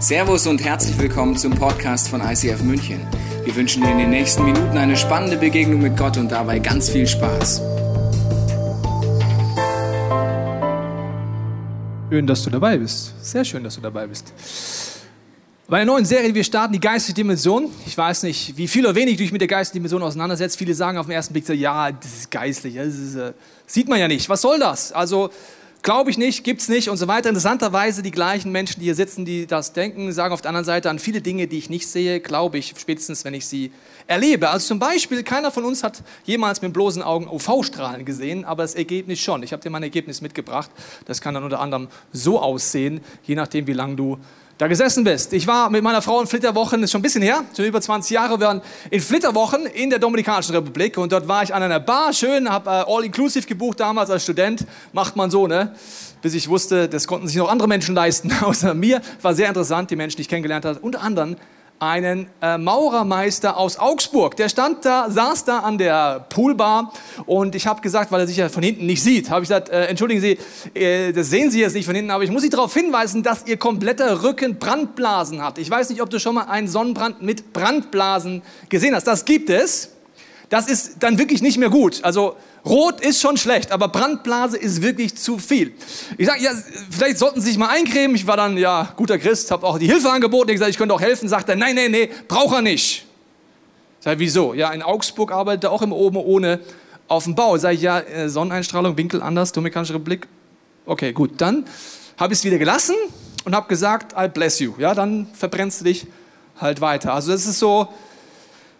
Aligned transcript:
Servus 0.00 0.46
und 0.46 0.64
herzlich 0.64 0.96
willkommen 0.96 1.36
zum 1.36 1.52
Podcast 1.52 2.08
von 2.08 2.20
ICF 2.20 2.62
München. 2.62 3.04
Wir 3.44 3.56
wünschen 3.56 3.82
dir 3.82 3.90
in 3.90 3.98
den 3.98 4.10
nächsten 4.10 4.44
Minuten 4.44 4.78
eine 4.78 4.96
spannende 4.96 5.36
Begegnung 5.36 5.82
mit 5.82 5.96
Gott 5.96 6.16
und 6.16 6.30
dabei 6.30 6.60
ganz 6.60 6.88
viel 6.88 7.04
Spaß. 7.04 7.60
Schön, 12.10 12.28
dass 12.28 12.44
du 12.44 12.50
dabei 12.50 12.78
bist. 12.78 13.12
Sehr 13.24 13.44
schön, 13.44 13.64
dass 13.64 13.74
du 13.74 13.80
dabei 13.80 14.06
bist. 14.06 14.32
Bei 15.66 15.78
der 15.78 15.86
neuen 15.86 16.04
Serie, 16.04 16.32
wir 16.32 16.44
starten, 16.44 16.74
die 16.74 16.80
geistige 16.80 17.14
Dimension. 17.14 17.68
Ich 17.84 17.98
weiß 17.98 18.22
nicht, 18.22 18.56
wie 18.56 18.68
viel 18.68 18.86
oder 18.86 18.94
wenig 18.94 19.16
du 19.16 19.24
dich 19.24 19.32
mit 19.32 19.40
der 19.40 19.48
geistigen 19.48 19.80
Dimension 19.82 20.04
auseinandersetzt. 20.04 20.56
Viele 20.56 20.74
sagen 20.74 20.96
auf 20.98 21.06
den 21.06 21.16
ersten 21.16 21.32
Blick 21.32 21.48
ja, 21.48 21.90
das 21.90 22.20
ist 22.20 22.30
geistlich. 22.30 22.76
Das 22.76 22.94
ist, 22.94 23.16
äh, 23.16 23.32
sieht 23.66 23.88
man 23.88 23.98
ja 23.98 24.06
nicht. 24.06 24.28
Was 24.28 24.42
soll 24.42 24.60
das? 24.60 24.92
Also, 24.92 25.30
glaube 25.82 26.10
ich 26.10 26.18
nicht, 26.18 26.44
gibt 26.44 26.60
es 26.60 26.68
nicht 26.68 26.88
und 26.88 26.96
so 26.96 27.08
weiter. 27.08 27.28
Interessanterweise 27.28 28.02
die 28.02 28.10
gleichen 28.10 28.52
Menschen, 28.52 28.80
die 28.80 28.86
hier 28.86 28.94
sitzen, 28.94 29.24
die 29.24 29.46
das 29.46 29.72
denken, 29.72 30.12
sagen 30.12 30.34
auf 30.34 30.40
der 30.40 30.50
anderen 30.50 30.64
Seite 30.64 30.90
an 30.90 30.98
viele 30.98 31.20
Dinge, 31.20 31.46
die 31.46 31.58
ich 31.58 31.70
nicht 31.70 31.88
sehe, 31.88 32.20
glaube 32.20 32.58
ich, 32.58 32.74
spätestens 32.76 33.24
wenn 33.24 33.34
ich 33.34 33.46
sie 33.46 33.72
erlebe. 34.06 34.50
Also 34.50 34.68
zum 34.68 34.78
Beispiel, 34.78 35.22
keiner 35.22 35.50
von 35.50 35.64
uns 35.64 35.82
hat 35.82 36.02
jemals 36.24 36.62
mit 36.62 36.72
bloßen 36.72 37.02
Augen 37.02 37.28
UV-Strahlen 37.28 38.04
gesehen, 38.04 38.44
aber 38.44 38.62
das 38.62 38.74
Ergebnis 38.74 39.20
schon. 39.20 39.42
Ich 39.42 39.52
habe 39.52 39.62
dir 39.62 39.70
mein 39.70 39.82
Ergebnis 39.82 40.20
mitgebracht. 40.20 40.70
Das 41.06 41.20
kann 41.20 41.34
dann 41.34 41.44
unter 41.44 41.60
anderem 41.60 41.88
so 42.12 42.40
aussehen, 42.40 43.00
je 43.24 43.34
nachdem, 43.34 43.66
wie 43.66 43.72
lange 43.72 43.96
du 43.96 44.18
da 44.58 44.66
gesessen 44.66 45.04
bist. 45.04 45.32
Ich 45.32 45.46
war 45.46 45.70
mit 45.70 45.84
meiner 45.84 46.02
Frau 46.02 46.20
in 46.20 46.26
Flitterwochen, 46.26 46.82
ist 46.82 46.90
schon 46.90 46.98
ein 46.98 47.02
bisschen 47.02 47.22
her, 47.22 47.44
schon 47.56 47.64
über 47.64 47.80
20 47.80 48.10
Jahre, 48.10 48.40
wir 48.40 48.48
waren 48.48 48.60
in 48.90 49.00
Flitterwochen 49.00 49.66
in 49.66 49.88
der 49.88 50.00
Dominikanischen 50.00 50.52
Republik 50.54 50.98
und 50.98 51.12
dort 51.12 51.28
war 51.28 51.44
ich 51.44 51.54
an 51.54 51.62
einer 51.62 51.78
Bar, 51.78 52.12
schön, 52.12 52.50
habe 52.50 52.68
äh, 52.68 52.84
All-Inclusive 52.92 53.46
gebucht 53.46 53.78
damals 53.78 54.10
als 54.10 54.24
Student, 54.24 54.66
macht 54.92 55.14
man 55.14 55.30
so, 55.30 55.46
ne? 55.46 55.74
Bis 56.22 56.34
ich 56.34 56.48
wusste, 56.48 56.88
das 56.88 57.06
konnten 57.06 57.28
sich 57.28 57.36
noch 57.36 57.48
andere 57.48 57.68
Menschen 57.68 57.94
leisten, 57.94 58.32
außer 58.42 58.74
mir. 58.74 59.00
War 59.22 59.32
sehr 59.32 59.46
interessant, 59.46 59.92
die 59.92 59.96
Menschen, 59.96 60.16
die 60.16 60.22
ich 60.22 60.28
kennengelernt 60.28 60.64
habe, 60.64 60.80
unter 60.80 61.02
anderem 61.02 61.36
einen 61.80 62.28
äh, 62.42 62.58
Maurermeister 62.58 63.56
aus 63.56 63.78
Augsburg. 63.78 64.36
Der 64.36 64.48
stand 64.48 64.84
da, 64.84 65.10
saß 65.10 65.44
da 65.44 65.60
an 65.60 65.78
der 65.78 66.26
Poolbar 66.28 66.92
und 67.26 67.54
ich 67.54 67.66
habe 67.66 67.80
gesagt, 67.80 68.10
weil 68.10 68.20
er 68.20 68.26
sich 68.26 68.36
ja 68.36 68.48
von 68.48 68.62
hinten 68.62 68.86
nicht 68.86 69.02
sieht, 69.02 69.30
habe 69.30 69.42
ich 69.42 69.48
gesagt, 69.48 69.68
äh, 69.68 69.86
entschuldigen 69.86 70.20
Sie, 70.20 70.38
äh, 70.74 71.12
das 71.12 71.30
sehen 71.30 71.50
Sie 71.50 71.60
jetzt 71.60 71.74
nicht 71.74 71.86
von 71.86 71.94
hinten, 71.94 72.10
aber 72.10 72.24
ich 72.24 72.30
muss 72.30 72.42
Sie 72.42 72.50
darauf 72.50 72.74
hinweisen, 72.74 73.22
dass 73.22 73.46
Ihr 73.46 73.56
kompletter 73.56 74.22
Rücken 74.22 74.58
Brandblasen 74.58 75.42
hat. 75.42 75.58
Ich 75.58 75.70
weiß 75.70 75.90
nicht, 75.90 76.02
ob 76.02 76.10
du 76.10 76.18
schon 76.18 76.34
mal 76.34 76.44
einen 76.44 76.68
Sonnenbrand 76.68 77.22
mit 77.22 77.52
Brandblasen 77.52 78.42
gesehen 78.68 78.94
hast. 78.94 79.06
Das 79.06 79.24
gibt 79.24 79.50
es. 79.50 79.90
Das 80.48 80.66
ist 80.66 80.96
dann 81.00 81.18
wirklich 81.18 81.42
nicht 81.42 81.58
mehr 81.58 81.68
gut. 81.68 82.00
Also 82.02 82.36
Rot 82.64 83.00
ist 83.00 83.20
schon 83.20 83.36
schlecht, 83.36 83.72
aber 83.72 83.88
Brandblase 83.88 84.56
ist 84.56 84.82
wirklich 84.82 85.16
zu 85.16 85.38
viel. 85.38 85.72
Ich 86.16 86.26
sage, 86.26 86.42
ja, 86.42 86.50
vielleicht 86.90 87.18
sollten 87.18 87.40
Sie 87.40 87.48
sich 87.48 87.58
mal 87.58 87.68
eincremen. 87.68 88.16
Ich 88.16 88.26
war 88.26 88.36
dann, 88.36 88.56
ja, 88.56 88.92
guter 88.96 89.18
Christ, 89.18 89.50
habe 89.50 89.66
auch 89.66 89.78
die 89.78 89.86
Hilfe 89.86 90.10
angeboten. 90.10 90.50
Ich 90.50 90.54
gesagt, 90.54 90.70
ich 90.70 90.78
könnte 90.78 90.94
auch 90.94 91.00
helfen. 91.00 91.28
Sagt 91.28 91.48
er, 91.48 91.56
nein, 91.56 91.74
nein, 91.76 91.90
nein, 91.90 92.08
braucht 92.26 92.54
er 92.54 92.62
nicht. 92.62 93.06
Ich 94.00 94.04
sage, 94.04 94.18
wieso? 94.18 94.54
Ja, 94.54 94.70
in 94.72 94.82
Augsburg 94.82 95.32
arbeitet 95.32 95.64
er 95.64 95.72
auch 95.72 95.82
immer 95.82 95.96
oben 95.96 96.16
ohne 96.16 96.60
auf 97.06 97.24
dem 97.24 97.34
Bau. 97.34 97.56
Sage 97.56 97.76
ich, 97.76 97.82
ja, 97.82 98.00
äh, 98.00 98.28
Sonneneinstrahlung, 98.28 98.96
Winkel 98.96 99.22
anders, 99.22 99.52
Dominikanische 99.52 99.94
Republik. 99.94 100.28
Okay, 100.86 101.12
gut, 101.12 101.32
dann 101.38 101.64
habe 102.16 102.32
ich 102.32 102.40
es 102.40 102.44
wieder 102.44 102.58
gelassen 102.58 102.96
und 103.44 103.54
habe 103.54 103.68
gesagt, 103.68 104.14
I 104.18 104.28
bless 104.28 104.58
you. 104.58 104.74
Ja, 104.78 104.94
dann 104.94 105.28
verbrennst 105.32 105.80
du 105.80 105.84
dich 105.84 106.06
halt 106.60 106.80
weiter. 106.80 107.14
Also 107.14 107.32
das 107.32 107.46
ist 107.46 107.58
so, 107.58 107.88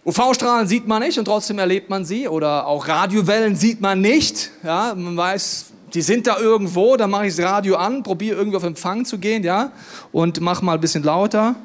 UV-Strahlen 0.09 0.67
sieht 0.67 0.89
man 0.89 1.03
nicht 1.03 1.19
und 1.19 1.27
trotzdem 1.27 1.59
erlebt 1.59 1.91
man 1.91 2.07
sie. 2.07 2.29
Oder 2.29 2.67
auch 2.67 2.89
Radiowellen 2.89 3.57
sieht 3.57 3.83
man 3.83 4.01
nicht. 4.01 4.51
Ja, 4.65 4.95
man 4.97 5.15
weiß, 5.19 5.67
die 5.93 6.01
sind 6.01 6.27
da 6.27 6.39
irgendwo, 6.39 6.97
dann 6.97 7.11
mache 7.11 7.27
ich 7.27 7.37
das 7.37 7.45
Radio 7.45 7.77
an, 7.77 8.03
probiere 8.03 8.39
irgendwie 8.39 8.57
auf 8.57 8.63
Empfang 8.63 9.05
zu 9.05 9.19
gehen, 9.19 9.45
ja, 9.45 9.71
und 10.11 10.41
mache 10.41 10.65
mal 10.65 10.75
ein 10.75 10.81
bisschen 10.81 11.03
lauter. 11.03 11.57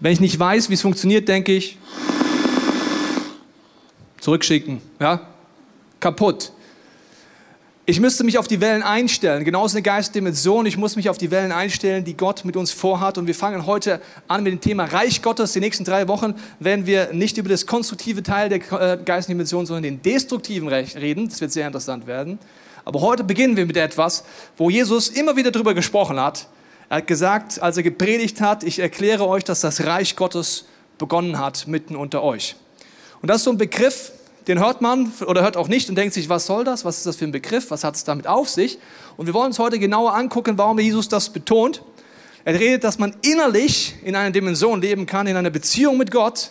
Wenn 0.00 0.12
ich 0.12 0.20
nicht 0.20 0.36
weiß, 0.36 0.68
wie 0.68 0.74
es 0.74 0.82
funktioniert, 0.82 1.28
denke 1.28 1.52
ich, 1.52 1.78
zurückschicken, 4.18 4.80
ja, 5.00 5.20
kaputt. 6.00 6.50
Ich 7.86 8.00
müsste 8.00 8.24
mich 8.24 8.38
auf 8.38 8.48
die 8.48 8.62
Wellen 8.62 8.82
einstellen, 8.82 9.44
genauso 9.44 9.76
eine 9.76 9.82
Geistdimension. 9.82 10.64
Ich 10.64 10.78
muss 10.78 10.96
mich 10.96 11.10
auf 11.10 11.18
die 11.18 11.30
Wellen 11.30 11.52
einstellen, 11.52 12.02
die 12.02 12.16
Gott 12.16 12.46
mit 12.46 12.56
uns 12.56 12.72
vorhat. 12.72 13.18
Und 13.18 13.26
wir 13.26 13.34
fangen 13.34 13.66
heute 13.66 14.00
an 14.26 14.42
mit 14.42 14.54
dem 14.54 14.60
Thema 14.62 14.84
Reich 14.84 15.20
Gottes. 15.20 15.52
Die 15.52 15.60
nächsten 15.60 15.84
drei 15.84 16.08
Wochen 16.08 16.34
werden 16.60 16.86
wir 16.86 17.12
nicht 17.12 17.36
über 17.36 17.50
das 17.50 17.66
konstruktive 17.66 18.22
Teil 18.22 18.48
der 18.48 18.72
äh, 18.72 18.96
Geistdimension, 19.04 19.66
sondern 19.66 19.82
den 19.82 20.00
destruktiven 20.00 20.68
reden. 20.68 21.28
Das 21.28 21.42
wird 21.42 21.52
sehr 21.52 21.66
interessant 21.66 22.06
werden. 22.06 22.38
Aber 22.86 23.02
heute 23.02 23.22
beginnen 23.22 23.54
wir 23.58 23.66
mit 23.66 23.76
etwas, 23.76 24.24
wo 24.56 24.70
Jesus 24.70 25.10
immer 25.10 25.36
wieder 25.36 25.50
darüber 25.50 25.74
gesprochen 25.74 26.18
hat. 26.18 26.48
Er 26.88 26.98
hat 26.98 27.06
gesagt, 27.06 27.60
als 27.60 27.76
er 27.76 27.82
gepredigt 27.82 28.40
hat, 28.40 28.64
ich 28.64 28.78
erkläre 28.78 29.28
euch, 29.28 29.44
dass 29.44 29.60
das 29.60 29.84
Reich 29.84 30.16
Gottes 30.16 30.64
begonnen 30.96 31.38
hat 31.38 31.66
mitten 31.66 31.96
unter 31.96 32.22
euch. 32.22 32.56
Und 33.20 33.28
das 33.28 33.38
ist 33.38 33.44
so 33.44 33.50
ein 33.50 33.58
Begriff, 33.58 34.12
den 34.46 34.58
hört 34.58 34.82
man 34.82 35.12
oder 35.26 35.42
hört 35.42 35.56
auch 35.56 35.68
nicht 35.68 35.88
und 35.88 35.94
denkt 35.94 36.14
sich, 36.14 36.28
was 36.28 36.46
soll 36.46 36.64
das? 36.64 36.84
Was 36.84 36.98
ist 36.98 37.06
das 37.06 37.16
für 37.16 37.24
ein 37.24 37.32
Begriff? 37.32 37.70
Was 37.70 37.84
hat 37.84 37.94
es 37.94 38.04
damit 38.04 38.26
auf 38.26 38.48
sich? 38.48 38.78
Und 39.16 39.26
wir 39.26 39.34
wollen 39.34 39.46
uns 39.46 39.58
heute 39.58 39.78
genauer 39.78 40.14
angucken, 40.14 40.58
warum 40.58 40.78
Jesus 40.78 41.08
das 41.08 41.30
betont. 41.30 41.82
Er 42.44 42.58
redet, 42.58 42.84
dass 42.84 42.98
man 42.98 43.16
innerlich 43.22 43.94
in 44.04 44.14
einer 44.16 44.30
Dimension 44.30 44.82
leben 44.82 45.06
kann, 45.06 45.26
in 45.26 45.36
einer 45.36 45.50
Beziehung 45.50 45.96
mit 45.96 46.10
Gott 46.10 46.50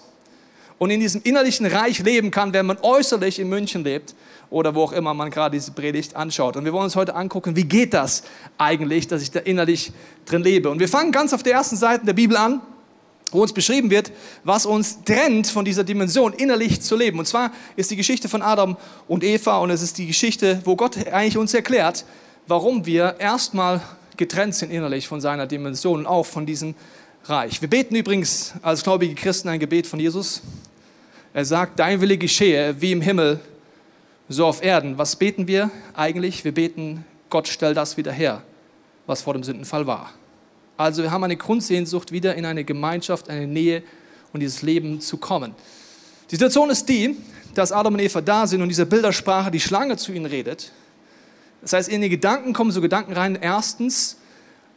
und 0.80 0.90
in 0.90 1.00
diesem 1.00 1.22
innerlichen 1.24 1.68
Reich 1.68 2.00
leben 2.00 2.32
kann, 2.32 2.52
wenn 2.52 2.66
man 2.66 2.78
äußerlich 2.82 3.38
in 3.38 3.48
München 3.48 3.84
lebt 3.84 4.16
oder 4.50 4.74
wo 4.74 4.84
auch 4.84 4.92
immer 4.92 5.14
man 5.14 5.30
gerade 5.30 5.56
diese 5.56 5.72
Predigt 5.72 6.16
anschaut. 6.16 6.58
Und 6.58 6.66
wir 6.66 6.74
wollen 6.74 6.86
uns 6.86 6.96
heute 6.96 7.16
angucken, 7.16 7.56
wie 7.56 7.66
geht 7.66 7.94
das 7.94 8.24
eigentlich, 8.58 9.08
dass 9.08 9.22
ich 9.22 9.30
da 9.30 9.40
innerlich 9.40 9.94
drin 10.26 10.42
lebe. 10.42 10.70
Und 10.70 10.80
wir 10.80 10.90
fangen 10.90 11.12
ganz 11.12 11.32
auf 11.32 11.44
der 11.44 11.54
ersten 11.54 11.76
Seite 11.76 12.06
der 12.06 12.14
Bibel 12.14 12.38
an 12.38 12.62
wo 13.32 13.42
uns 13.42 13.54
beschrieben 13.54 13.90
wird, 13.90 14.12
was 14.44 14.66
uns 14.66 15.04
trennt 15.04 15.48
von 15.48 15.66
dieser 15.66 15.84
Dimension, 15.84 16.34
innerlich 16.34 16.82
zu 16.82 16.96
leben. 16.96 17.20
Und 17.20 17.26
zwar 17.28 17.52
ist 17.76 17.90
die 17.92 17.96
Geschichte 17.96 18.30
von 18.30 18.42
Adam 18.42 18.78
und 19.08 19.24
Eva 19.24 19.58
und 19.58 19.72
es 19.72 19.82
ist 19.82 19.98
die 19.98 20.08
Geschichte, 20.08 20.62
wo 20.66 20.76
Gott 20.76 20.98
eigentlich 21.08 21.38
uns 21.38 21.54
erklärt, 21.54 22.06
warum 22.48 22.86
wir 22.86 23.16
erstmal 23.20 23.82
getrennt 24.18 24.56
sind 24.56 24.72
innerlich 24.72 25.08
von 25.08 25.22
seiner 25.22 25.48
Dimension 25.48 26.00
und 26.00 26.06
auch 26.06 26.26
von 26.26 26.46
diesem 26.46 26.76
Reich. 27.26 27.62
Wir 27.62 27.70
beten 27.70 27.96
übrigens 27.96 28.54
als 28.62 28.84
gläubige 28.84 29.16
Christen 29.16 29.50
ein 29.50 29.60
Gebet 29.60 29.88
von 29.88 30.00
Jesus. 30.00 30.42
Er 31.34 31.46
sagt, 31.46 31.80
dein 31.80 32.00
Wille 32.02 32.18
geschehe 32.18 32.76
wie 32.80 32.92
im 32.92 33.02
Himmel, 33.02 33.40
so 34.30 34.46
auf 34.46 34.64
Erden. 34.64 34.98
Was 34.98 35.16
beten 35.16 35.48
wir 35.48 35.72
eigentlich? 35.96 36.44
Wir 36.44 36.54
beten, 36.54 37.06
Gott 37.30 37.48
stell 37.48 37.74
das 37.74 37.98
wieder 37.98 38.12
her, 38.12 38.44
was 39.08 39.22
vor 39.22 39.34
dem 39.34 39.44
Sündenfall 39.44 39.88
war. 39.88 40.12
Also 40.78 41.04
wir 41.04 41.12
haben 41.12 41.24
eine 41.24 41.38
Grundsehnsucht, 41.38 42.12
wieder 42.12 42.36
in 42.36 42.46
eine 42.46 42.64
Gemeinschaft, 42.64 43.30
eine 43.30 43.48
Nähe 43.48 43.84
und 44.32 44.40
dieses 44.40 44.62
Leben 44.62 45.02
zu 45.02 45.18
kommen. 45.18 45.54
Die 46.30 46.36
Situation 46.36 46.70
ist 46.70 46.90
die, 46.90 47.16
dass 47.54 47.72
Adam 47.72 47.94
und 47.94 48.00
Eva 48.00 48.22
da 48.22 48.48
sind 48.48 48.62
und 48.62 48.70
diese 48.70 48.86
Bildersprache 48.86 49.52
die 49.52 49.60
Schlange 49.60 49.98
zu 49.98 50.12
ihnen 50.12 50.26
redet. 50.26 50.72
Das 51.62 51.74
heißt, 51.74 51.90
in 51.90 52.02
die 52.02 52.10
Gedanken 52.10 52.54
kommen 52.54 52.72
so 52.72 52.82
Gedanken 52.82 53.14
rein. 53.14 53.38
Erstens 53.40 54.18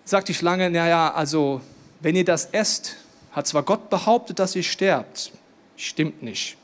sagt 0.05 0.29
die 0.29 0.35
Schlange, 0.35 0.71
naja, 0.71 1.13
also 1.15 1.61
wenn 2.01 2.15
ihr 2.15 2.25
das 2.25 2.47
esst, 2.53 2.97
hat 3.33 3.47
zwar 3.47 3.63
Gott 3.63 3.91
behauptet, 3.91 4.39
dass 4.39 4.55
ihr 4.55 4.63
sterbt. 4.63 5.33
Stimmt 5.77 6.23
nicht. 6.23 6.57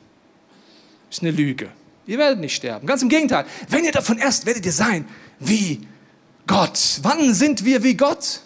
Ist 1.11 1.23
eine 1.23 1.31
Lüge. 1.31 1.71
Ihr 2.07 2.19
werdet 2.19 2.41
nicht 2.41 2.55
sterben. 2.55 2.87
Ganz 2.87 3.03
im 3.03 3.09
Gegenteil. 3.09 3.45
Wenn 3.69 3.85
ihr 3.85 3.93
davon 3.93 4.19
esst, 4.19 4.47
werdet 4.47 4.65
ihr 4.67 4.73
sein 4.73 5.07
wie 5.39 5.87
Gott. 6.47 7.01
Wann 7.03 7.35
sind 7.35 7.65
wir 7.65 7.83
wie 7.83 7.95
Gott? 7.97 8.41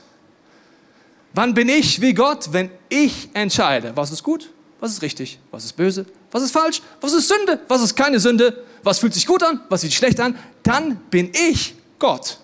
Wann 1.36 1.52
bin 1.52 1.68
ich 1.68 2.00
wie 2.00 2.14
Gott, 2.14 2.48
wenn 2.52 2.70
ich 2.88 3.28
entscheide, 3.34 3.92
was 3.94 4.10
ist 4.10 4.22
gut, 4.22 4.50
was 4.80 4.92
ist 4.92 5.02
richtig, 5.02 5.38
was 5.50 5.66
ist 5.66 5.74
böse, 5.74 6.06
was 6.30 6.42
ist 6.42 6.50
falsch, 6.50 6.80
was 7.02 7.12
ist 7.12 7.28
Sünde, 7.28 7.60
was 7.68 7.82
ist 7.82 7.94
keine 7.94 8.18
Sünde, 8.18 8.64
was 8.82 9.00
fühlt 9.00 9.12
sich 9.12 9.26
gut 9.26 9.42
an, 9.42 9.60
was 9.68 9.82
fühlt 9.82 9.92
sich 9.92 9.98
schlecht 9.98 10.18
an, 10.18 10.38
dann 10.62 10.96
bin 11.10 11.30
ich 11.50 11.74
Gott. 11.98 12.38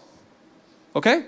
Okay? 0.92 1.22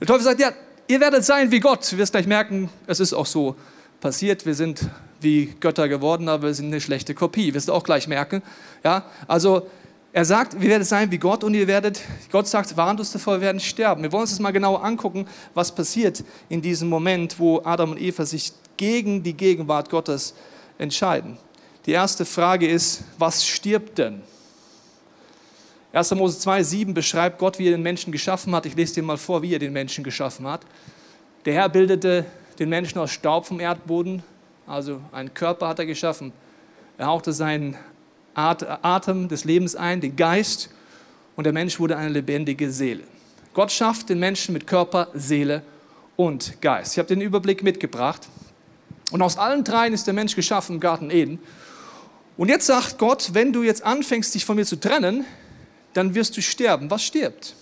Der 0.00 0.06
Teufel 0.06 0.22
sagt, 0.22 0.40
ja, 0.40 0.52
ihr 0.86 1.00
werdet 1.00 1.22
sein 1.22 1.50
wie 1.50 1.60
Gott. 1.60 1.92
Du 1.92 1.98
wirst 1.98 2.12
gleich 2.12 2.26
merken, 2.26 2.70
es 2.86 2.98
ist 2.98 3.12
auch 3.12 3.26
so 3.26 3.54
passiert. 4.00 4.46
Wir 4.46 4.54
sind 4.54 4.88
wie 5.20 5.54
Götter 5.60 5.86
geworden, 5.86 6.30
aber 6.30 6.46
wir 6.46 6.54
sind 6.54 6.68
eine 6.68 6.80
schlechte 6.80 7.14
Kopie. 7.14 7.52
Wirst 7.52 7.68
du 7.68 7.74
auch 7.74 7.84
gleich 7.84 8.08
merken. 8.08 8.42
Ja, 8.82 9.04
also 9.26 9.68
er 10.12 10.24
sagt, 10.24 10.60
wir 10.60 10.68
werden 10.68 10.84
sein 10.84 11.10
wie 11.10 11.18
Gott 11.18 11.44
und 11.44 11.54
ihr 11.54 11.66
werdet, 11.66 12.00
Gott 12.32 12.48
sagt, 12.48 12.76
warnt 12.76 12.98
uns 12.98 13.12
davor, 13.12 13.34
wir 13.34 13.42
werden 13.42 13.60
sterben. 13.60 14.02
Wir 14.02 14.10
wollen 14.10 14.22
uns 14.22 14.30
das 14.30 14.40
mal 14.40 14.52
genauer 14.52 14.82
angucken, 14.82 15.26
was 15.54 15.74
passiert 15.74 16.24
in 16.48 16.62
diesem 16.62 16.88
Moment, 16.88 17.38
wo 17.38 17.60
Adam 17.62 17.92
und 17.92 18.00
Eva 18.00 18.24
sich 18.24 18.52
gegen 18.76 19.22
die 19.22 19.34
Gegenwart 19.34 19.90
Gottes 19.90 20.34
entscheiden. 20.78 21.36
Die 21.84 21.92
erste 21.92 22.24
Frage 22.24 22.66
ist, 22.66 23.04
was 23.18 23.46
stirbt 23.46 23.98
denn? 23.98 24.22
1. 25.92 26.14
Mose 26.14 26.38
2,7 26.38 26.92
beschreibt 26.92 27.38
Gott, 27.38 27.58
wie 27.58 27.66
er 27.66 27.72
den 27.72 27.82
Menschen 27.82 28.12
geschaffen 28.12 28.54
hat. 28.54 28.66
Ich 28.66 28.76
lese 28.76 28.94
dir 28.94 29.02
mal 29.02 29.16
vor, 29.16 29.42
wie 29.42 29.54
er 29.54 29.58
den 29.58 29.72
Menschen 29.72 30.04
geschaffen 30.04 30.46
hat. 30.46 30.62
Der 31.44 31.54
Herr 31.54 31.68
bildete 31.68 32.26
den 32.58 32.68
Menschen 32.68 32.98
aus 32.98 33.10
Staub 33.10 33.46
vom 33.46 33.60
Erdboden, 33.60 34.22
also 34.66 35.00
einen 35.12 35.32
Körper 35.32 35.68
hat 35.68 35.78
er 35.78 35.86
geschaffen. 35.86 36.32
Er 36.98 37.06
hauchte 37.06 37.32
seinen 37.32 37.76
Atem 38.38 39.28
des 39.28 39.44
Lebens 39.44 39.74
ein, 39.74 40.00
den 40.00 40.16
Geist, 40.16 40.70
und 41.36 41.44
der 41.44 41.52
Mensch 41.52 41.78
wurde 41.78 41.96
eine 41.96 42.08
lebendige 42.08 42.70
Seele. 42.70 43.04
Gott 43.54 43.70
schafft 43.70 44.08
den 44.08 44.18
Menschen 44.18 44.52
mit 44.52 44.66
Körper, 44.66 45.08
Seele 45.14 45.62
und 46.16 46.60
Geist. 46.60 46.92
Ich 46.92 46.98
habe 46.98 47.08
den 47.08 47.20
Überblick 47.20 47.62
mitgebracht. 47.62 48.28
Und 49.12 49.22
aus 49.22 49.38
allen 49.38 49.62
dreien 49.62 49.92
ist 49.92 50.06
der 50.06 50.14
Mensch 50.14 50.34
geschaffen 50.34 50.74
im 50.74 50.80
Garten 50.80 51.10
Eden. 51.10 51.38
Und 52.36 52.48
jetzt 52.48 52.66
sagt 52.66 52.98
Gott, 52.98 53.30
wenn 53.34 53.52
du 53.52 53.62
jetzt 53.62 53.84
anfängst, 53.84 54.34
dich 54.34 54.44
von 54.44 54.56
mir 54.56 54.64
zu 54.64 54.80
trennen, 54.80 55.24
dann 55.92 56.14
wirst 56.14 56.36
du 56.36 56.42
sterben. 56.42 56.90
Was 56.90 57.02
stirbt? 57.02 57.54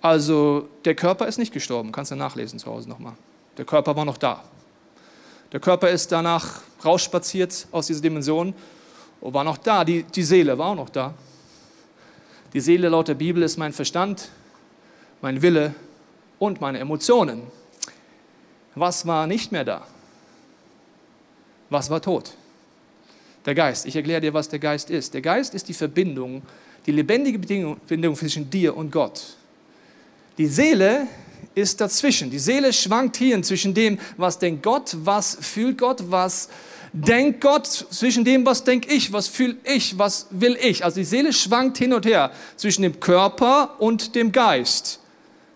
Also 0.00 0.68
der 0.84 0.96
Körper 0.96 1.28
ist 1.28 1.38
nicht 1.38 1.52
gestorben, 1.52 1.92
kannst 1.92 2.10
du 2.10 2.16
nachlesen 2.16 2.58
zu 2.58 2.66
Hause 2.66 2.88
nochmal. 2.88 3.14
Der 3.58 3.64
Körper 3.64 3.94
war 3.94 4.04
noch 4.04 4.18
da. 4.18 4.42
Der 5.52 5.60
Körper 5.60 5.88
ist 5.90 6.10
danach 6.10 6.62
rausspaziert 6.84 7.68
aus 7.70 7.86
dieser 7.86 8.00
Dimension 8.00 8.54
und 9.22 9.32
war 9.32 9.44
noch 9.44 9.56
da. 9.56 9.84
Die, 9.84 10.02
die 10.02 10.22
Seele 10.22 10.58
war 10.58 10.66
auch 10.66 10.74
noch 10.74 10.90
da. 10.90 11.14
Die 12.52 12.60
Seele 12.60 12.90
laut 12.90 13.08
der 13.08 13.14
Bibel 13.14 13.42
ist 13.42 13.56
mein 13.56 13.72
Verstand, 13.72 14.28
mein 15.22 15.40
Wille 15.40 15.74
und 16.38 16.60
meine 16.60 16.80
Emotionen. 16.80 17.42
Was 18.74 19.06
war 19.06 19.26
nicht 19.26 19.52
mehr 19.52 19.64
da? 19.64 19.86
Was 21.70 21.88
war 21.88 22.02
tot? 22.02 22.34
Der 23.46 23.54
Geist. 23.54 23.86
Ich 23.86 23.96
erkläre 23.96 24.20
dir, 24.20 24.34
was 24.34 24.48
der 24.48 24.58
Geist 24.58 24.90
ist. 24.90 25.14
Der 25.14 25.22
Geist 25.22 25.54
ist 25.54 25.68
die 25.68 25.74
Verbindung, 25.74 26.42
die 26.84 26.92
lebendige 26.92 27.38
Verbindung 27.86 28.16
zwischen 28.16 28.50
dir 28.50 28.76
und 28.76 28.90
Gott. 28.90 29.36
Die 30.36 30.46
Seele 30.46 31.06
ist 31.54 31.80
dazwischen. 31.80 32.30
Die 32.30 32.38
Seele 32.38 32.72
schwankt 32.72 33.16
hier 33.16 33.40
zwischen 33.42 33.72
dem, 33.72 33.98
was 34.16 34.38
denkt 34.38 34.62
Gott, 34.62 34.96
was 34.98 35.36
fühlt 35.40 35.78
Gott, 35.78 36.02
was 36.08 36.48
denkt 36.92 37.40
Gott, 37.40 37.66
zwischen 37.66 38.24
dem, 38.24 38.44
was 38.44 38.64
denke 38.64 38.92
ich, 38.92 39.12
was 39.12 39.28
fühle 39.28 39.56
ich, 39.64 39.98
was 39.98 40.26
will 40.30 40.56
ich. 40.60 40.84
Also 40.84 40.96
die 40.96 41.04
Seele 41.04 41.32
schwankt 41.32 41.78
hin 41.78 41.92
und 41.92 42.06
her 42.06 42.30
zwischen 42.56 42.82
dem 42.82 43.00
Körper 43.00 43.76
und 43.78 44.14
dem 44.14 44.32
Geist. 44.32 44.98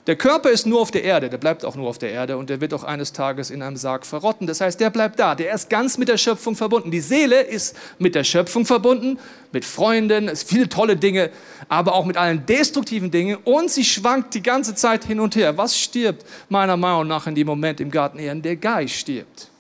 Der 0.06 0.14
Körper 0.14 0.50
ist 0.50 0.66
nur 0.66 0.80
auf 0.80 0.92
der 0.92 1.02
Erde, 1.02 1.28
der 1.28 1.38
bleibt 1.38 1.64
auch 1.64 1.74
nur 1.74 1.88
auf 1.88 1.98
der 1.98 2.12
Erde 2.12 2.36
und 2.36 2.48
der 2.48 2.60
wird 2.60 2.72
auch 2.72 2.84
eines 2.84 3.12
Tages 3.12 3.50
in 3.50 3.60
einem 3.60 3.76
Sarg 3.76 4.06
verrotten. 4.06 4.46
Das 4.46 4.60
heißt, 4.60 4.78
der 4.78 4.90
bleibt 4.90 5.18
da, 5.18 5.34
der 5.34 5.52
ist 5.52 5.68
ganz 5.68 5.98
mit 5.98 6.06
der 6.06 6.16
Schöpfung 6.16 6.54
verbunden. 6.54 6.92
Die 6.92 7.00
Seele 7.00 7.40
ist 7.40 7.74
mit 7.98 8.14
der 8.14 8.22
Schöpfung 8.22 8.64
verbunden, 8.64 9.18
mit 9.50 9.64
Freunden, 9.64 10.28
es 10.28 10.44
viele 10.44 10.68
tolle 10.68 10.94
Dinge, 10.94 11.30
aber 11.68 11.94
auch 11.94 12.04
mit 12.04 12.16
allen 12.16 12.46
destruktiven 12.46 13.10
Dingen 13.10 13.36
und 13.42 13.68
sie 13.68 13.84
schwankt 13.84 14.34
die 14.34 14.44
ganze 14.44 14.76
Zeit 14.76 15.04
hin 15.04 15.18
und 15.18 15.34
her. 15.34 15.58
Was 15.58 15.76
stirbt 15.76 16.24
meiner 16.48 16.76
Meinung 16.76 17.08
nach 17.08 17.26
in 17.26 17.34
dem 17.34 17.48
Moment 17.48 17.80
im 17.80 17.90
Garten 17.90 18.20
Eden? 18.20 18.42
Der 18.42 18.54
Geist 18.54 18.94
stirbt. 18.94 19.50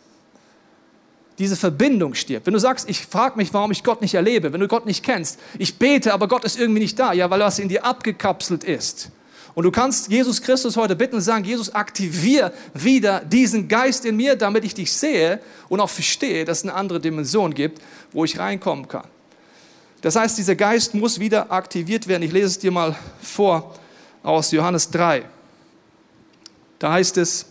Diese 1.38 1.56
Verbindung 1.56 2.14
stirbt. 2.14 2.46
Wenn 2.46 2.54
du 2.54 2.60
sagst, 2.60 2.88
ich 2.88 3.04
frage 3.04 3.36
mich, 3.36 3.52
warum 3.52 3.70
ich 3.70 3.84
Gott 3.84 4.00
nicht 4.00 4.14
erlebe, 4.14 4.52
wenn 4.52 4.60
du 4.60 4.68
Gott 4.68 4.86
nicht 4.86 5.04
kennst, 5.04 5.38
ich 5.58 5.78
bete, 5.78 6.14
aber 6.14 6.28
Gott 6.28 6.44
ist 6.44 6.58
irgendwie 6.58 6.80
nicht 6.80 6.98
da, 6.98 7.12
ja, 7.12 7.28
weil 7.28 7.40
was 7.40 7.58
in 7.58 7.68
dir 7.68 7.84
abgekapselt 7.84 8.64
ist. 8.64 9.10
Und 9.56 9.64
du 9.64 9.70
kannst 9.70 10.10
Jesus 10.10 10.42
Christus 10.42 10.76
heute 10.76 10.94
bitten 10.94 11.16
und 11.16 11.22
sagen, 11.22 11.42
Jesus, 11.42 11.74
aktivier 11.74 12.52
wieder 12.74 13.20
diesen 13.20 13.68
Geist 13.68 14.04
in 14.04 14.14
mir, 14.14 14.36
damit 14.36 14.64
ich 14.64 14.74
dich 14.74 14.92
sehe 14.92 15.40
und 15.70 15.80
auch 15.80 15.88
verstehe, 15.88 16.44
dass 16.44 16.58
es 16.58 16.64
eine 16.64 16.74
andere 16.74 17.00
Dimension 17.00 17.54
gibt, 17.54 17.80
wo 18.12 18.24
ich 18.24 18.38
reinkommen 18.38 18.86
kann. 18.86 19.06
Das 20.02 20.14
heißt, 20.14 20.36
dieser 20.36 20.56
Geist 20.56 20.92
muss 20.94 21.18
wieder 21.18 21.50
aktiviert 21.50 22.06
werden. 22.06 22.22
Ich 22.22 22.32
lese 22.32 22.46
es 22.48 22.58
dir 22.58 22.70
mal 22.70 22.94
vor 23.22 23.74
aus 24.22 24.50
Johannes 24.52 24.90
3. 24.90 25.24
Da 26.78 26.92
heißt 26.92 27.16
es, 27.16 27.46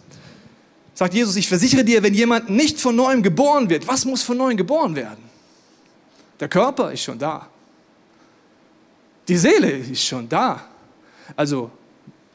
sagt 0.96 1.14
Jesus, 1.14 1.36
ich 1.36 1.48
versichere 1.48 1.84
dir, 1.84 2.02
wenn 2.02 2.14
jemand 2.14 2.50
nicht 2.50 2.80
von 2.80 2.96
neuem 2.96 3.22
geboren 3.22 3.70
wird, 3.70 3.88
was 3.88 4.06
muss 4.06 4.24
von 4.24 4.38
neuem 4.38 4.58
geboren 4.58 4.96
werden? 4.96 5.24
Der 6.40 6.48
Körper 6.48 6.92
ist 6.92 7.04
schon 7.04 7.20
da. 7.20 7.48
Die 9.28 9.38
Seele 9.38 9.70
ist 9.70 10.04
schon 10.04 10.28
da. 10.28 10.62
Also 11.36 11.70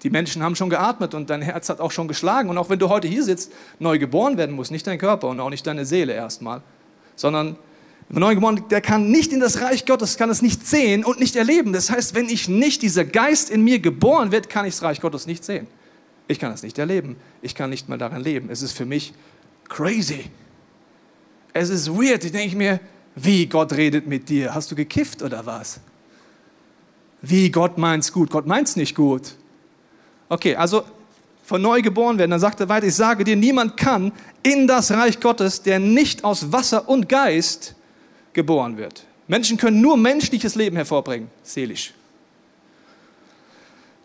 die 0.02 0.10
Menschen 0.10 0.42
haben 0.42 0.56
schon 0.56 0.70
geatmet 0.70 1.14
und 1.14 1.28
dein 1.30 1.42
Herz 1.42 1.68
hat 1.68 1.80
auch 1.80 1.90
schon 1.90 2.08
geschlagen. 2.08 2.48
Und 2.50 2.58
auch 2.58 2.68
wenn 2.68 2.78
du 2.78 2.88
heute 2.88 3.08
hier 3.08 3.22
sitzt, 3.22 3.52
neu 3.78 3.98
geboren 3.98 4.36
werden 4.36 4.54
musst, 4.54 4.70
nicht 4.70 4.86
dein 4.86 4.98
Körper 4.98 5.28
und 5.28 5.40
auch 5.40 5.50
nicht 5.50 5.66
deine 5.66 5.84
Seele 5.84 6.12
erstmal, 6.12 6.62
sondern 7.16 7.56
neu 8.08 8.34
geboren, 8.34 8.64
der 8.70 8.80
kann 8.80 9.10
nicht 9.10 9.32
in 9.32 9.40
das 9.40 9.60
Reich 9.60 9.86
Gottes, 9.86 10.16
kann 10.16 10.30
es 10.30 10.42
nicht 10.42 10.66
sehen 10.66 11.04
und 11.04 11.20
nicht 11.20 11.36
erleben. 11.36 11.72
Das 11.72 11.90
heißt, 11.90 12.14
wenn 12.14 12.28
ich 12.28 12.48
nicht, 12.48 12.82
dieser 12.82 13.04
Geist 13.04 13.50
in 13.50 13.62
mir 13.62 13.78
geboren 13.78 14.32
wird, 14.32 14.48
kann 14.48 14.64
ich 14.66 14.74
das 14.74 14.82
Reich 14.82 15.00
Gottes 15.00 15.26
nicht 15.26 15.44
sehen. 15.44 15.66
Ich 16.30 16.38
kann 16.38 16.52
es 16.52 16.62
nicht 16.62 16.78
erleben. 16.78 17.16
Ich 17.42 17.56
kann 17.56 17.70
nicht 17.70 17.88
mal 17.88 17.98
daran 17.98 18.22
leben. 18.22 18.50
Es 18.50 18.62
ist 18.62 18.70
für 18.70 18.84
mich 18.84 19.12
crazy. 19.68 20.30
Es 21.52 21.70
ist 21.70 21.90
weird. 21.90 22.24
Ich 22.24 22.30
denke 22.30 22.54
mir, 22.54 22.78
wie 23.16 23.46
Gott 23.46 23.72
redet 23.72 24.06
mit 24.06 24.28
dir. 24.28 24.54
Hast 24.54 24.70
du 24.70 24.76
gekifft 24.76 25.22
oder 25.22 25.44
was? 25.44 25.80
Wie 27.20 27.50
Gott 27.50 27.78
meint's 27.78 28.12
gut. 28.12 28.30
Gott 28.30 28.46
meint's 28.46 28.76
nicht 28.76 28.94
gut. 28.94 29.34
Okay, 30.28 30.54
also 30.54 30.84
von 31.42 31.60
neu 31.60 31.82
geboren 31.82 32.16
werden. 32.16 32.30
Dann 32.30 32.38
sagt 32.38 32.60
er 32.60 32.68
weiter, 32.68 32.86
ich 32.86 32.94
sage 32.94 33.24
dir, 33.24 33.34
niemand 33.34 33.76
kann 33.76 34.12
in 34.44 34.68
das 34.68 34.92
Reich 34.92 35.18
Gottes, 35.18 35.62
der 35.62 35.80
nicht 35.80 36.22
aus 36.22 36.52
Wasser 36.52 36.88
und 36.88 37.08
Geist 37.08 37.74
geboren 38.34 38.76
wird. 38.76 39.04
Menschen 39.26 39.56
können 39.56 39.80
nur 39.80 39.96
menschliches 39.96 40.54
Leben 40.54 40.76
hervorbringen, 40.76 41.28
seelisch. 41.42 41.92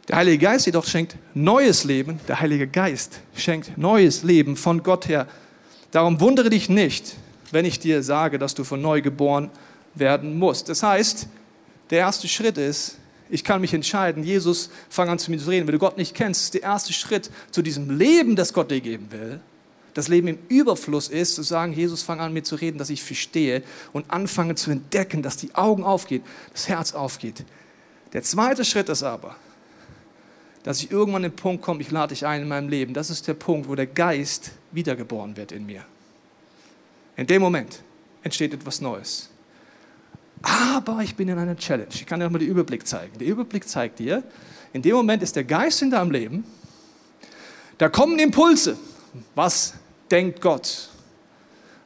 Der 0.08 0.18
Heilige 0.18 0.38
Geist 0.38 0.68
jedoch 0.68 0.86
schenkt 0.86 1.16
neues 1.34 1.84
Leben. 1.84 2.20
Der 2.28 2.40
Heilige 2.40 2.68
Geist 2.68 3.22
schenkt 3.36 3.78
neues 3.78 4.22
Leben 4.22 4.56
von 4.56 4.84
Gott 4.84 5.08
her. 5.08 5.28
Darum 5.92 6.20
wundere 6.20 6.50
dich 6.50 6.70
nicht, 6.70 7.16
wenn 7.52 7.66
ich 7.66 7.80
dir 7.80 8.04
sage, 8.04 8.38
dass 8.38 8.54
du 8.54 8.64
von 8.64 8.82
neu 8.82 9.02
geboren 9.02 9.50
werden 9.96 10.38
musst. 10.38 10.70
Das 10.70 10.84
heißt, 10.84 11.28
der 11.90 12.00
erste 12.00 12.28
Schritt 12.28 12.58
ist, 12.58 12.98
ich 13.30 13.44
kann 13.44 13.62
mich 13.62 13.74
entscheiden, 13.74 14.24
Jesus, 14.24 14.70
fang 14.90 15.10
an 15.10 15.18
zu 15.18 15.32
mir 15.32 15.40
zu 15.40 15.50
reden. 15.50 15.66
Wenn 15.66 15.74
du 15.74 15.80
Gott 15.80 15.98
nicht 15.98 16.14
kennst, 16.14 16.44
ist 16.44 16.54
der 16.54 16.62
erste 16.62 16.94
Schritt 16.94 17.32
zu 17.50 17.64
diesem 17.64 17.98
Leben, 17.98 18.36
das 18.36 18.54
Gott 18.54 18.70
dir 18.70 18.82
geben 18.82 19.08
will. 19.12 19.40
Das 19.96 20.08
Leben 20.08 20.28
im 20.28 20.38
Überfluss 20.50 21.08
ist, 21.08 21.36
zu 21.36 21.42
sagen, 21.42 21.74
Jesus, 21.74 22.04
fang 22.04 22.20
an, 22.20 22.34
mir 22.34 22.44
zu 22.44 22.56
reden, 22.56 22.78
dass 22.78 22.90
ich 22.92 23.02
verstehe 23.02 23.64
und 23.94 24.12
anfange 24.12 24.56
zu 24.56 24.70
entdecken, 24.70 25.24
dass 25.24 25.38
die 25.38 25.56
Augen 25.56 25.84
aufgehen, 25.84 26.22
das 26.52 26.68
Herz 26.68 26.94
aufgeht. 26.94 27.44
Der 28.14 28.22
zweite 28.22 28.66
Schritt 28.66 28.90
ist 28.90 29.04
aber, 29.04 29.36
dass 30.66 30.82
ich 30.82 30.90
irgendwann 30.90 31.24
an 31.24 31.30
den 31.30 31.36
Punkt 31.36 31.64
komme, 31.64 31.80
ich 31.82 31.92
lade 31.92 32.16
dich 32.16 32.26
ein 32.26 32.42
in 32.42 32.48
meinem 32.48 32.70
Leben. 32.70 32.96
Das 32.96 33.12
ist 33.12 33.28
der 33.28 33.36
Punkt, 33.36 33.70
wo 33.70 33.76
der 33.76 33.86
Geist 33.86 34.52
wiedergeboren 34.72 35.38
wird 35.38 35.52
in 35.52 35.64
mir. 35.64 35.86
In 37.16 37.28
dem 37.28 37.44
Moment 37.44 37.84
entsteht 38.24 38.52
etwas 38.52 38.82
Neues. 38.82 39.30
Aber 40.42 41.04
ich 41.04 41.16
bin 41.16 41.30
in 41.30 41.38
einer 41.38 41.56
Challenge. 41.56 41.90
Ich 41.94 42.08
kann 42.08 42.20
dir 42.20 42.26
nochmal 42.26 42.40
den 42.40 42.50
Überblick 42.50 42.88
zeigen. 42.88 43.16
Der 43.20 43.28
Überblick 43.28 43.70
zeigt 43.70 44.00
dir, 44.00 44.24
in 44.74 44.82
dem 44.82 44.96
Moment 44.96 45.22
ist 45.22 45.36
der 45.36 45.44
Geist 45.44 45.84
in 45.84 45.92
deinem 45.92 46.10
Leben, 46.10 46.44
da 47.78 47.88
kommen 47.88 48.18
Impulse. 48.18 48.76
Was 49.36 49.76
denkt 50.10 50.42
Gott? 50.42 50.90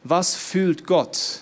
Was 0.06 0.36
fühlt 0.38 0.88
Gott? 0.88 1.42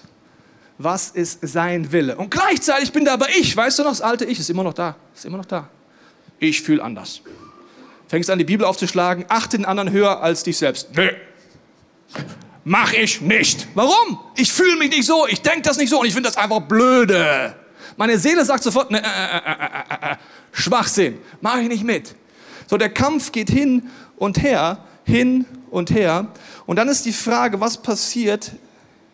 Was 0.80 1.12
ist 1.12 1.48
sein 1.48 1.92
Wille? 1.92 2.16
Und 2.16 2.32
gleichzeitig 2.32 2.92
bin 2.92 3.06
da 3.06 3.14
aber 3.14 3.30
ich, 3.30 3.56
weißt 3.56 3.78
du 3.78 3.84
noch, 3.84 3.92
das 3.92 4.02
alte 4.02 4.26
Ich 4.26 4.40
ist 4.40 4.50
immer 4.50 4.64
noch 4.64 4.74
da, 4.74 4.96
ist 5.14 5.26
immer 5.26 5.38
noch 5.38 5.46
da. 5.46 5.70
Ich 6.40 6.62
fühle 6.62 6.84
anders. 6.84 7.22
Fängst 8.08 8.30
an, 8.30 8.38
die 8.38 8.46
Bibel 8.46 8.66
aufzuschlagen, 8.66 9.26
achte 9.28 9.58
den 9.58 9.66
anderen 9.66 9.92
höher 9.92 10.22
als 10.22 10.44
dich 10.44 10.58
selbst. 10.58 10.96
Nö. 10.96 11.10
Mach 12.64 12.94
ich 12.94 13.22
nicht. 13.22 13.68
Warum? 13.76 14.20
Ich 14.36 14.52
fühle 14.52 14.78
mich 14.78 14.92
nicht 14.92 15.06
so, 15.06 15.26
ich 15.28 15.42
denke 15.42 15.62
das 15.62 15.78
nicht 15.78 15.90
so 15.90 16.00
und 16.00 16.06
ich 16.06 16.14
finde 16.14 16.30
das 16.30 16.38
einfach 16.38 16.62
blöde. 16.62 17.56
Meine 17.96 18.20
Seele 18.20 18.46
sagt 18.46 18.64
sofort, 18.64 18.92
ne, 18.92 19.02
äh, 19.02 19.02
äh, 19.02 20.12
äh, 20.12 20.16
Schwachsinn, 20.52 21.18
mache 21.42 21.62
ich 21.62 21.68
nicht 21.68 21.84
mit. 21.84 22.16
So, 22.68 22.78
der 22.78 22.90
Kampf 22.90 23.32
geht 23.32 23.50
hin 23.50 23.90
und 24.18 24.42
her, 24.42 24.84
hin 25.06 25.46
und 25.72 25.92
her. 25.92 26.28
Und 26.66 26.76
dann 26.76 26.90
ist 26.90 27.06
die 27.06 27.14
Frage, 27.14 27.60
was 27.60 27.82
passiert 27.82 28.52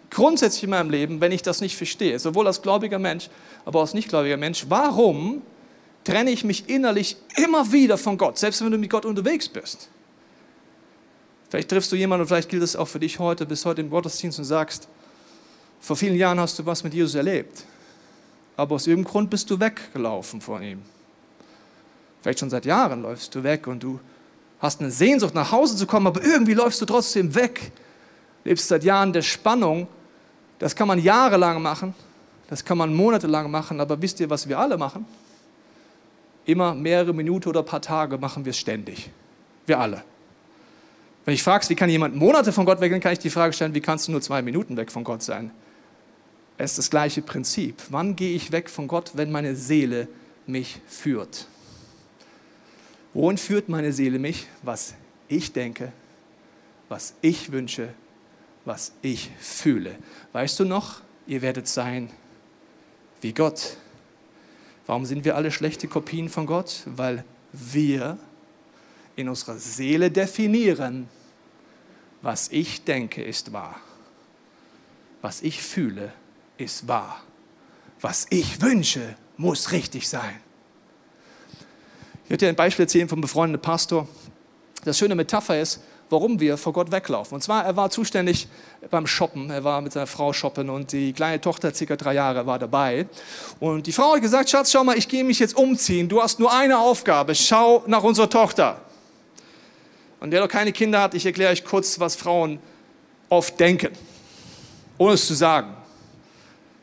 grundsätzlich 0.09 0.63
in 0.63 0.71
meinem 0.71 0.89
Leben, 0.89 1.21
wenn 1.21 1.31
ich 1.31 1.41
das 1.41 1.61
nicht 1.61 1.77
verstehe, 1.77 2.17
sowohl 2.19 2.47
als 2.47 2.61
gläubiger 2.61 2.99
Mensch, 2.99 3.29
aber 3.65 3.81
als 3.81 3.93
nichtgläubiger 3.93 4.37
Mensch. 4.37 4.65
Warum 4.67 5.41
trenne 6.03 6.31
ich 6.31 6.43
mich 6.43 6.69
innerlich 6.69 7.17
immer 7.37 7.71
wieder 7.71 7.97
von 7.97 8.17
Gott, 8.17 8.37
selbst 8.37 8.63
wenn 8.63 8.71
du 8.71 8.77
mit 8.77 8.89
Gott 8.89 9.05
unterwegs 9.05 9.47
bist? 9.47 9.89
Vielleicht 11.49 11.69
triffst 11.69 11.91
du 11.91 11.95
jemanden 11.95 12.21
und 12.21 12.27
vielleicht 12.27 12.49
gilt 12.49 12.63
es 12.63 12.75
auch 12.75 12.87
für 12.87 12.99
dich 12.99 13.19
heute, 13.19 13.45
bis 13.45 13.65
heute 13.65 13.81
im 13.81 13.89
Gottesdienst 13.89 14.39
und 14.39 14.45
sagst, 14.45 14.87
vor 15.79 15.95
vielen 15.95 16.15
Jahren 16.15 16.39
hast 16.39 16.57
du 16.57 16.65
was 16.65 16.83
mit 16.83 16.93
Jesus 16.93 17.15
erlebt, 17.15 17.63
aber 18.57 18.75
aus 18.75 18.87
irgendeinem 18.87 19.11
Grund 19.11 19.29
bist 19.29 19.49
du 19.49 19.59
weggelaufen 19.59 20.41
von 20.41 20.63
ihm. 20.63 20.81
Vielleicht 22.21 22.39
schon 22.39 22.49
seit 22.49 22.65
Jahren 22.65 23.01
läufst 23.01 23.35
du 23.35 23.43
weg 23.43 23.67
und 23.67 23.83
du 23.83 23.99
hast 24.59 24.79
eine 24.79 24.89
Sehnsucht, 24.89 25.35
nach 25.35 25.51
Hause 25.51 25.75
zu 25.75 25.85
kommen, 25.85 26.07
aber 26.07 26.23
irgendwie 26.23 26.53
läufst 26.53 26.81
du 26.81 26.85
trotzdem 26.85 27.35
weg. 27.35 27.73
Lebst 28.45 28.69
seit 28.69 28.83
Jahren 28.85 29.11
der 29.11 29.21
Spannung. 29.21 29.87
Das 30.57 30.73
kann 30.73 30.87
man 30.87 30.99
jahrelang 30.99 31.61
machen, 31.61 31.93
das 32.47 32.63
kann 32.63 32.77
man 32.77 32.93
monatelang 32.93 33.51
machen, 33.51 33.81
aber 33.81 34.01
wisst 34.01 34.21
ihr, 34.21 34.29
was 34.29 34.47
wir 34.47 34.57
alle 34.57 34.77
machen? 34.77 35.05
Immer 36.45 36.75
mehrere 36.75 37.13
Minuten 37.13 37.49
oder 37.49 37.63
paar 37.63 37.81
Tage 37.81 38.17
machen 38.17 38.45
wir 38.45 38.51
es 38.51 38.57
ständig. 38.57 39.09
Wir 39.65 39.79
alle. 39.79 40.03
Wenn 41.25 41.33
ich 41.33 41.43
fragst, 41.43 41.69
wie 41.69 41.75
kann 41.75 41.89
jemand 41.89 42.15
Monate 42.15 42.51
von 42.51 42.65
Gott 42.65 42.81
weg 42.81 42.91
sein, 42.91 42.99
kann 42.99 43.13
ich 43.13 43.19
die 43.19 43.29
Frage 43.29 43.53
stellen, 43.53 43.73
wie 43.73 43.81
kannst 43.81 44.07
du 44.07 44.11
nur 44.11 44.21
zwei 44.21 44.41
Minuten 44.41 44.75
weg 44.75 44.91
von 44.91 45.03
Gott 45.03 45.23
sein? 45.23 45.51
Es 46.57 46.71
ist 46.71 46.77
das 46.77 46.89
gleiche 46.89 47.21
Prinzip. 47.21 47.81
Wann 47.89 48.15
gehe 48.15 48.35
ich 48.35 48.51
weg 48.51 48.69
von 48.69 48.87
Gott, 48.87 49.11
wenn 49.15 49.31
meine 49.31 49.55
Seele 49.55 50.07
mich 50.45 50.81
führt? 50.87 51.47
Wohin 53.13 53.37
führt 53.37 53.69
meine 53.69 53.93
Seele 53.93 54.19
mich? 54.19 54.47
Was 54.63 54.95
ich 55.27 55.53
denke, 55.53 55.93
was 56.89 57.15
ich 57.21 57.51
wünsche, 57.51 57.89
was 58.65 58.93
ich 59.01 59.31
fühle. 59.39 59.95
Weißt 60.31 60.59
du 60.59 60.65
noch, 60.65 61.01
ihr 61.25 61.41
werdet 61.41 61.67
sein 61.67 62.09
wie 63.21 63.33
Gott. 63.33 63.77
Warum 64.85 65.05
sind 65.05 65.23
wir 65.25 65.35
alle 65.35 65.51
schlechte 65.51 65.87
Kopien 65.87 66.29
von 66.29 66.45
Gott? 66.45 66.83
Weil 66.85 67.23
wir 67.51 68.17
in 69.15 69.29
unserer 69.29 69.57
Seele 69.57 70.11
definieren, 70.11 71.07
was 72.21 72.49
ich 72.49 72.83
denke, 72.83 73.23
ist 73.23 73.53
wahr. 73.53 73.79
Was 75.21 75.41
ich 75.41 75.61
fühle, 75.61 76.11
ist 76.57 76.87
wahr. 76.87 77.21
Was 78.01 78.27
ich 78.29 78.61
wünsche, 78.61 79.15
muss 79.37 79.71
richtig 79.71 80.09
sein. 80.09 80.39
Ich 82.23 82.29
werde 82.29 82.45
dir 82.45 82.49
ein 82.49 82.55
Beispiel 82.55 82.83
erzählen 82.83 83.09
vom 83.09 83.21
befreundeten 83.21 83.61
Pastor. 83.61 84.07
Das 84.83 84.97
schöne 84.97 85.15
Metapher 85.15 85.61
ist, 85.61 85.81
warum 86.13 86.39
wir 86.39 86.57
vor 86.57 86.71
Gott 86.71 86.91
weglaufen. 86.91 87.35
Und 87.35 87.41
zwar, 87.41 87.65
er 87.65 87.75
war 87.75 87.89
zuständig 87.89 88.47
beim 88.89 89.05
Shoppen. 89.05 89.49
Er 89.49 89.63
war 89.63 89.81
mit 89.81 89.91
seiner 89.91 90.07
Frau 90.07 90.31
shoppen 90.31 90.69
und 90.69 90.91
die 90.91 91.11
kleine 91.11 91.41
Tochter, 91.41 91.73
circa 91.73 91.95
drei 91.95 92.13
Jahre, 92.13 92.45
war 92.45 92.59
dabei. 92.59 93.07
Und 93.59 93.87
die 93.87 93.91
Frau 93.91 94.13
hat 94.13 94.21
gesagt, 94.21 94.49
Schatz, 94.49 94.71
schau 94.71 94.83
mal, 94.83 94.97
ich 94.97 95.09
gehe 95.09 95.23
mich 95.23 95.39
jetzt 95.39 95.57
umziehen. 95.57 96.07
Du 96.07 96.21
hast 96.21 96.39
nur 96.39 96.53
eine 96.53 96.77
Aufgabe. 96.77 97.35
Schau 97.35 97.83
nach 97.87 98.03
unserer 98.03 98.29
Tochter. 98.29 98.79
Und 100.19 100.31
der 100.31 100.39
noch 100.39 100.47
keine 100.47 100.71
Kinder 100.71 101.01
hat, 101.01 101.15
ich 101.15 101.25
erkläre 101.25 101.51
euch 101.51 101.65
kurz, 101.65 101.99
was 101.99 102.15
Frauen 102.15 102.59
oft 103.27 103.59
denken, 103.59 103.89
ohne 104.97 105.15
es 105.15 105.27
zu 105.27 105.33
sagen. 105.33 105.73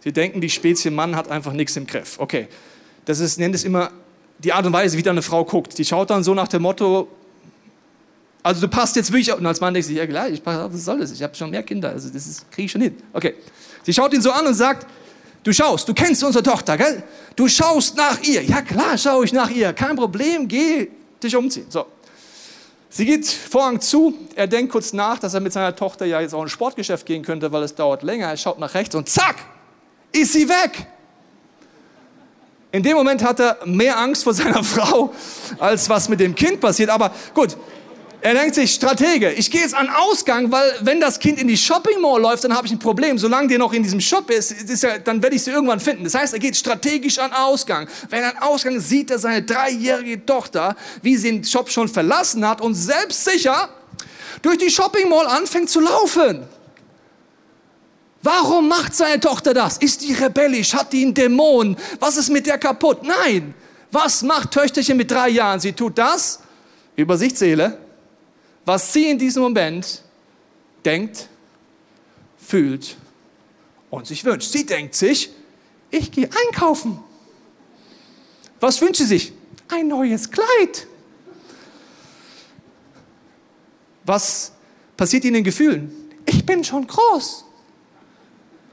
Sie 0.00 0.12
denken, 0.12 0.40
die 0.40 0.50
Spezie 0.50 0.90
Mann 0.90 1.16
hat 1.16 1.30
einfach 1.30 1.52
nichts 1.52 1.76
im 1.76 1.86
Griff. 1.86 2.18
Okay, 2.18 2.48
das 3.04 3.20
ist, 3.20 3.38
nennt 3.38 3.54
es 3.54 3.64
immer 3.64 3.92
die 4.38 4.52
Art 4.52 4.66
und 4.66 4.72
Weise, 4.72 4.98
wie 4.98 5.02
da 5.02 5.10
eine 5.10 5.22
Frau 5.22 5.44
guckt. 5.44 5.78
Die 5.78 5.84
schaut 5.84 6.10
dann 6.10 6.24
so 6.24 6.34
nach 6.34 6.48
dem 6.48 6.62
Motto, 6.62 7.08
also 8.42 8.60
du 8.62 8.68
passt 8.68 8.96
jetzt 8.96 9.12
wirklich, 9.12 9.32
und 9.32 9.44
als 9.44 9.60
Mann 9.60 9.74
denkst 9.74 9.88
du, 9.88 9.94
ja 9.94 10.06
klar, 10.06 10.28
ich 10.28 10.42
passe, 10.42 10.72
was 10.72 10.84
soll 10.84 11.00
das? 11.00 11.12
Ich 11.12 11.22
habe 11.22 11.34
schon 11.34 11.50
mehr 11.50 11.62
Kinder, 11.62 11.90
also 11.90 12.08
das 12.08 12.44
kriege 12.50 12.66
ich 12.66 12.72
schon 12.72 12.80
hin. 12.80 12.96
Okay, 13.12 13.34
sie 13.84 13.92
schaut 13.92 14.12
ihn 14.14 14.22
so 14.22 14.30
an 14.32 14.46
und 14.46 14.54
sagt, 14.54 14.86
du 15.42 15.52
schaust, 15.52 15.88
du 15.88 15.94
kennst 15.94 16.24
unsere 16.24 16.42
Tochter, 16.42 16.76
gell? 16.76 17.02
Du 17.36 17.48
schaust 17.48 17.96
nach 17.96 18.22
ihr. 18.22 18.42
Ja 18.42 18.62
klar, 18.62 18.96
schaue 18.96 19.24
ich 19.24 19.32
nach 19.32 19.50
ihr, 19.50 19.72
kein 19.72 19.96
Problem, 19.96 20.48
geh 20.48 20.88
dich 21.22 21.36
umziehen. 21.36 21.66
So. 21.68 21.86
Sie 22.88 23.04
geht 23.04 23.26
Vorhang 23.26 23.80
zu, 23.80 24.14
er 24.34 24.48
denkt 24.48 24.72
kurz 24.72 24.92
nach, 24.92 25.18
dass 25.18 25.34
er 25.34 25.40
mit 25.40 25.52
seiner 25.52 25.76
Tochter 25.76 26.06
ja 26.06 26.20
jetzt 26.20 26.34
auch 26.34 26.40
in 26.40 26.46
ein 26.46 26.50
Sportgeschäft 26.50 27.06
gehen 27.06 27.22
könnte, 27.22 27.52
weil 27.52 27.62
es 27.62 27.74
dauert 27.74 28.02
länger. 28.02 28.26
Er 28.28 28.36
schaut 28.36 28.58
nach 28.58 28.74
rechts 28.74 28.94
und 28.94 29.08
zack, 29.08 29.36
ist 30.12 30.32
sie 30.32 30.48
weg. 30.48 30.86
In 32.72 32.82
dem 32.82 32.96
Moment 32.96 33.22
hat 33.22 33.40
er 33.40 33.58
mehr 33.64 33.98
Angst 33.98 34.24
vor 34.24 34.34
seiner 34.34 34.64
Frau, 34.64 35.12
als 35.58 35.88
was 35.88 36.08
mit 36.08 36.20
dem 36.20 36.34
Kind 36.34 36.60
passiert. 36.60 36.90
Aber 36.90 37.12
gut, 37.34 37.56
er 38.22 38.34
denkt 38.34 38.54
sich, 38.54 38.74
Stratege, 38.74 39.32
ich 39.32 39.50
gehe 39.50 39.62
jetzt 39.62 39.74
an 39.74 39.88
Ausgang, 39.88 40.52
weil 40.52 40.74
wenn 40.80 41.00
das 41.00 41.18
Kind 41.18 41.40
in 41.40 41.48
die 41.48 41.56
Shopping 41.56 42.00
Mall 42.00 42.20
läuft, 42.20 42.44
dann 42.44 42.54
habe 42.54 42.66
ich 42.66 42.72
ein 42.72 42.78
Problem. 42.78 43.16
Solange 43.16 43.48
der 43.48 43.58
noch 43.58 43.72
in 43.72 43.82
diesem 43.82 44.00
Shop 44.00 44.28
ist, 44.30 44.52
ist 44.52 44.82
ja, 44.82 44.98
dann 44.98 45.22
werde 45.22 45.36
ich 45.36 45.42
sie 45.42 45.50
irgendwann 45.50 45.80
finden. 45.80 46.04
Das 46.04 46.14
heißt, 46.14 46.34
er 46.34 46.38
geht 46.38 46.56
strategisch 46.56 47.18
an 47.18 47.32
Ausgang. 47.32 47.88
Wenn 48.10 48.22
er 48.22 48.36
an 48.36 48.42
Ausgang 48.42 48.78
sieht 48.78 49.10
er 49.10 49.18
seine 49.18 49.42
dreijährige 49.42 50.24
Tochter, 50.24 50.76
wie 51.02 51.16
sie 51.16 51.30
den 51.30 51.44
Shop 51.44 51.70
schon 51.70 51.88
verlassen 51.88 52.46
hat 52.46 52.60
und 52.60 52.74
selbstsicher 52.74 53.70
durch 54.42 54.58
die 54.58 54.70
Shopping 54.70 55.08
Mall 55.08 55.26
anfängt 55.26 55.70
zu 55.70 55.80
laufen. 55.80 56.46
Warum 58.22 58.68
macht 58.68 58.94
seine 58.94 59.18
Tochter 59.18 59.54
das? 59.54 59.78
Ist 59.78 60.02
die 60.02 60.12
rebellisch? 60.12 60.74
Hat 60.74 60.92
die 60.92 61.04
einen 61.04 61.14
Dämon? 61.14 61.76
Was 61.98 62.18
ist 62.18 62.28
mit 62.28 62.46
der 62.46 62.58
kaputt? 62.58 63.02
Nein. 63.02 63.54
Was 63.90 64.22
macht 64.22 64.50
Töchterchen 64.50 64.96
mit 64.96 65.10
drei 65.10 65.30
Jahren? 65.30 65.58
Sie 65.58 65.72
tut 65.72 65.96
das, 65.96 66.40
Übersichtsseele, 66.96 67.78
was 68.64 68.92
sie 68.92 69.10
in 69.10 69.18
diesem 69.18 69.42
Moment 69.42 70.02
denkt, 70.84 71.28
fühlt 72.38 72.96
und 73.90 74.06
sich 74.06 74.24
wünscht. 74.24 74.50
Sie 74.50 74.66
denkt 74.66 74.94
sich, 74.94 75.30
ich 75.90 76.10
gehe 76.10 76.28
einkaufen. 76.46 77.02
Was 78.60 78.80
wünscht 78.80 78.96
sie 78.96 79.06
sich? 79.06 79.32
Ein 79.68 79.88
neues 79.88 80.30
Kleid. 80.30 80.86
Was 84.04 84.52
passiert 84.96 85.24
in 85.24 85.34
den 85.34 85.44
Gefühlen? 85.44 85.90
Ich 86.26 86.44
bin 86.44 86.64
schon 86.64 86.86
groß. 86.86 87.44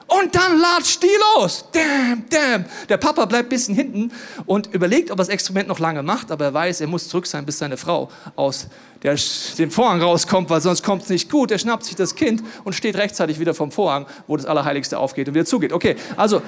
Und 0.07 0.33
dann 0.33 0.57
latscht 0.57 1.03
die 1.03 1.09
los. 1.35 1.65
Damn, 1.73 2.23
damn. 2.29 2.65
Der 2.87 2.95
Papa 2.95 3.25
bleibt 3.25 3.47
ein 3.47 3.49
bisschen 3.49 3.75
hinten 3.75 4.11
und 4.45 4.73
überlegt, 4.73 5.11
ob 5.11 5.17
er 5.17 5.23
das 5.23 5.29
Experiment 5.29 5.67
noch 5.67 5.79
lange 5.79 6.01
macht, 6.01 6.31
aber 6.31 6.45
er 6.45 6.53
weiß, 6.53 6.79
er 6.79 6.87
muss 6.87 7.09
zurück 7.09 7.27
sein, 7.27 7.45
bis 7.45 7.57
seine 7.57 7.75
Frau 7.75 8.09
aus 8.37 8.67
der, 9.03 9.17
dem 9.57 9.69
Vorhang 9.69 10.01
rauskommt, 10.01 10.49
weil 10.49 10.61
sonst 10.61 10.81
kommt 10.81 11.03
es 11.03 11.09
nicht 11.09 11.29
gut. 11.29 11.51
Er 11.51 11.59
schnappt 11.59 11.83
sich 11.83 11.95
das 11.95 12.15
Kind 12.15 12.41
und 12.63 12.73
steht 12.73 12.95
rechtzeitig 12.95 13.37
wieder 13.39 13.53
vom 13.53 13.69
Vorhang, 13.69 14.05
wo 14.27 14.37
das 14.37 14.45
Allerheiligste 14.45 14.97
aufgeht 14.97 15.27
und 15.27 15.33
wieder 15.33 15.45
zugeht. 15.45 15.73
Okay, 15.73 15.97
also, 16.15 16.41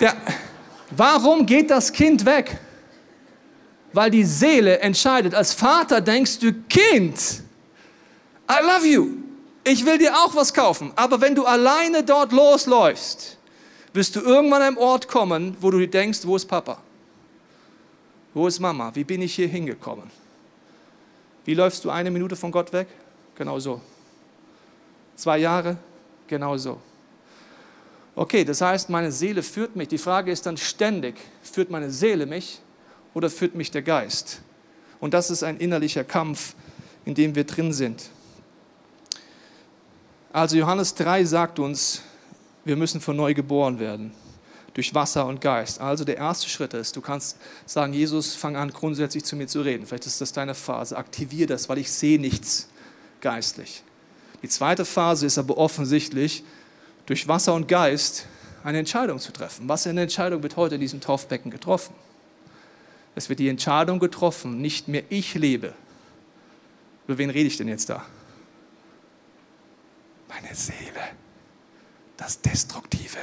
der, 0.00 0.16
warum 0.90 1.46
geht 1.46 1.70
das 1.70 1.92
Kind 1.92 2.26
weg? 2.26 2.58
Weil 3.92 4.10
die 4.10 4.24
Seele 4.24 4.80
entscheidet. 4.80 5.34
Als 5.34 5.54
Vater 5.54 6.00
denkst 6.00 6.40
du, 6.40 6.52
Kind, 6.68 7.42
I 8.50 8.64
love 8.64 8.86
you 8.86 9.21
ich 9.64 9.86
will 9.86 9.98
dir 9.98 10.14
auch 10.16 10.34
was 10.34 10.52
kaufen. 10.52 10.92
Aber 10.96 11.20
wenn 11.20 11.34
du 11.34 11.44
alleine 11.44 12.02
dort 12.02 12.32
losläufst, 12.32 13.38
wirst 13.92 14.16
du 14.16 14.20
irgendwann 14.20 14.62
an 14.62 14.68
einem 14.68 14.78
Ort 14.78 15.08
kommen, 15.08 15.56
wo 15.60 15.70
du 15.70 15.86
denkst, 15.86 16.20
wo 16.24 16.36
ist 16.36 16.46
Papa? 16.46 16.78
Wo 18.34 18.46
ist 18.46 18.60
Mama? 18.60 18.90
Wie 18.94 19.04
bin 19.04 19.22
ich 19.22 19.34
hier 19.34 19.48
hingekommen? 19.48 20.10
Wie 21.44 21.54
läufst 21.54 21.84
du 21.84 21.90
eine 21.90 22.10
Minute 22.10 22.36
von 22.36 22.50
Gott 22.50 22.72
weg? 22.72 22.88
Genau 23.36 23.58
so. 23.58 23.80
Zwei 25.16 25.38
Jahre? 25.38 25.76
Genau 26.26 26.56
so. 26.56 26.78
Okay, 28.14 28.44
das 28.44 28.60
heißt, 28.60 28.90
meine 28.90 29.10
Seele 29.10 29.42
führt 29.42 29.74
mich. 29.74 29.88
Die 29.88 29.98
Frage 29.98 30.30
ist 30.30 30.44
dann 30.46 30.56
ständig, 30.56 31.16
führt 31.42 31.70
meine 31.70 31.90
Seele 31.90 32.26
mich 32.26 32.60
oder 33.14 33.30
führt 33.30 33.54
mich 33.54 33.70
der 33.70 33.82
Geist? 33.82 34.40
Und 35.00 35.14
das 35.14 35.30
ist 35.30 35.42
ein 35.42 35.56
innerlicher 35.58 36.04
Kampf, 36.04 36.54
in 37.04 37.14
dem 37.14 37.34
wir 37.34 37.44
drin 37.44 37.72
sind. 37.72 38.10
Also 40.32 40.56
Johannes 40.56 40.94
3 40.94 41.24
sagt 41.24 41.58
uns, 41.58 42.00
wir 42.64 42.76
müssen 42.76 43.02
von 43.02 43.16
neu 43.16 43.34
geboren 43.34 43.78
werden 43.78 44.12
durch 44.72 44.94
Wasser 44.94 45.26
und 45.26 45.42
Geist. 45.42 45.78
Also 45.80 46.04
der 46.04 46.16
erste 46.16 46.48
Schritt 46.48 46.72
ist, 46.72 46.96
du 46.96 47.02
kannst 47.02 47.36
sagen, 47.66 47.92
Jesus, 47.92 48.34
fang 48.34 48.56
an 48.56 48.70
grundsätzlich 48.70 49.24
zu 49.24 49.36
mir 49.36 49.46
zu 49.46 49.60
reden. 49.60 49.84
Vielleicht 49.86 50.06
ist 50.06 50.22
das 50.22 50.32
deine 50.32 50.54
Phase. 50.54 50.96
Aktivier 50.96 51.46
das, 51.46 51.68
weil 51.68 51.76
ich 51.76 51.92
sehe 51.92 52.18
nichts 52.18 52.68
geistlich. 53.20 53.82
Die 54.42 54.48
zweite 54.48 54.86
Phase 54.86 55.26
ist 55.26 55.36
aber 55.36 55.58
offensichtlich, 55.58 56.42
durch 57.04 57.28
Wasser 57.28 57.52
und 57.52 57.68
Geist 57.68 58.26
eine 58.64 58.78
Entscheidung 58.78 59.18
zu 59.18 59.32
treffen. 59.32 59.68
Was 59.68 59.82
für 59.82 59.90
eine 59.90 60.02
Entscheidung 60.02 60.42
wird 60.42 60.56
heute 60.56 60.76
in 60.76 60.80
diesem 60.80 61.00
Taufbecken 61.00 61.50
getroffen? 61.50 61.94
Es 63.14 63.28
wird 63.28 63.40
die 63.40 63.48
Entscheidung 63.48 63.98
getroffen, 63.98 64.62
nicht 64.62 64.88
mehr 64.88 65.02
ich 65.10 65.34
lebe. 65.34 65.74
Über 67.06 67.18
wen 67.18 67.28
rede 67.28 67.48
ich 67.48 67.58
denn 67.58 67.68
jetzt 67.68 67.90
da? 67.90 68.06
Meine 70.34 70.54
Seele, 70.54 71.02
das 72.16 72.40
Destruktive, 72.40 73.18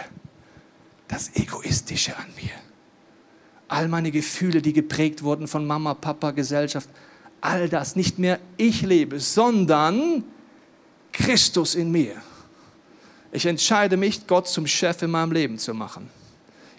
das 1.08 1.36
Egoistische 1.36 2.16
an 2.16 2.28
mir. 2.36 2.52
All 3.68 3.88
meine 3.88 4.12
Gefühle, 4.12 4.62
die 4.62 4.74
geprägt 4.74 5.24
wurden 5.24 5.48
von 5.48 5.66
Mama, 5.66 5.94
Papa, 5.94 6.32
Gesellschaft, 6.32 6.90
all 7.42 7.70
das, 7.70 7.96
nicht 7.96 8.20
mehr 8.20 8.40
ich 8.58 8.82
lebe, 8.82 9.20
sondern 9.20 10.24
Christus 11.12 11.76
in 11.76 11.92
mir. 11.92 12.16
Ich 13.32 13.46
entscheide 13.46 13.96
mich, 13.96 14.26
Gott 14.28 14.48
zum 14.48 14.66
Chef 14.66 15.02
in 15.02 15.12
meinem 15.12 15.32
Leben 15.32 15.58
zu 15.60 15.74
machen. 15.74 16.10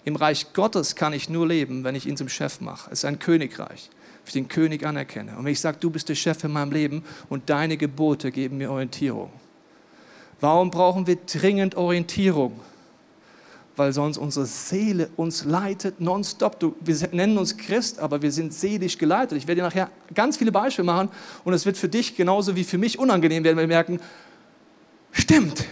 Im 0.03 0.15
Reich 0.15 0.53
Gottes 0.53 0.95
kann 0.95 1.13
ich 1.13 1.29
nur 1.29 1.47
leben, 1.47 1.83
wenn 1.83 1.95
ich 1.95 2.05
ihn 2.05 2.17
zum 2.17 2.27
Chef 2.27 2.59
mache. 2.59 2.89
Es 2.91 2.99
ist 2.99 3.05
ein 3.05 3.19
Königreich, 3.19 3.89
wenn 3.89 4.27
ich 4.27 4.33
den 4.33 4.47
König 4.47 4.85
anerkenne. 4.85 5.37
Und 5.37 5.45
wenn 5.45 5.53
ich 5.53 5.61
sage, 5.61 5.77
du 5.79 5.89
bist 5.89 6.09
der 6.09 6.15
Chef 6.15 6.43
in 6.43 6.51
meinem 6.51 6.71
Leben 6.71 7.03
und 7.29 7.49
deine 7.49 7.77
Gebote 7.77 8.31
geben 8.31 8.57
mir 8.57 8.71
Orientierung. 8.71 9.31
Warum 10.41 10.71
brauchen 10.71 11.05
wir 11.05 11.17
dringend 11.17 11.75
Orientierung? 11.75 12.59
Weil 13.75 13.93
sonst 13.93 14.17
unsere 14.17 14.47
Seele 14.47 15.09
uns 15.15 15.45
leitet 15.45 16.01
nonstop. 16.01 16.59
Du, 16.59 16.75
wir 16.81 16.95
nennen 17.11 17.37
uns 17.37 17.55
Christ, 17.55 17.99
aber 17.99 18.21
wir 18.21 18.31
sind 18.31 18.53
seelisch 18.53 18.97
geleitet. 18.97 19.37
Ich 19.37 19.47
werde 19.47 19.61
dir 19.61 19.67
nachher 19.67 19.89
ganz 20.13 20.37
viele 20.37 20.51
Beispiele 20.51 20.85
machen 20.85 21.09
und 21.45 21.53
es 21.53 21.65
wird 21.65 21.77
für 21.77 21.87
dich 21.87 22.15
genauso 22.17 22.55
wie 22.55 22.63
für 22.63 22.79
mich 22.79 22.99
unangenehm 22.99 23.43
werden, 23.43 23.57
wir 23.57 23.67
merken, 23.67 23.99
stimmt, 25.11 25.65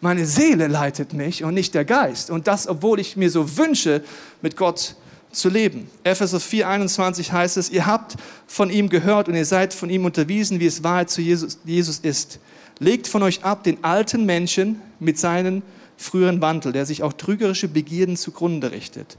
meine 0.00 0.24
Seele 0.24 0.68
leitet 0.68 1.12
mich 1.12 1.42
und 1.42 1.54
nicht 1.54 1.74
der 1.74 1.84
Geist. 1.84 2.30
Und 2.30 2.46
das, 2.46 2.68
obwohl 2.68 3.00
ich 3.00 3.16
mir 3.16 3.30
so 3.30 3.56
wünsche, 3.56 4.04
mit 4.42 4.56
Gott 4.56 4.94
zu 5.32 5.48
leben. 5.48 5.90
Epheser 6.04 6.38
4,21 6.38 7.32
heißt 7.32 7.56
es, 7.56 7.70
ihr 7.70 7.86
habt 7.86 8.14
von 8.46 8.70
ihm 8.70 8.88
gehört 8.88 9.28
und 9.28 9.34
ihr 9.34 9.44
seid 9.44 9.74
von 9.74 9.90
ihm 9.90 10.04
unterwiesen, 10.04 10.60
wie 10.60 10.66
es 10.66 10.84
Wahrheit 10.84 11.10
zu 11.10 11.20
Jesus, 11.20 11.58
Jesus 11.64 11.98
ist. 11.98 12.38
Legt 12.78 13.08
von 13.08 13.22
euch 13.22 13.44
ab 13.44 13.64
den 13.64 13.82
alten 13.84 14.26
Menschen 14.26 14.82
mit 14.98 15.18
seinen 15.18 15.62
früheren 15.96 16.40
Wandel, 16.40 16.72
der 16.72 16.84
sich 16.84 17.02
auch 17.02 17.14
trügerische 17.14 17.68
Begierden 17.68 18.16
zugrunde 18.16 18.70
richtet. 18.70 19.16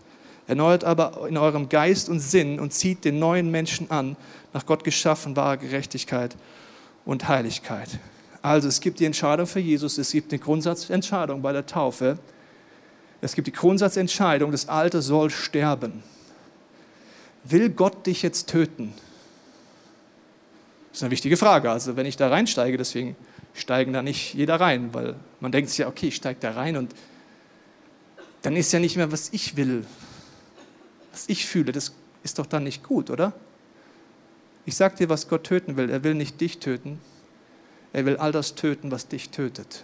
Erneuert 0.47 0.83
aber 0.83 1.27
in 1.27 1.37
eurem 1.37 1.67
Geist 1.67 2.07
und 2.07 2.19
Sinn 2.19 2.59
und 2.59 2.71
zieht 2.71 3.03
den 3.03 3.19
neuen 3.19 3.51
Menschen 3.51 3.89
an, 3.91 4.15
nach 4.53 4.65
Gott 4.65 4.83
geschaffen, 4.83 5.35
wahre 5.35 5.57
Gerechtigkeit 5.57 6.35
und 7.03 7.27
Heiligkeit. 7.27 7.99
Also 8.41 8.67
es 8.67 8.79
gibt 8.79 8.99
die 8.99 9.05
Entscheidung 9.05 9.47
für 9.47 9.59
Jesus, 9.59 9.97
es 9.97 10.11
gibt 10.11 10.31
eine 10.31 10.39
Grundsatzentscheidung 10.39 11.41
bei 11.41 11.51
der 11.51 11.65
Taufe. 11.65 12.17
Es 13.19 13.33
gibt 13.33 13.47
die 13.47 13.51
Grundsatzentscheidung, 13.51 14.51
das 14.51 14.69
Alte 14.69 15.01
soll 15.01 15.31
sterben. 15.31 16.03
Will 17.43 17.69
Gott 17.69 18.05
dich 18.05 18.21
jetzt 18.21 18.47
töten? 18.49 18.93
Das 20.91 20.99
ist 20.99 21.03
eine 21.03 21.11
wichtige 21.11 21.35
Frage. 21.35 21.71
Also 21.71 21.95
wenn 21.95 22.05
ich 22.05 22.15
da 22.15 22.29
reinsteige, 22.29 22.77
deswegen 22.77 23.15
steigen 23.59 23.93
da 23.93 24.01
nicht 24.01 24.33
jeder 24.33 24.59
rein, 24.59 24.93
weil 24.93 25.15
man 25.39 25.51
denkt 25.51 25.69
sich 25.69 25.79
ja, 25.79 25.87
okay, 25.87 26.07
ich 26.07 26.15
steige 26.15 26.39
da 26.39 26.51
rein 26.51 26.77
und 26.77 26.93
dann 28.41 28.55
ist 28.55 28.71
ja 28.71 28.79
nicht 28.79 28.95
mehr, 28.95 29.11
was 29.11 29.29
ich 29.33 29.57
will, 29.57 29.85
was 31.11 31.27
ich 31.27 31.45
fühle. 31.45 31.71
Das 31.71 31.93
ist 32.23 32.39
doch 32.39 32.45
dann 32.45 32.63
nicht 32.63 32.83
gut, 32.83 33.09
oder? 33.09 33.33
Ich 34.65 34.75
sage 34.75 34.95
dir, 34.97 35.09
was 35.09 35.27
Gott 35.27 35.45
töten 35.45 35.77
will. 35.77 35.89
Er 35.89 36.03
will 36.03 36.13
nicht 36.13 36.39
dich 36.39 36.59
töten. 36.59 36.99
Er 37.93 38.05
will 38.05 38.17
all 38.17 38.31
das 38.31 38.55
töten, 38.55 38.91
was 38.91 39.07
dich 39.07 39.29
tötet. 39.29 39.83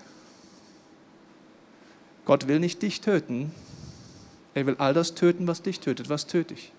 Gott 2.25 2.47
will 2.47 2.59
nicht 2.59 2.81
dich 2.81 3.01
töten. 3.01 3.51
Er 4.53 4.65
will 4.65 4.75
all 4.77 4.93
das 4.93 5.15
töten, 5.15 5.47
was 5.47 5.61
dich 5.61 5.79
tötet. 5.79 6.09
Was 6.09 6.27
töte 6.27 6.53
ich? 6.53 6.71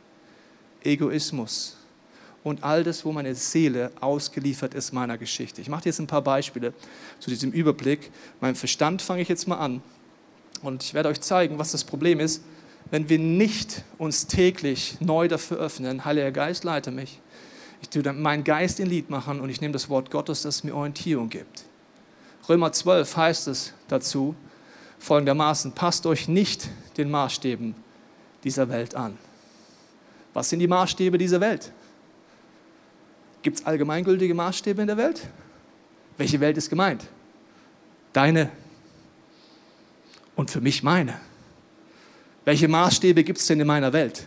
Egoismus, 0.82 1.78
und 2.44 2.62
all 2.62 2.84
das, 2.84 3.04
wo 3.04 3.10
meine 3.10 3.34
Seele 3.34 3.90
ausgeliefert 4.00 4.74
ist 4.74 4.92
meiner 4.92 5.18
Geschichte. 5.18 5.60
Ich 5.60 5.68
mache 5.68 5.82
dir 5.82 5.88
jetzt 5.88 5.98
ein 5.98 6.06
paar 6.06 6.22
Beispiele 6.22 6.74
zu 7.18 7.30
diesem 7.30 7.50
Überblick. 7.50 8.12
Mein 8.40 8.54
Verstand 8.54 9.02
fange 9.02 9.22
ich 9.22 9.28
jetzt 9.28 9.48
mal 9.48 9.56
an 9.56 9.82
und 10.62 10.84
ich 10.84 10.94
werde 10.94 11.08
euch 11.08 11.20
zeigen, 11.20 11.58
was 11.58 11.72
das 11.72 11.82
Problem 11.82 12.20
ist, 12.20 12.44
wenn 12.90 13.08
wir 13.08 13.18
nicht 13.18 13.82
uns 13.98 14.26
täglich 14.26 14.98
neu 15.00 15.26
dafür 15.26 15.56
öffnen. 15.56 16.04
Heiliger 16.04 16.30
Geist, 16.30 16.64
leite 16.64 16.90
mich. 16.90 17.18
Ich 17.80 17.88
tue 17.88 18.12
meinen 18.12 18.44
Geist 18.44 18.78
in 18.78 18.86
Lied 18.86 19.10
machen 19.10 19.40
und 19.40 19.48
ich 19.48 19.60
nehme 19.60 19.72
das 19.72 19.88
Wort 19.88 20.10
Gottes, 20.10 20.42
das 20.42 20.64
mir 20.64 20.74
Orientierung 20.74 21.30
gibt. 21.30 21.64
Römer 22.48 22.72
12 22.72 23.16
heißt 23.16 23.48
es 23.48 23.72
dazu 23.88 24.34
folgendermaßen, 24.98 25.72
passt 25.72 26.06
euch 26.06 26.28
nicht 26.28 26.68
den 26.96 27.10
Maßstäben 27.10 27.74
dieser 28.42 28.68
Welt 28.68 28.94
an. 28.94 29.18
Was 30.34 30.50
sind 30.50 30.58
die 30.58 30.68
Maßstäbe 30.68 31.16
dieser 31.16 31.40
Welt? 31.40 31.72
Gibt 33.44 33.60
es 33.60 33.66
allgemeingültige 33.66 34.32
Maßstäbe 34.32 34.80
in 34.80 34.88
der 34.88 34.96
Welt? 34.96 35.20
Welche 36.16 36.40
Welt 36.40 36.56
ist 36.56 36.70
gemeint? 36.70 37.04
Deine 38.14 38.50
und 40.34 40.50
für 40.50 40.62
mich 40.62 40.82
meine. 40.82 41.20
Welche 42.46 42.68
Maßstäbe 42.68 43.22
gibt 43.22 43.38
es 43.38 43.46
denn 43.46 43.60
in 43.60 43.66
meiner 43.66 43.92
Welt? 43.92 44.24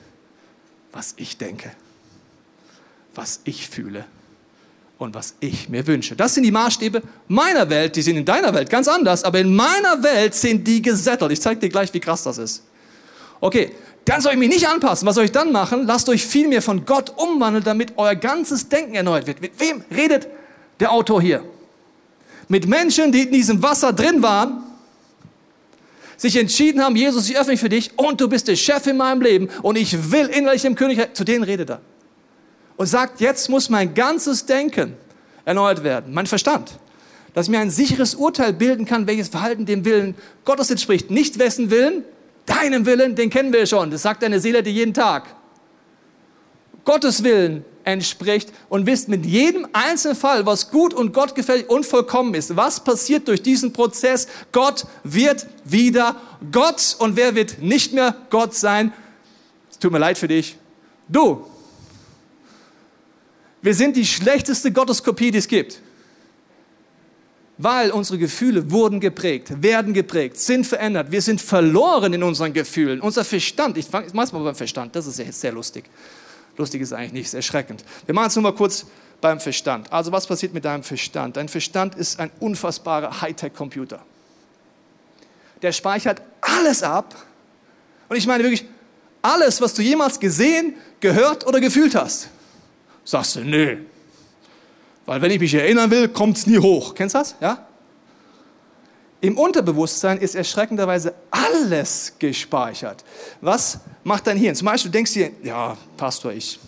Was 0.92 1.16
ich 1.18 1.36
denke, 1.36 1.72
was 3.16 3.42
ich 3.44 3.68
fühle 3.68 4.06
und 5.00 5.16
was 5.16 5.34
ich 5.40 5.68
mir 5.68 5.88
wünsche. 5.88 6.16
Das 6.16 6.36
sind 6.36 6.44
die 6.44 6.52
Maßstäbe 6.52 7.02
meiner 7.28 7.68
Welt, 7.72 7.96
die 7.96 8.04
sind 8.04 8.18
in 8.18 8.26
deiner 8.26 8.54
Welt 8.54 8.70
ganz 8.70 8.88
anders, 8.88 9.24
aber 9.24 9.40
in 9.40 9.56
meiner 9.56 10.04
Welt 10.04 10.36
sind 10.36 10.68
die 10.68 10.80
gesettelt. 10.80 11.32
Ich 11.32 11.42
zeige 11.42 11.60
dir 11.60 11.70
gleich, 11.70 11.92
wie 11.92 12.00
krass 12.00 12.22
das 12.22 12.38
ist. 12.38 12.64
Okay, 13.40 13.74
dann 14.08 14.22
soll 14.22 14.32
ich 14.32 14.40
mich 14.40 14.48
nicht 14.48 14.68
anpassen. 14.68 15.06
Was 15.06 15.16
soll 15.16 15.26
ich 15.26 15.34
dann 15.34 15.52
machen? 15.52 15.86
Lasst 15.86 16.08
euch 16.08 16.26
vielmehr 16.26 16.62
von 16.62 16.86
Gott 16.86 17.12
umwandeln, 17.18 17.64
damit 17.64 17.94
euer 17.98 18.16
ganzes 18.16 18.70
Denken 18.70 18.96
erneuert 18.96 19.28
wird. 19.28 19.42
Mit 19.42 19.60
wem 19.60 19.84
redet 19.94 20.28
der 20.80 20.94
Autor 20.94 21.22
hier? 21.22 21.44
Mit 22.48 22.68
Menschen, 22.68 23.12
die 23.12 23.24
in 23.24 23.34
diesem 23.34 23.62
Wasser 23.62 23.92
drin 23.92 24.24
waren, 24.24 24.64
sich 26.16 26.38
entschieden 26.38 26.82
haben, 26.82 26.96
Jesus, 26.96 27.30
ich 27.30 27.38
öffne 27.38 27.58
für 27.58 27.68
dich 27.68 27.92
und 27.98 28.22
du 28.22 28.30
bist 28.30 28.48
der 28.48 28.56
Chef 28.56 28.88
in 28.88 28.96
meinem 28.96 29.22
Leben 29.22 29.50
und 29.62 29.78
ich 29.78 30.10
will 30.10 30.28
innerlich 30.28 30.64
im 30.64 30.76
Königreich. 30.76 31.12
Zu 31.14 31.26
denen 31.26 31.44
redet 31.44 31.70
er. 31.70 31.82
Und 32.78 32.86
sagt, 32.86 33.20
jetzt 33.20 33.50
muss 33.50 33.70
mein 33.70 33.94
ganzes 33.94 34.46
Denken 34.46 34.94
erneuert 35.44 35.84
werden, 35.84 36.14
mein 36.14 36.28
Verstand. 36.28 36.80
Dass 37.34 37.48
ich 37.48 37.52
mir 37.52 37.60
ein 37.60 37.70
sicheres 37.70 38.16
Urteil 38.16 38.54
bilden 38.54 38.86
kann, 38.86 39.06
welches 39.06 39.28
Verhalten 39.28 39.66
dem 39.66 39.84
Willen 39.84 40.16
Gottes 40.46 40.72
entspricht. 40.72 41.12
Nicht 41.12 41.40
wessen 41.40 41.72
Willen, 41.72 42.06
Deinem 42.58 42.86
Willen, 42.86 43.16
den 43.16 43.30
kennen 43.30 43.54
wir 43.54 43.66
schon. 43.68 43.92
Das 43.92 44.02
sagt 44.02 44.24
deine 44.24 44.40
Seele 44.40 44.64
dir 44.64 44.72
jeden 44.72 44.94
Tag. 44.94 45.28
Gottes 46.86 47.24
Willen 47.24 47.64
entspricht 47.84 48.52
und 48.70 48.86
wisst 48.86 49.10
mit 49.10 49.26
jedem 49.26 49.68
einzelnen 49.74 50.18
Fall, 50.18 50.46
was 50.46 50.72
gut 50.72 50.94
und 50.94 51.14
Gott 51.14 51.36
gefällt 51.36 51.70
und 51.70 51.86
vollkommen 51.86 52.34
ist. 52.34 52.56
Was 52.56 52.84
passiert 52.84 53.28
durch 53.28 53.44
diesen 53.44 53.74
Prozess? 53.74 54.28
Gott 54.52 54.86
wird 55.04 55.46
wieder 55.66 56.16
Gott 56.52 56.96
und 57.00 57.16
wer 57.16 57.36
wird 57.36 57.62
nicht 57.62 57.94
mehr 57.94 58.16
Gott 58.30 58.56
sein? 58.56 58.92
Es 59.70 59.78
tut 59.78 59.92
mir 59.92 60.00
leid 60.00 60.18
für 60.18 60.28
dich. 60.28 60.58
Du. 61.08 61.46
Wir 63.62 63.74
sind 63.76 63.96
die 63.96 64.06
schlechteste 64.06 64.72
Gotteskopie, 64.72 65.32
die 65.32 65.38
es 65.38 65.48
gibt 65.48 65.82
weil 67.58 67.92
unsere 67.92 68.20
Gefühle 68.20 68.70
wurden 68.72 69.00
geprägt, 69.00 69.62
werden 69.64 69.94
geprägt, 69.94 70.38
sind 70.38 70.66
verändert. 70.66 71.12
Wir 71.12 71.22
sind 71.22 71.42
verloren 71.42 72.14
in 72.14 72.24
unseren 72.24 72.54
Gefühlen. 72.54 73.02
Unser 73.02 73.26
Verstand, 73.26 73.78
ich 73.78 73.92
mache 73.92 74.06
es 74.06 74.14
mal 74.32 74.44
beim 74.44 74.56
Verstand, 74.56 74.96
das 74.96 75.08
ist 75.08 75.18
jetzt 75.18 75.42
sehr 75.42 75.52
lustig. 75.52 75.86
Lustig 76.58 76.82
ist 76.82 76.94
eigentlich 76.94 77.14
nichts, 77.14 77.34
erschreckend. 77.34 77.84
Wir 78.06 78.14
machen 78.14 78.28
es 78.28 78.36
nur 78.36 78.44
mal 78.44 78.54
kurz 78.54 78.86
beim 79.22 79.40
Verstand. 79.40 79.92
Also 79.92 80.12
was 80.12 80.28
passiert 80.28 80.54
mit 80.54 80.66
deinem 80.66 80.84
Verstand? 80.84 81.38
Dein 81.38 81.50
Verstand 81.50 81.96
ist 81.96 82.20
ein 82.20 82.32
unfassbarer 82.40 83.22
Hightech-Computer. 83.22 84.04
Der 85.62 85.72
speichert 85.72 86.22
alles 86.42 86.84
ab. 86.84 87.16
Und 88.10 88.16
ich 88.16 88.28
meine 88.28 88.44
wirklich 88.44 88.66
alles, 89.22 89.60
was 89.62 89.74
du 89.74 89.82
jemals 89.82 90.20
gesehen, 90.20 90.76
gehört 91.00 91.46
oder 91.46 91.60
gefühlt 91.60 91.96
hast. 91.96 92.30
Sagst 93.04 93.36
du, 93.36 93.40
nö, 93.42 93.78
weil 95.08 95.22
wenn 95.22 95.32
ich 95.32 95.40
mich 95.40 95.54
erinnern 95.54 95.90
will, 95.90 96.10
kommt 96.10 96.38
es 96.38 96.46
nie 96.46 96.60
hoch. 96.60 96.94
Kennst 96.94 97.16
du 97.16 97.20
das? 97.20 97.36
Ja? 97.40 97.66
Im 99.22 99.38
Unterbewusstsein 99.38 100.18
ist 100.20 100.36
erschreckenderweise 100.36 101.16
alles 101.32 102.14
gespeichert. 102.20 103.04
Was 103.42 103.80
macht 104.04 104.28
dein 104.28 104.38
Hirn? 104.38 104.54
Zum 104.54 104.66
Beispiel 104.66 104.92
denkst 104.92 105.14
du 105.14 105.20
dir, 105.22 105.32
ja, 105.44 105.78
Pastor, 105.96 106.34
ich, 106.34 106.60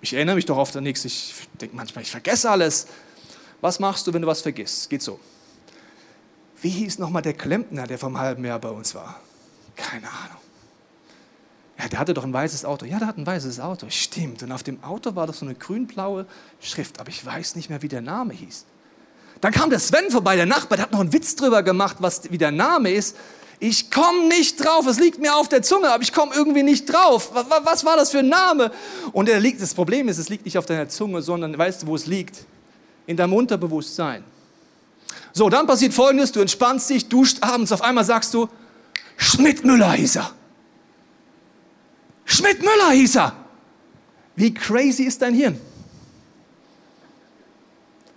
ich 0.00 0.14
erinnere 0.14 0.34
mich 0.34 0.46
doch 0.46 0.56
oft 0.56 0.74
an 0.76 0.82
nichts. 0.82 1.04
Ich 1.04 1.34
denke 1.60 1.76
manchmal, 1.76 2.02
ich 2.02 2.10
vergesse 2.10 2.50
alles. 2.50 2.86
Was 3.60 3.78
machst 3.78 4.06
du, 4.06 4.14
wenn 4.14 4.22
du 4.22 4.26
was 4.26 4.40
vergisst? 4.40 4.88
Geht 4.88 5.02
so. 5.02 5.20
Wie 6.62 6.70
hieß 6.70 6.98
nochmal 6.98 7.22
der 7.22 7.34
Klempner, 7.34 7.86
der 7.86 7.98
vom 7.98 8.18
halben 8.18 8.44
Jahr 8.46 8.58
bei 8.58 8.70
uns 8.70 8.94
war? 8.94 9.20
Keine 9.76 10.08
Ahnung. 10.08 10.40
Ja, 11.80 11.88
der 11.88 11.98
hatte 11.98 12.12
doch 12.12 12.24
ein 12.24 12.32
weißes 12.32 12.66
Auto. 12.66 12.84
Ja, 12.84 12.98
der 12.98 13.08
hat 13.08 13.16
ein 13.16 13.26
weißes 13.26 13.58
Auto. 13.58 13.86
Stimmt. 13.88 14.42
Und 14.42 14.52
auf 14.52 14.62
dem 14.62 14.84
Auto 14.84 15.14
war 15.14 15.26
doch 15.26 15.32
so 15.32 15.46
eine 15.46 15.54
grün-blaue 15.54 16.26
Schrift. 16.60 17.00
Aber 17.00 17.08
ich 17.08 17.24
weiß 17.24 17.56
nicht 17.56 17.70
mehr, 17.70 17.80
wie 17.80 17.88
der 17.88 18.02
Name 18.02 18.34
hieß. 18.34 18.66
Dann 19.40 19.50
kam 19.50 19.70
der 19.70 19.78
Sven 19.78 20.10
vorbei, 20.10 20.36
der 20.36 20.44
Nachbar, 20.44 20.76
der 20.76 20.84
hat 20.84 20.92
noch 20.92 21.00
einen 21.00 21.14
Witz 21.14 21.36
drüber 21.36 21.62
gemacht, 21.62 21.96
was, 22.00 22.30
wie 22.30 22.36
der 22.36 22.50
Name 22.50 22.90
ist. 22.90 23.16
Ich 23.60 23.90
komme 23.90 24.28
nicht 24.28 24.62
drauf. 24.62 24.86
Es 24.86 25.00
liegt 25.00 25.20
mir 25.20 25.34
auf 25.34 25.48
der 25.48 25.62
Zunge, 25.62 25.90
aber 25.90 26.02
ich 26.02 26.12
komme 26.12 26.34
irgendwie 26.34 26.62
nicht 26.62 26.84
drauf. 26.84 27.30
Was, 27.32 27.46
was, 27.64 27.84
war 27.86 27.96
das 27.96 28.10
für 28.10 28.18
ein 28.18 28.28
Name? 28.28 28.72
Und 29.12 29.28
der 29.28 29.40
liegt, 29.40 29.62
das 29.62 29.72
Problem 29.72 30.08
ist, 30.08 30.18
es 30.18 30.28
liegt 30.28 30.44
nicht 30.44 30.58
auf 30.58 30.66
deiner 30.66 30.90
Zunge, 30.90 31.22
sondern 31.22 31.56
weißt 31.56 31.82
du, 31.82 31.86
wo 31.86 31.96
es 31.96 32.04
liegt? 32.04 32.44
In 33.06 33.16
deinem 33.16 33.32
Unterbewusstsein. 33.32 34.22
So, 35.32 35.48
dann 35.48 35.66
passiert 35.66 35.94
Folgendes. 35.94 36.30
Du 36.32 36.40
entspannst 36.40 36.90
dich, 36.90 37.08
duscht 37.08 37.38
abends. 37.40 37.72
Auf 37.72 37.80
einmal 37.80 38.04
sagst 38.04 38.34
du, 38.34 38.50
Schmidt-Müller 39.16 39.92
hieß 39.92 40.16
er. 40.16 40.34
Schmidt-Müller 42.30 42.90
hieß 42.92 43.16
er. 43.16 43.32
Wie 44.36 44.54
crazy 44.54 45.02
ist 45.02 45.20
dein 45.20 45.34
Hirn? 45.34 45.60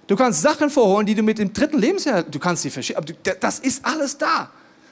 Du 0.06 0.16
kannst 0.16 0.42
Sachen 0.42 0.70
vorholen, 0.70 1.06
die 1.06 1.16
du 1.16 1.24
mit 1.24 1.40
dem 1.40 1.52
dritten 1.52 1.80
Lebensjahr, 1.80 2.24
du 2.24 2.38
kannst 2.38 2.62
sie 2.62 2.70
verschieben, 2.70 3.00
aber 3.00 3.14
das 3.40 3.60
ist 3.60 3.84
alles 3.84 4.18
da. 4.18 4.52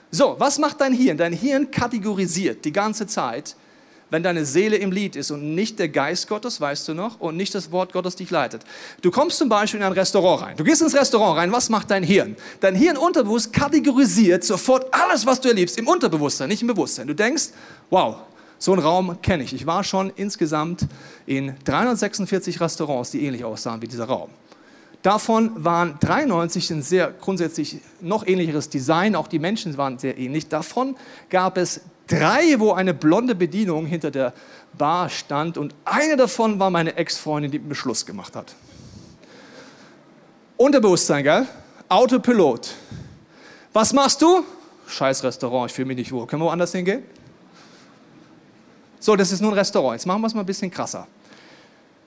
So, 0.10 0.36
was 0.39 0.57
macht 0.57 0.81
dein 0.81 0.93
Hirn? 0.93 1.17
Dein 1.17 1.34
Hirn 1.34 1.69
kategorisiert 1.69 2.65
die 2.65 2.71
ganze 2.71 3.05
Zeit, 3.05 3.55
wenn 4.10 4.23
deine 4.23 4.43
Seele 4.45 4.77
im 4.77 4.91
Lied 4.91 5.15
ist 5.15 5.29
und 5.29 5.53
nicht 5.53 5.77
der 5.77 5.89
Geist 5.89 6.27
Gottes, 6.27 6.60
weißt 6.60 6.88
du 6.88 6.93
noch, 6.93 7.19
und 7.19 7.38
nicht 7.38 7.53
das 7.53 7.71
Wort 7.71 7.93
Gottes 7.93 8.15
dich 8.15 8.29
leitet. 8.31 8.63
Du 9.01 9.12
kommst 9.12 9.38
zum 9.38 9.47
Beispiel 9.47 9.79
in 9.79 9.86
ein 9.86 9.93
Restaurant 9.93 10.41
rein. 10.41 10.57
Du 10.57 10.63
gehst 10.63 10.81
ins 10.81 10.95
Restaurant 10.95 11.38
rein, 11.38 11.51
was 11.51 11.69
macht 11.69 11.91
dein 11.91 12.03
Hirn? 12.03 12.36
Dein 12.60 12.75
Hirn 12.75 12.97
unterbewusst 12.97 13.53
kategorisiert 13.53 14.43
sofort 14.43 14.93
alles, 14.93 15.25
was 15.25 15.39
du 15.39 15.49
erlebst, 15.49 15.77
im 15.77 15.88
Unterbewusstsein, 15.88 16.49
nicht 16.49 16.62
im 16.62 16.69
Bewusstsein. 16.69 17.07
Du 17.07 17.13
denkst, 17.13 17.49
wow, 17.89 18.17
so 18.62 18.74
einen 18.74 18.82
Raum 18.82 19.21
kenne 19.24 19.43
ich. 19.43 19.54
Ich 19.54 19.65
war 19.65 19.84
schon 19.84 20.12
insgesamt 20.15 20.86
in 21.26 21.56
346 21.65 22.62
Restaurants, 22.62 23.10
die 23.10 23.26
ähnlich 23.26 23.43
aussahen 23.43 23.82
wie 23.82 23.88
dieser 23.88 24.06
Raum. 24.06 24.30
Davon 25.02 25.52
waren 25.63 25.97
93 26.00 26.69
ein 26.69 26.84
sehr 26.84 27.12
grundsätzlich 27.12 27.80
noch 28.02 28.26
ähnlicheres 28.28 28.69
Design, 28.69 29.15
auch 29.15 29.28
die 29.28 29.39
Menschen 29.39 29.76
waren 29.78 29.97
sehr 29.97 30.15
ähnlich. 30.15 30.47
Davon 30.47 30.95
gab 31.32 31.58
es 31.58 31.82
drei, 32.06 32.60
wo 32.60 32.74
eine 32.74 32.93
blonde 32.93 33.34
Bedienung 33.34 33.88
hinter 33.88 34.12
der 34.12 34.32
Bar 34.78 35.10
stand 35.10 35.58
und 35.58 35.74
eine 35.84 36.15
davon 36.15 36.60
war 36.60 36.69
meine 36.69 36.95
Ex-Freundin, 36.97 37.50
die 37.50 37.58
einen 37.58 37.69
Beschluss 37.69 38.06
gemacht 38.06 38.36
hat. 38.36 38.54
Unterbewusstsein, 40.56 41.24
gell? 41.24 41.47
Autopilot. 41.89 42.76
Was 43.74 43.91
machst 43.91 44.21
du? 44.21 44.43
Scheiß 44.86 45.24
Restaurant, 45.24 45.71
ich 45.71 45.76
fühle 45.76 45.88
mich 45.88 45.97
nicht 45.97 46.12
wohl. 46.12 46.28
Können 46.28 46.43
wir 46.43 46.45
woanders 46.45 46.74
hingehen? 46.74 47.04
So, 49.01 49.15
das 49.15 49.31
ist 49.31 49.41
nur 49.41 49.51
ein 49.51 49.57
Restaurant. 49.57 49.95
Jetzt 49.95 50.05
machen 50.05 50.21
wir 50.21 50.27
es 50.27 50.33
mal 50.35 50.41
ein 50.41 50.45
bisschen 50.45 50.69
krasser. 50.69 51.07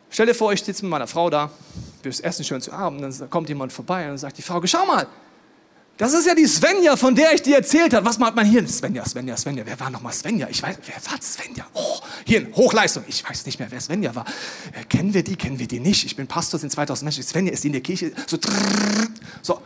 Stell 0.09 0.27
dir 0.27 0.35
vor, 0.35 0.53
ich 0.53 0.63
sitze 0.63 0.85
mit 0.85 0.91
meiner 0.91 1.09
Frau 1.09 1.29
da, 1.29 1.51
wir 2.03 2.13
essen 2.23 2.45
schön 2.45 2.61
zu 2.61 2.73
Abend, 2.73 3.03
dann 3.03 3.31
kommt 3.31 3.49
jemand 3.49 3.73
vorbei 3.73 4.09
und 4.09 4.17
sagt 4.17 4.39
die 4.39 4.43
Frau, 4.43 4.65
schau 4.65 4.87
mal, 4.87 5.09
das 5.97 6.13
ist 6.13 6.25
ja 6.25 6.37
die 6.37 6.47
Svenja, 6.47 6.97
von 6.97 7.17
der 7.17 7.35
ich 7.35 7.43
dir 7.43 7.57
erzählt 7.57 7.95
habe. 7.95 8.07
Was 8.07 8.19
macht 8.19 8.37
man 8.37 8.47
hier? 8.47 8.67
Svenja, 8.69 9.05
Svenja, 9.05 9.37
Svenja. 9.37 9.65
Wer 9.67 9.79
war 9.79 9.91
nochmal 9.91 10.13
Svenja? 10.13 10.49
Ich 10.49 10.63
weiß, 10.63 10.79
wer 10.87 11.13
war 11.13 11.21
Svenja? 11.21 11.67
Oh, 11.73 11.99
hier, 12.25 12.47
Hochleistung. 12.55 13.03
Ich 13.09 13.29
weiß 13.29 13.45
nicht 13.47 13.59
mehr, 13.59 13.69
wer 13.71 13.81
Svenja 13.81 14.15
war. 14.15 14.25
Äh, 14.73 14.85
kennen 14.85 15.13
wir 15.15 15.25
die? 15.25 15.35
Kennen 15.35 15.59
wir 15.59 15.67
die 15.67 15.81
nicht? 15.81 16.05
Ich 16.05 16.15
bin 16.15 16.29
Pastor, 16.29 16.61
sind 16.61 16.71
2000 16.71 17.05
Menschen. 17.05 17.23
Svenja 17.25 17.53
ist 17.53 17.65
in 17.65 17.73
der 17.73 17.81
Kirche. 17.81 18.13
So, 18.27 18.39
so. 19.43 19.61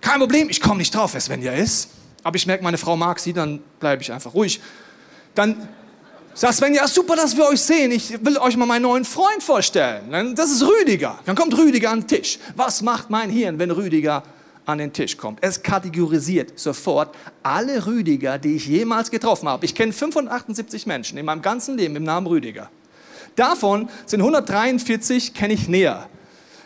kein 0.00 0.18
Problem, 0.18 0.48
ich 0.48 0.62
komme 0.62 0.78
nicht 0.78 0.94
drauf, 0.94 1.12
wer 1.12 1.20
Svenja 1.20 1.52
ist. 1.52 1.90
Aber 2.22 2.36
ich 2.36 2.46
merke, 2.46 2.64
meine 2.64 2.78
Frau 2.78 2.96
mag 2.96 3.18
sie, 3.18 3.32
dann 3.34 3.60
bleibe 3.80 4.02
ich 4.02 4.12
einfach 4.12 4.34
ruhig. 4.34 4.60
Dann 5.34 5.68
sagt 6.34 6.54
Svenja, 6.54 6.86
super, 6.88 7.16
dass 7.16 7.36
wir 7.36 7.46
euch 7.46 7.60
sehen. 7.60 7.90
Ich 7.92 8.24
will 8.24 8.38
euch 8.38 8.56
mal 8.56 8.66
meinen 8.66 8.82
neuen 8.82 9.04
Freund 9.04 9.42
vorstellen. 9.42 10.34
Das 10.34 10.50
ist 10.50 10.62
Rüdiger. 10.62 11.18
Dann 11.24 11.36
kommt 11.36 11.56
Rüdiger 11.56 11.90
an 11.90 12.00
den 12.00 12.08
Tisch. 12.08 12.38
Was 12.56 12.82
macht 12.82 13.10
mein 13.10 13.30
Hirn, 13.30 13.58
wenn 13.58 13.70
Rüdiger 13.70 14.22
an 14.66 14.78
den 14.78 14.92
Tisch 14.92 15.16
kommt. 15.16 15.38
Es 15.42 15.62
kategorisiert 15.62 16.58
sofort 16.58 17.14
alle 17.42 17.86
Rüdiger, 17.86 18.38
die 18.38 18.56
ich 18.56 18.66
jemals 18.66 19.10
getroffen 19.10 19.48
habe. 19.48 19.64
Ich 19.64 19.74
kenne 19.74 19.92
578 19.92 20.86
Menschen 20.86 21.18
in 21.18 21.26
meinem 21.26 21.42
ganzen 21.42 21.76
Leben 21.76 21.96
im 21.96 22.04
Namen 22.04 22.26
Rüdiger. 22.26 22.70
Davon 23.36 23.88
sind 24.06 24.20
143 24.20 25.34
kenne 25.34 25.54
ich 25.54 25.68
näher. 25.68 26.08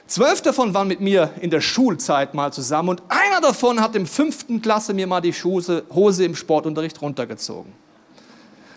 Zwölf 0.06 0.42
davon 0.42 0.74
waren 0.74 0.88
mit 0.88 1.00
mir 1.00 1.30
in 1.40 1.50
der 1.50 1.62
Schulzeit 1.62 2.34
mal 2.34 2.52
zusammen 2.52 2.90
und 2.90 3.02
einer 3.08 3.40
davon 3.40 3.80
hat 3.80 3.96
im 3.96 4.06
fünften 4.06 4.60
Klasse 4.60 4.92
mir 4.92 5.06
mal 5.06 5.22
die 5.22 5.32
Hose 5.32 6.24
im 6.24 6.36
Sportunterricht 6.36 7.00
runtergezogen. 7.00 7.72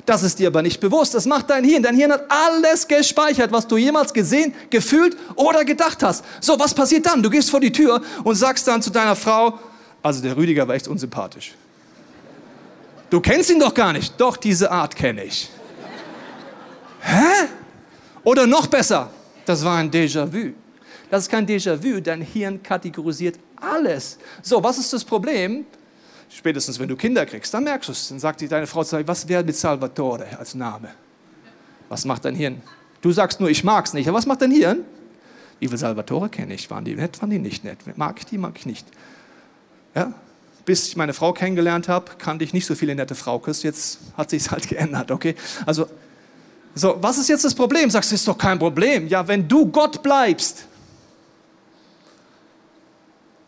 Das 0.07 0.23
ist 0.23 0.39
dir 0.39 0.47
aber 0.47 0.61
nicht 0.61 0.79
bewusst. 0.79 1.13
Das 1.13 1.25
macht 1.25 1.49
dein 1.49 1.65
Hirn. 1.65 1.83
Dein 1.83 1.93
Hirn 1.93 2.13
hat 2.13 2.23
alles 2.29 2.87
gespeichert, 2.87 3.51
was 3.51 3.67
du 3.67 3.75
jemals 3.75 4.13
gesehen, 4.13 4.55
gefühlt 4.69 5.17
oder 5.35 5.65
gedacht 5.65 6.01
hast. 6.01 6.23
So, 6.39 6.57
was 6.57 6.73
passiert 6.73 7.05
dann? 7.05 7.21
Du 7.21 7.29
gehst 7.29 7.49
vor 7.49 7.59
die 7.59 7.73
Tür 7.73 8.01
und 8.23 8.35
sagst 8.35 8.65
dann 8.69 8.81
zu 8.81 8.89
deiner 8.89 9.17
Frau, 9.17 9.59
also 10.01 10.23
der 10.23 10.37
Rüdiger 10.37 10.65
war 10.65 10.75
echt 10.75 10.87
unsympathisch. 10.87 11.55
Du 13.09 13.19
kennst 13.19 13.49
ihn 13.49 13.59
doch 13.59 13.73
gar 13.73 13.91
nicht. 13.91 14.13
Doch, 14.17 14.37
diese 14.37 14.71
Art 14.71 14.95
kenne 14.95 15.25
ich. 15.25 15.49
Hä? 17.01 17.49
Oder 18.23 18.47
noch 18.47 18.67
besser, 18.67 19.09
das 19.45 19.65
war 19.65 19.75
ein 19.75 19.91
Déjà-vu. 19.91 20.53
Das 21.11 21.23
ist 21.23 21.29
kein 21.29 21.45
Déjà-vu, 21.45 21.99
dein 21.99 22.21
Hirn 22.21 22.63
kategorisiert 22.63 23.37
alles. 23.57 24.17
So, 24.41 24.63
was 24.63 24.77
ist 24.77 24.93
das 24.93 25.03
Problem? 25.03 25.65
Spätestens 26.29 26.79
wenn 26.79 26.87
du 26.87 26.95
Kinder 26.95 27.25
kriegst, 27.25 27.53
dann 27.53 27.63
merkst 27.63 27.87
du 27.89 27.93
es. 27.93 28.09
Dann 28.09 28.19
sagt 28.19 28.51
deine 28.51 28.67
Frau, 28.67 28.81
was 29.05 29.27
wäre 29.27 29.43
mit 29.43 29.55
Salvatore 29.55 30.37
als 30.37 30.55
Name? 30.55 30.89
Was 31.89 32.05
macht 32.05 32.25
dein 32.25 32.35
Hirn? 32.35 32.61
Du 33.01 33.11
sagst 33.11 33.39
nur, 33.39 33.49
ich 33.49 33.63
mag 33.63 33.85
es 33.85 33.93
nicht. 33.93 34.07
Aber 34.07 34.17
was 34.17 34.25
macht 34.25 34.41
dein 34.41 34.51
Hirn? 34.51 34.83
Wie 35.59 35.67
viele 35.67 35.77
Salvatore 35.77 36.29
kenne 36.29 36.53
ich? 36.53 36.69
Waren 36.69 36.85
die 36.85 36.95
nett, 36.95 37.21
waren 37.21 37.29
die 37.29 37.39
nicht 37.39 37.63
nett? 37.63 37.79
Mag 37.97 38.19
ich 38.19 38.25
die, 38.25 38.37
mag 38.37 38.53
ich 38.57 38.65
nicht. 38.65 38.85
Ja? 39.95 40.13
Bis 40.65 40.89
ich 40.89 40.97
meine 40.97 41.13
Frau 41.13 41.33
kennengelernt 41.33 41.87
habe, 41.87 42.11
kannte 42.17 42.43
ich 42.43 42.53
nicht 42.53 42.65
so 42.65 42.75
viele 42.75 42.93
nette 42.93 43.15
Fraukes. 43.15 43.63
Jetzt 43.63 43.99
hat 44.17 44.29
sich 44.29 44.51
halt 44.51 44.67
geändert, 44.69 45.11
okay? 45.11 45.35
Also, 45.65 45.87
so, 46.75 46.97
was 47.01 47.17
ist 47.17 47.29
jetzt 47.29 47.45
das 47.45 47.55
Problem? 47.55 47.89
Sagst 47.89 48.11
du, 48.11 48.15
ist 48.15 48.27
doch 48.27 48.37
kein 48.37 48.59
Problem. 48.59 49.07
Ja, 49.07 49.27
wenn 49.27 49.47
du 49.47 49.65
Gott 49.67 50.03
bleibst, 50.03 50.67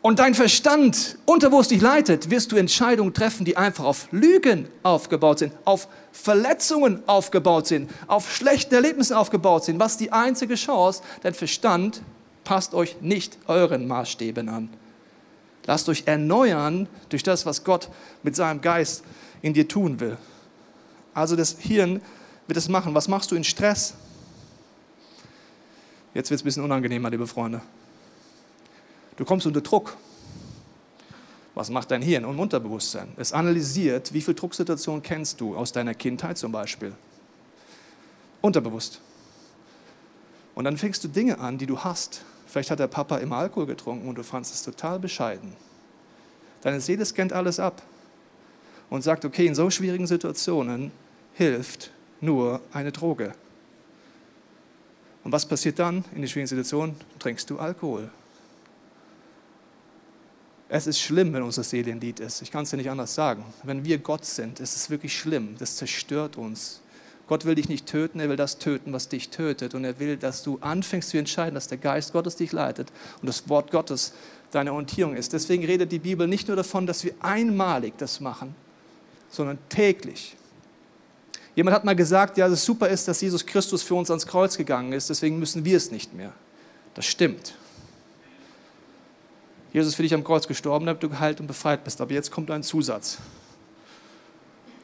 und 0.01 0.19
dein 0.19 0.33
Verstand 0.33 1.17
unterbewusst 1.25 1.71
dich 1.71 1.81
leitet, 1.81 2.29
wirst 2.29 2.51
du 2.51 2.55
Entscheidungen 2.55 3.13
treffen, 3.13 3.43
die 3.43 3.57
einfach 3.57 3.83
auf 3.83 4.07
Lügen 4.11 4.69
aufgebaut 4.81 5.39
sind, 5.39 5.53
auf 5.65 5.89
Verletzungen 6.13 7.03
aufgebaut 7.05 7.67
sind, 7.67 7.91
auf 8.07 8.33
schlechten 8.33 8.73
Erlebnissen 8.73 9.13
aufgebaut 9.13 9.65
sind. 9.65 9.79
Was 9.79 9.97
die 9.97 10.11
einzige 10.11 10.55
Chance? 10.55 11.01
Dein 11.21 11.33
Verstand 11.33 12.01
passt 12.45 12.73
euch 12.73 13.01
nicht 13.01 13.37
euren 13.47 13.87
Maßstäben 13.87 14.47
an. 14.47 14.69
Lasst 15.65 15.89
euch 15.89 16.03
erneuern 16.05 16.87
durch 17.09 17.21
das, 17.21 17.45
was 17.45 17.63
Gott 17.63 17.89
mit 18.23 18.35
seinem 18.35 18.61
Geist 18.61 19.03
in 19.41 19.53
dir 19.53 19.67
tun 19.67 19.99
will. 19.99 20.17
Also 21.13 21.35
das 21.35 21.57
Hirn 21.59 22.01
wird 22.47 22.57
es 22.57 22.69
machen. 22.69 22.95
Was 22.95 23.07
machst 23.09 23.31
du 23.31 23.35
in 23.35 23.43
Stress? 23.43 23.93
Jetzt 26.13 26.29
wird 26.29 26.39
es 26.39 26.43
ein 26.43 26.45
bisschen 26.45 26.63
unangenehmer, 26.63 27.09
liebe 27.09 27.27
Freunde. 27.27 27.61
Du 29.19 29.25
kommst 29.25 29.45
unter 29.45 29.59
Druck. 29.59 29.97
Was 31.53 31.69
macht 31.69 31.91
dein 31.91 32.01
Hirn 32.01 32.23
und 32.23 32.39
Unterbewusstsein? 32.39 33.09
Es 33.17 33.33
analysiert, 33.33 34.13
wie 34.13 34.21
viele 34.21 34.35
Drucksituationen 34.35 35.03
kennst 35.03 35.41
du 35.41 35.57
aus 35.57 35.73
deiner 35.73 35.93
Kindheit 35.93 36.37
zum 36.37 36.53
Beispiel. 36.53 36.93
Unterbewusst. 38.39 39.01
Und 40.55 40.63
dann 40.63 40.77
fängst 40.77 41.03
du 41.03 41.09
Dinge 41.09 41.37
an, 41.37 41.57
die 41.57 41.65
du 41.65 41.79
hast. 41.79 42.21
Vielleicht 42.47 42.71
hat 42.71 42.79
der 42.79 42.87
Papa 42.87 43.17
immer 43.17 43.35
Alkohol 43.35 43.65
getrunken 43.65 44.07
und 44.07 44.17
du 44.17 44.23
fandest 44.23 44.55
es 44.55 44.63
total 44.63 44.99
bescheiden. 44.99 45.51
Deine 46.61 46.79
Seele 46.79 47.05
scannt 47.05 47.33
alles 47.33 47.59
ab 47.59 47.81
und 48.89 49.01
sagt, 49.01 49.25
okay, 49.25 49.47
in 49.47 49.53
so 49.53 49.69
schwierigen 49.69 50.07
Situationen 50.07 50.93
hilft 51.33 51.91
nur 52.21 52.61
eine 52.71 52.93
Droge. 52.93 53.33
Und 55.25 55.33
was 55.33 55.45
passiert 55.45 55.77
dann 55.77 56.05
in 56.15 56.21
der 56.21 56.29
schwierigen 56.29 56.47
Situation? 56.47 56.95
Trinkst 57.19 57.49
du 57.49 57.59
Alkohol. 57.59 58.09
Es 60.71 60.85
ist 60.85 60.99
schlimm, 60.99 61.33
wenn 61.33 61.41
unsere 61.41 61.63
Seele 61.63 61.89
in 61.89 61.99
ist. 61.99 62.43
Ich 62.43 62.51
kann 62.51 62.63
es 62.63 62.69
dir 62.69 62.77
nicht 62.77 62.91
anders 62.91 63.15
sagen. 63.15 63.43
Wenn 63.63 63.83
wir 63.83 63.97
Gott 63.97 64.23
sind, 64.23 64.59
ist 64.59 64.75
es 64.75 64.91
wirklich 64.91 65.17
schlimm. 65.17 65.55
Das 65.57 65.77
zerstört 65.77 66.37
uns. 66.37 66.81
Gott 67.27 67.45
will 67.45 67.55
dich 67.55 67.69
nicht 67.69 67.87
töten, 67.87 68.19
er 68.19 68.29
will 68.29 68.35
das 68.35 68.59
töten, 68.59 68.93
was 68.93 69.09
dich 69.09 69.29
tötet. 69.29 69.73
Und 69.73 69.83
er 69.83 69.99
will, 69.99 70.15
dass 70.15 70.43
du 70.43 70.59
anfängst 70.61 71.09
zu 71.09 71.17
entscheiden, 71.17 71.55
dass 71.55 71.67
der 71.67 71.79
Geist 71.79 72.13
Gottes 72.13 72.35
dich 72.35 72.51
leitet 72.51 72.91
und 73.21 73.27
das 73.27 73.49
Wort 73.49 73.71
Gottes 73.71 74.13
deine 74.51 74.71
Orientierung 74.71 75.15
ist. 75.15 75.33
Deswegen 75.33 75.65
redet 75.65 75.91
die 75.91 75.99
Bibel 75.99 76.27
nicht 76.27 76.47
nur 76.47 76.57
davon, 76.57 76.85
dass 76.85 77.03
wir 77.03 77.13
einmalig 77.19 77.93
das 77.97 78.19
machen, 78.19 78.55
sondern 79.29 79.57
täglich. 79.69 80.35
Jemand 81.55 81.75
hat 81.75 81.83
mal 81.83 81.95
gesagt, 81.95 82.37
ja, 82.37 82.47
das 82.47 82.63
super 82.63 82.89
ist, 82.89 83.07
dass 83.07 83.21
Jesus 83.21 83.45
Christus 83.45 83.81
für 83.83 83.95
uns 83.95 84.09
ans 84.09 84.25
Kreuz 84.25 84.55
gegangen 84.55 84.93
ist, 84.93 85.09
deswegen 85.09 85.39
müssen 85.39 85.65
wir 85.65 85.77
es 85.77 85.91
nicht 85.91 86.13
mehr. 86.13 86.31
Das 86.93 87.05
stimmt. 87.05 87.55
Jesus 89.71 89.95
für 89.95 90.03
dich 90.03 90.13
am 90.13 90.23
Kreuz 90.23 90.47
gestorben, 90.47 90.85
damit 90.85 91.03
du 91.03 91.09
geheilt 91.09 91.39
und 91.39 91.47
befreit 91.47 91.83
bist. 91.83 92.01
Aber 92.01 92.11
jetzt 92.11 92.31
kommt 92.31 92.49
ein 92.49 92.63
Zusatz. 92.63 93.19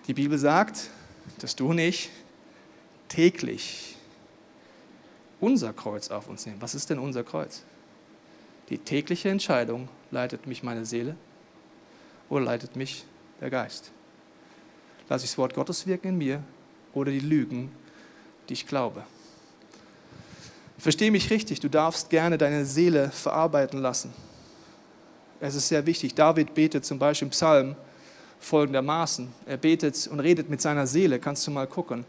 Die 0.08 0.14
Bibel 0.14 0.38
sagt, 0.38 0.90
dass 1.40 1.56
du 1.56 1.70
und 1.70 1.80
ich 1.80 2.10
täglich 3.08 3.96
unser 5.40 5.74
Kreuz 5.74 6.10
auf 6.12 6.28
uns 6.28 6.46
nehmen. 6.46 6.62
Was 6.62 6.76
ist 6.76 6.90
denn 6.90 7.00
unser 7.00 7.24
Kreuz? 7.24 7.64
Die 8.70 8.78
tägliche 8.78 9.30
Entscheidung, 9.30 9.90
leitet 10.12 10.48
mich 10.48 10.64
meine 10.64 10.86
Seele 10.86 11.16
oder 12.30 12.46
leitet 12.46 12.76
mich 12.76 13.06
der 13.42 13.50
Geist? 13.50 13.92
Lasse 15.10 15.26
ich 15.26 15.32
das 15.32 15.38
Wort 15.38 15.54
Gottes 15.54 15.86
wirken 15.86 16.10
in 16.10 16.18
mir 16.18 16.44
oder 16.94 17.12
die 17.12 17.20
Lügen, 17.20 17.72
die 18.50 18.54
ich 18.54 18.66
glaube? 18.66 19.04
Verstehe 20.78 21.12
mich 21.12 21.30
richtig, 21.30 21.60
du 21.60 21.70
darfst 21.70 22.10
gerne 22.10 22.38
deine 22.38 22.66
Seele 22.66 23.10
verarbeiten 23.12 23.82
lassen. 23.82 24.14
Es 25.40 25.56
ist 25.56 25.68
sehr 25.68 25.86
wichtig. 25.86 26.16
David 26.16 26.54
betet 26.54 26.86
zum 26.86 26.98
Beispiel 26.98 27.28
im 27.28 27.32
Psalm 27.32 27.76
folgendermaßen. 28.40 29.28
Er 29.46 29.58
betet 29.58 30.08
und 30.08 30.20
redet 30.20 30.50
mit 30.50 30.62
seiner 30.62 30.88
Seele. 30.88 31.20
Kannst 31.20 31.46
du 31.48 31.52
mal 31.52 31.68
gucken. 31.68 32.06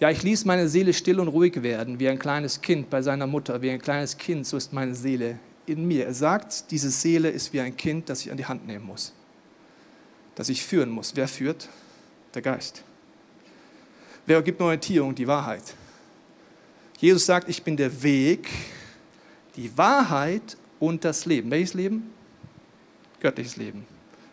Ja, 0.00 0.10
ich 0.10 0.22
ließ 0.22 0.44
meine 0.44 0.68
Seele 0.68 0.92
still 0.92 1.18
und 1.18 1.28
ruhig 1.28 1.62
werden, 1.62 1.98
wie 1.98 2.08
ein 2.08 2.18
kleines 2.18 2.60
Kind 2.60 2.88
bei 2.88 3.02
seiner 3.02 3.26
Mutter. 3.26 3.60
Wie 3.62 3.70
ein 3.70 3.80
kleines 3.80 4.16
Kind, 4.16 4.46
so 4.46 4.56
ist 4.56 4.72
meine 4.72 4.94
Seele 4.94 5.38
in 5.66 5.86
mir. 5.86 6.06
Er 6.06 6.14
sagt, 6.14 6.70
diese 6.70 6.90
Seele 6.90 7.30
ist 7.30 7.52
wie 7.52 7.60
ein 7.60 7.76
Kind, 7.76 8.08
das 8.08 8.20
ich 8.20 8.30
an 8.30 8.36
die 8.36 8.46
Hand 8.46 8.66
nehmen 8.66 8.86
muss. 8.86 9.12
Das 10.34 10.48
ich 10.48 10.64
führen 10.64 10.90
muss. 10.90 11.16
Wer 11.16 11.26
führt? 11.26 11.68
Der 12.34 12.42
Geist. 12.42 12.84
Wer 14.24 14.40
gibt 14.42 14.60
Orientierung? 14.60 15.14
Die 15.14 15.26
Wahrheit. 15.26 15.62
Jesus 16.98 17.26
sagt, 17.26 17.48
ich 17.48 17.62
bin 17.62 17.76
der 17.76 18.02
Weg, 18.02 18.48
die 19.56 19.76
Wahrheit 19.76 20.56
und 20.78 21.04
das 21.04 21.26
Leben. 21.26 21.50
Welches 21.50 21.74
Leben? 21.74 22.12
Göttliches 23.20 23.56
Leben. 23.56 23.86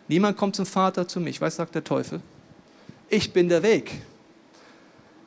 Niemand 0.08 0.36
kommt 0.36 0.56
zum 0.56 0.66
Vater 0.66 1.08
zu 1.08 1.20
mich. 1.20 1.40
Was 1.40 1.56
sagt 1.56 1.74
der 1.74 1.84
Teufel? 1.84 2.20
Ich 3.08 3.32
bin 3.32 3.48
der 3.48 3.62
Weg. 3.62 3.90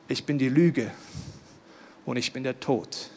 Ich 0.08 0.24
bin 0.24 0.38
die 0.38 0.48
Lüge. 0.48 0.90
Und 2.06 2.16
ich 2.16 2.32
bin 2.32 2.42
der 2.42 2.58
Tod. 2.58 3.10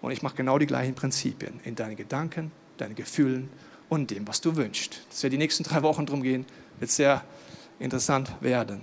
Und 0.00 0.12
ich 0.12 0.22
mache 0.22 0.36
genau 0.36 0.58
die 0.58 0.66
gleichen 0.66 0.94
Prinzipien 0.94 1.60
in 1.64 1.74
deinen 1.74 1.96
Gedanken, 1.96 2.52
deinen 2.76 2.94
Gefühlen 2.94 3.48
und 3.88 4.10
dem, 4.10 4.28
was 4.28 4.40
du 4.40 4.54
wünschst. 4.54 5.00
Das 5.10 5.22
wird 5.22 5.32
die 5.32 5.38
nächsten 5.38 5.64
drei 5.64 5.82
Wochen 5.82 6.04
drum 6.04 6.22
gehen, 6.22 6.44
wird 6.78 6.90
sehr 6.90 7.24
interessant 7.78 8.30
werden. 8.40 8.82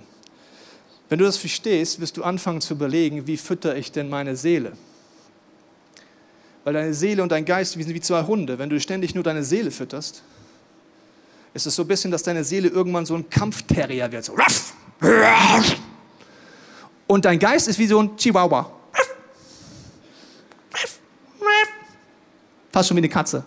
Wenn 1.08 1.18
du 1.18 1.24
das 1.24 1.36
verstehst, 1.36 2.00
wirst 2.00 2.16
du 2.16 2.24
anfangen 2.24 2.60
zu 2.60 2.74
überlegen, 2.74 3.26
wie 3.26 3.36
fütter 3.36 3.76
ich 3.76 3.92
denn 3.92 4.08
meine 4.08 4.34
Seele? 4.34 4.72
Weil 6.64 6.74
deine 6.74 6.94
Seele 6.94 7.22
und 7.22 7.30
dein 7.30 7.44
Geist 7.44 7.72
sind 7.72 7.88
wie 7.88 8.00
zwei 8.00 8.22
Hunde. 8.24 8.58
Wenn 8.58 8.70
du 8.70 8.80
ständig 8.80 9.14
nur 9.14 9.24
deine 9.24 9.44
Seele 9.44 9.70
fütterst, 9.70 10.22
ist 11.54 11.66
es 11.66 11.74
so 11.74 11.82
ein 11.82 11.88
bisschen, 11.88 12.10
dass 12.10 12.22
deine 12.22 12.44
Seele 12.44 12.68
irgendwann 12.68 13.06
so 13.06 13.14
ein 13.14 13.28
Kampfterrier 13.28 14.10
wird. 14.10 14.24
So. 14.24 14.34
Und 17.06 17.24
dein 17.24 17.38
Geist 17.38 17.68
ist 17.68 17.78
wie 17.78 17.86
so 17.86 18.00
ein 18.00 18.16
Chihuahua. 18.16 18.70
Fast 22.72 22.88
schon 22.88 22.96
wie 22.96 23.00
eine 23.00 23.08
Katze. 23.08 23.44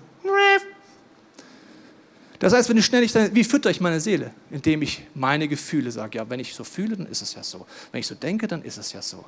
Das 2.38 2.54
heißt, 2.54 2.70
wenn 2.70 2.76
du 2.76 2.84
ständig, 2.84 3.12
wie 3.34 3.44
fütter 3.44 3.72
ich 3.72 3.82
meine 3.82 4.00
Seele? 4.00 4.32
Indem 4.52 4.84
ich 4.84 5.02
meine 5.15 5.48
Gefühle 5.48 5.89
sage, 5.89 6.20
ja, 6.20 6.30
wenn 6.30 6.39
ich 6.39 6.54
so 6.54 6.63
fühle, 6.63 6.96
dann 6.96 7.08
ist 7.08 7.24
es 7.24 7.34
ja 7.34 7.41
so. 7.41 7.65
Wenn 7.91 8.02
ich 8.02 8.08
so 8.08 8.13
denke, 8.13 8.46
dann 8.48 8.62
ist 8.62 8.78
es 8.78 8.94
ja 8.94 9.02
so. 9.02 9.26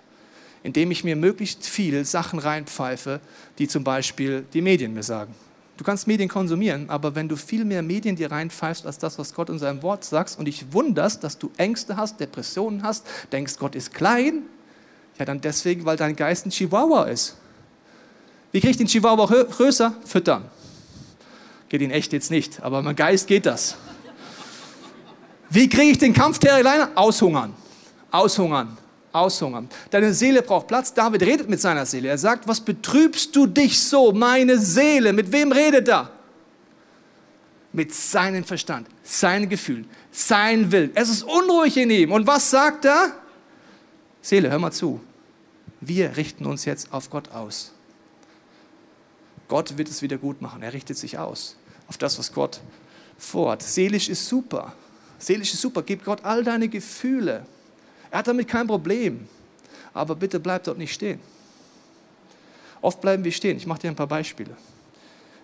Indem 0.61 0.91
ich 0.91 1.03
mir 1.03 1.15
möglichst 1.15 1.65
viel 1.65 2.05
Sachen 2.05 2.37
reinpfeife, 2.37 3.21
die 3.57 3.67
zum 3.67 3.83
Beispiel 3.83 4.45
die 4.53 4.61
Medien 4.61 4.93
mir 4.93 5.03
sagen. 5.03 5.33
Du 5.77 5.83
kannst 5.83 6.07
Medien 6.07 6.27
konsumieren, 6.27 6.89
aber 6.89 7.13
wenn 7.13 7.29
du 7.29 7.35
viel 7.35 7.63
mehr 7.63 7.83
Medien 7.83 8.15
dir 8.15 8.31
reinpfeifst 8.31 8.87
als 8.87 8.97
das, 8.97 9.19
was 9.19 9.35
Gott 9.35 9.49
in 9.49 9.59
seinem 9.59 9.83
Wort 9.83 10.03
sagt 10.03 10.35
und 10.39 10.45
dich 10.45 10.73
wunderst, 10.73 11.23
dass 11.23 11.37
du 11.37 11.51
Ängste 11.57 11.95
hast, 11.95 12.19
Depressionen 12.19 12.81
hast, 12.81 13.05
denkst, 13.31 13.57
Gott 13.59 13.75
ist 13.75 13.93
klein, 13.93 14.41
ja 15.19 15.25
dann 15.25 15.39
deswegen, 15.39 15.85
weil 15.85 15.95
dein 15.95 16.15
Geist 16.15 16.47
ein 16.47 16.49
Chihuahua 16.49 17.03
ist. 17.03 17.37
Wie 18.51 18.59
kriege 18.59 18.71
ich 18.71 18.77
den 18.77 18.87
Chihuahua 18.87 19.25
größer? 19.25 19.93
Füttern. 20.03 20.45
Geht 21.69 21.81
in 21.81 21.91
echt 21.91 22.11
jetzt 22.11 22.31
nicht, 22.31 22.63
aber 22.63 22.81
mein 22.81 22.95
Geist 22.95 23.27
geht 23.27 23.45
das. 23.45 23.75
Wie 25.49 25.69
kriege 25.69 25.91
ich 25.91 25.97
den 25.99 26.13
Kampfterrier 26.13 26.61
kleiner? 26.61 26.89
Aushungern. 26.95 27.53
Aushungern. 28.09 28.77
Aushungern. 29.17 29.69
Deine 29.89 30.13
Seele 30.13 30.41
braucht 30.41 30.67
Platz. 30.67 30.93
David 30.93 31.23
redet 31.23 31.49
mit 31.49 31.61
seiner 31.61 31.85
Seele. 31.85 32.09
Er 32.09 32.17
sagt, 32.17 32.47
was 32.47 32.61
betrübst 32.61 33.35
du 33.35 33.47
dich 33.47 33.79
so, 33.79 34.11
meine 34.11 34.57
Seele? 34.57 35.13
Mit 35.13 35.31
wem 35.31 35.51
redet 35.51 35.87
er? 35.87 36.11
Mit 37.73 37.93
seinem 37.93 38.43
Verstand, 38.43 38.87
seinen 39.03 39.49
Gefühlen, 39.49 39.87
sein 40.11 40.71
Willen. 40.71 40.91
Es 40.95 41.09
ist 41.09 41.23
unruhig 41.23 41.77
in 41.77 41.89
ihm. 41.89 42.11
Und 42.11 42.25
was 42.25 42.49
sagt 42.49 42.85
er? 42.85 43.11
Seele, 44.21 44.49
hör 44.49 44.59
mal 44.59 44.71
zu. 44.71 45.01
Wir 45.79 46.17
richten 46.17 46.45
uns 46.45 46.65
jetzt 46.65 46.91
auf 46.91 47.09
Gott 47.09 47.31
aus. 47.31 47.73
Gott 49.47 49.77
wird 49.77 49.89
es 49.89 50.01
wieder 50.01 50.17
gut 50.17 50.41
machen. 50.41 50.61
Er 50.61 50.73
richtet 50.73 50.97
sich 50.97 51.17
aus 51.17 51.55
auf 51.87 51.97
das, 51.97 52.19
was 52.19 52.33
Gott 52.33 52.61
vorhat. 53.17 53.63
Seelisch 53.63 54.09
ist 54.09 54.27
super. 54.27 54.73
Seelisch 55.19 55.53
ist 55.53 55.61
super. 55.61 55.81
Gib 55.81 56.03
Gott 56.03 56.23
all 56.23 56.43
deine 56.43 56.67
Gefühle. 56.67 57.45
Er 58.11 58.19
hat 58.19 58.27
damit 58.27 58.47
kein 58.47 58.67
Problem. 58.67 59.27
Aber 59.93 60.15
bitte 60.15 60.39
bleib 60.39 60.63
dort 60.63 60.77
nicht 60.77 60.93
stehen. 60.93 61.19
Oft 62.81 63.01
bleiben 63.01 63.23
wir 63.23 63.31
stehen. 63.31 63.57
Ich 63.57 63.65
mache 63.65 63.79
dir 63.79 63.89
ein 63.89 63.95
paar 63.95 64.07
Beispiele. 64.07 64.55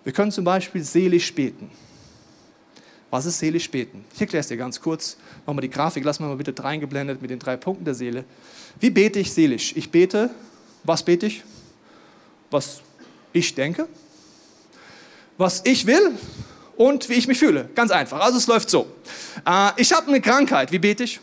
Wir 0.04 0.14
können 0.14 0.32
zum 0.32 0.44
Beispiel 0.44 0.84
seelisch 0.84 1.34
beten. 1.34 1.72
Was 3.10 3.26
ist 3.26 3.40
seelisch 3.40 3.70
beten? 3.70 4.06
Ich 4.14 4.22
erkläre 4.22 4.42
es 4.42 4.48
dir 4.48 4.58
ganz 4.58 4.82
kurz. 4.82 5.18
Nochmal 5.46 5.62
die 5.62 5.70
Grafik, 5.70 6.04
lass 6.04 6.20
mal 6.20 6.36
bitte 6.36 6.54
reingeblendet 6.64 7.22
mit 7.22 7.32
den 7.32 7.40
drei 7.40 7.58
Punkten 7.58 7.86
der 7.86 7.94
Seele. 7.94 8.26
Wie 8.80 8.90
bete 8.90 9.20
ich 9.20 9.32
seelisch? 9.32 9.76
Ich 9.76 9.92
bete, 9.92 10.30
was 10.84 11.04
bete 11.04 11.28
ich? 11.28 11.44
Was 12.50 12.82
ich 13.32 13.56
denke, 13.56 13.88
was 15.38 15.62
ich 15.66 15.86
will 15.86 16.12
und 16.76 17.10
wie 17.10 17.14
ich 17.14 17.28
mich 17.28 17.40
fühle. 17.40 17.70
Ganz 17.76 17.92
einfach. 17.92 18.20
Also 18.20 18.38
es 18.38 18.48
läuft 18.48 18.70
so. 18.70 18.88
Äh, 19.46 19.72
ich 19.78 19.92
habe 19.94 20.08
eine 20.08 20.22
Krankheit. 20.22 20.72
Wie 20.72 20.80
bete 20.80 21.04
ich? 21.04 21.20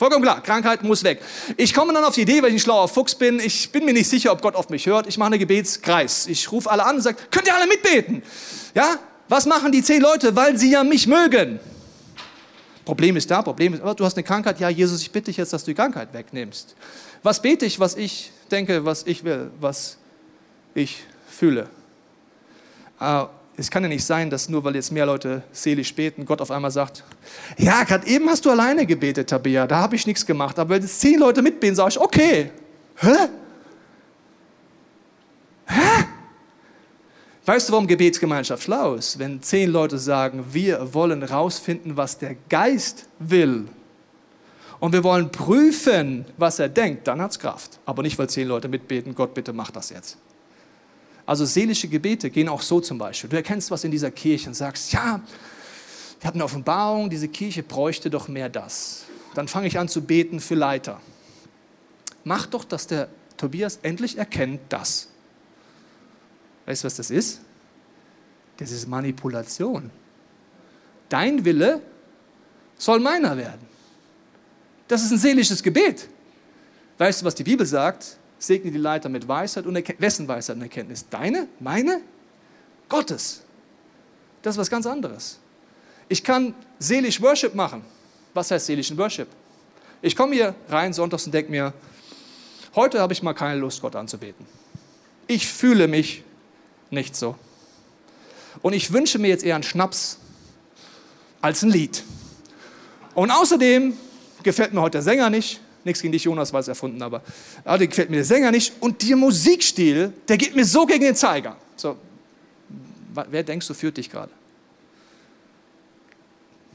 Vollkommen 0.00 0.22
klar, 0.22 0.42
Krankheit 0.42 0.82
muss 0.82 1.04
weg. 1.04 1.20
Ich 1.58 1.74
komme 1.74 1.92
dann 1.92 2.04
auf 2.04 2.14
die 2.14 2.22
Idee, 2.22 2.42
weil 2.42 2.48
ich 2.48 2.54
ein 2.54 2.60
schlauer 2.60 2.88
Fuchs 2.88 3.14
bin, 3.14 3.38
ich 3.38 3.70
bin 3.70 3.84
mir 3.84 3.92
nicht 3.92 4.08
sicher, 4.08 4.32
ob 4.32 4.40
Gott 4.40 4.54
auf 4.54 4.70
mich 4.70 4.86
hört. 4.86 5.06
Ich 5.06 5.18
mache 5.18 5.26
einen 5.26 5.38
Gebetskreis. 5.38 6.26
Ich 6.26 6.50
rufe 6.50 6.70
alle 6.70 6.86
an 6.86 6.96
und 6.96 7.02
sage, 7.02 7.18
könnt 7.30 7.46
ihr 7.46 7.54
alle 7.54 7.66
mitbeten? 7.66 8.22
Ja? 8.74 8.96
Was 9.28 9.44
machen 9.44 9.72
die 9.72 9.82
zehn 9.82 10.00
Leute? 10.00 10.34
Weil 10.34 10.56
sie 10.56 10.70
ja 10.70 10.84
mich 10.84 11.06
mögen. 11.06 11.60
Problem 12.86 13.14
ist 13.14 13.30
da, 13.30 13.42
Problem 13.42 13.74
ist, 13.74 13.82
du 13.82 14.02
hast 14.02 14.16
eine 14.16 14.24
Krankheit. 14.24 14.58
Ja, 14.58 14.70
Jesus, 14.70 15.02
ich 15.02 15.10
bitte 15.10 15.26
dich 15.26 15.36
jetzt, 15.36 15.52
dass 15.52 15.64
du 15.64 15.72
die 15.72 15.74
Krankheit 15.74 16.14
wegnimmst. 16.14 16.76
Was 17.22 17.42
bete 17.42 17.66
ich, 17.66 17.78
was 17.78 17.94
ich 17.94 18.32
denke, 18.50 18.86
was 18.86 19.02
ich 19.06 19.22
will, 19.22 19.50
was 19.60 19.98
ich 20.72 21.04
fühle? 21.28 21.68
Äh, 22.98 23.24
es 23.60 23.70
kann 23.70 23.82
ja 23.82 23.88
nicht 23.90 24.04
sein, 24.04 24.30
dass 24.30 24.48
nur 24.48 24.64
weil 24.64 24.74
jetzt 24.74 24.90
mehr 24.90 25.04
Leute 25.04 25.42
seelisch 25.52 25.94
beten, 25.94 26.24
Gott 26.24 26.40
auf 26.40 26.50
einmal 26.50 26.70
sagt, 26.70 27.04
ja, 27.58 27.84
gerade 27.84 28.06
eben 28.06 28.28
hast 28.28 28.46
du 28.46 28.50
alleine 28.50 28.86
gebetet, 28.86 29.28
Tabea, 29.28 29.66
da 29.66 29.80
habe 29.80 29.96
ich 29.96 30.06
nichts 30.06 30.24
gemacht, 30.24 30.58
aber 30.58 30.70
wenn 30.70 30.82
jetzt 30.82 30.98
zehn 31.00 31.18
Leute 31.18 31.42
mitbeten, 31.42 31.76
sage 31.76 31.90
ich, 31.90 32.00
okay. 32.00 32.50
Hä? 32.96 33.28
Hä? 35.66 36.04
Weißt 37.44 37.68
du, 37.68 37.72
warum 37.72 37.86
Gebetsgemeinschaft 37.86 38.62
schlau 38.62 38.94
ist? 38.94 39.18
Wenn 39.18 39.42
zehn 39.42 39.70
Leute 39.70 39.98
sagen, 39.98 40.44
wir 40.52 40.94
wollen 40.94 41.22
rausfinden, 41.22 41.96
was 41.96 42.16
der 42.16 42.36
Geist 42.48 43.06
will 43.18 43.66
und 44.78 44.92
wir 44.94 45.04
wollen 45.04 45.30
prüfen, 45.30 46.24
was 46.38 46.58
er 46.58 46.70
denkt, 46.70 47.06
dann 47.08 47.20
hat 47.20 47.32
es 47.32 47.38
Kraft. 47.38 47.78
Aber 47.84 48.02
nicht, 48.02 48.18
weil 48.18 48.30
zehn 48.30 48.48
Leute 48.48 48.68
mitbeten, 48.68 49.14
Gott 49.14 49.34
bitte 49.34 49.52
mach 49.52 49.70
das 49.70 49.90
jetzt. 49.90 50.16
Also 51.30 51.44
seelische 51.44 51.86
Gebete 51.86 52.28
gehen 52.28 52.48
auch 52.48 52.60
so 52.60 52.80
zum 52.80 52.98
Beispiel. 52.98 53.30
Du 53.30 53.36
erkennst 53.36 53.70
was 53.70 53.84
in 53.84 53.92
dieser 53.92 54.10
Kirche 54.10 54.48
und 54.48 54.54
sagst, 54.54 54.92
ja, 54.92 55.20
ich 56.18 56.26
habe 56.26 56.34
eine 56.34 56.42
Offenbarung, 56.42 57.08
diese 57.08 57.28
Kirche 57.28 57.62
bräuchte 57.62 58.10
doch 58.10 58.26
mehr 58.26 58.48
das. 58.48 59.04
Dann 59.36 59.46
fange 59.46 59.68
ich 59.68 59.78
an 59.78 59.86
zu 59.86 60.02
beten 60.02 60.40
für 60.40 60.56
Leiter. 60.56 61.00
Mach 62.24 62.46
doch, 62.46 62.64
dass 62.64 62.88
der 62.88 63.06
Tobias 63.36 63.78
endlich 63.82 64.18
erkennt 64.18 64.60
das. 64.70 65.06
Weißt 66.66 66.82
du, 66.82 66.86
was 66.86 66.96
das 66.96 67.12
ist? 67.12 67.42
Das 68.56 68.72
ist 68.72 68.88
Manipulation. 68.88 69.88
Dein 71.08 71.44
Wille 71.44 71.80
soll 72.76 72.98
meiner 72.98 73.36
werden. 73.36 73.68
Das 74.88 75.04
ist 75.04 75.12
ein 75.12 75.18
seelisches 75.18 75.62
Gebet. 75.62 76.08
Weißt 76.98 77.22
du, 77.22 77.26
was 77.26 77.36
die 77.36 77.44
Bibel 77.44 77.64
sagt? 77.64 78.16
Segne 78.40 78.72
die 78.72 78.78
Leiter 78.78 79.08
mit 79.08 79.28
Weisheit 79.28 79.66
und 79.66 79.76
Erkenntnis. 79.76 80.04
Wessen 80.04 80.26
Weisheit 80.26 80.56
und 80.56 80.62
Erkenntnis? 80.62 81.06
Deine? 81.08 81.46
Meine? 81.60 82.00
Gottes. 82.88 83.42
Das 84.42 84.56
ist 84.56 84.58
was 84.58 84.70
ganz 84.70 84.86
anderes. 84.86 85.38
Ich 86.08 86.24
kann 86.24 86.54
seelisch 86.78 87.20
Worship 87.22 87.54
machen. 87.54 87.84
Was 88.34 88.50
heißt 88.50 88.66
seelischen 88.66 88.98
Worship? 88.98 89.28
Ich 90.02 90.16
komme 90.16 90.34
hier 90.34 90.54
rein 90.68 90.92
sonntags 90.92 91.26
und 91.26 91.32
denke 91.32 91.50
mir, 91.50 91.72
heute 92.74 93.00
habe 93.00 93.12
ich 93.12 93.22
mal 93.22 93.34
keine 93.34 93.60
Lust, 93.60 93.82
Gott 93.82 93.94
anzubeten. 93.94 94.46
Ich 95.26 95.46
fühle 95.46 95.86
mich 95.86 96.24
nicht 96.90 97.14
so. 97.14 97.36
Und 98.62 98.72
ich 98.72 98.92
wünsche 98.92 99.18
mir 99.18 99.28
jetzt 99.28 99.44
eher 99.44 99.54
einen 99.54 99.62
Schnaps 99.62 100.18
als 101.42 101.62
ein 101.62 101.70
Lied. 101.70 102.02
Und 103.14 103.30
außerdem 103.30 103.96
gefällt 104.42 104.72
mir 104.72 104.80
heute 104.80 104.92
der 104.92 105.02
Sänger 105.02 105.30
nicht. 105.30 105.60
Nichts 105.84 106.02
gegen 106.02 106.12
dich, 106.12 106.24
Jonas, 106.24 106.52
war 106.52 106.60
es 106.60 106.68
erfunden, 106.68 107.00
aber 107.02 107.22
ah, 107.64 107.78
der 107.78 107.86
gefällt 107.86 108.10
mir 108.10 108.16
der 108.16 108.24
Sänger 108.24 108.50
nicht. 108.50 108.74
Und 108.80 109.06
der 109.08 109.16
Musikstil, 109.16 110.12
der 110.28 110.36
geht 110.36 110.54
mir 110.54 110.64
so 110.64 110.84
gegen 110.84 111.04
den 111.04 111.16
Zeiger. 111.16 111.56
So, 111.76 111.96
wer 113.14 113.42
denkst 113.42 113.66
du 113.66 113.74
führt 113.74 113.96
dich 113.96 114.10
gerade? 114.10 114.32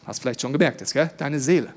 Hast 0.06 0.22
vielleicht 0.22 0.41
schon 0.41 0.54
gemerkt 0.54 0.82
jetzt, 0.82 0.94
gell? 0.94 1.12
Deine 1.18 1.39
Seele. 1.39 1.74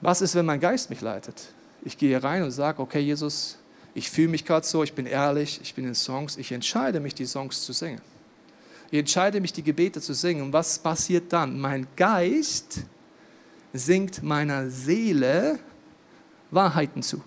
Was 0.00 0.20
ist, 0.20 0.34
wenn 0.34 0.46
mein 0.46 0.60
Geist 0.60 0.90
mich 0.90 1.00
leitet? 1.00 1.48
Ich 1.84 1.96
gehe 1.96 2.22
rein 2.22 2.42
und 2.42 2.50
sage, 2.50 2.80
okay, 2.80 3.00
Jesus, 3.00 3.58
ich 3.94 4.10
fühle 4.10 4.28
mich 4.28 4.44
gerade 4.44 4.66
so, 4.66 4.82
ich 4.82 4.92
bin 4.92 5.06
ehrlich, 5.06 5.60
ich 5.62 5.74
bin 5.74 5.86
in 5.86 5.94
Songs, 5.94 6.36
ich 6.36 6.52
entscheide 6.52 7.00
mich, 7.00 7.14
die 7.14 7.26
Songs 7.26 7.64
zu 7.64 7.72
singen. 7.72 8.00
Ich 8.90 8.98
entscheide 8.98 9.40
mich, 9.40 9.52
die 9.52 9.62
Gebete 9.62 10.00
zu 10.00 10.14
singen. 10.14 10.42
Und 10.42 10.52
was 10.52 10.78
passiert 10.78 11.32
dann? 11.32 11.58
Mein 11.58 11.86
Geist 11.96 12.80
singt 13.72 14.22
meiner 14.22 14.70
Seele 14.70 15.58
Wahrheiten 16.50 17.02
zu. 17.02 17.22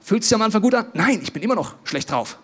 Fühlt 0.00 0.24
sich 0.24 0.34
am 0.34 0.42
Anfang 0.42 0.62
gut 0.62 0.74
an? 0.74 0.86
Nein, 0.94 1.20
ich 1.22 1.32
bin 1.32 1.42
immer 1.42 1.54
noch 1.54 1.74
schlecht 1.84 2.10
drauf. 2.10 2.38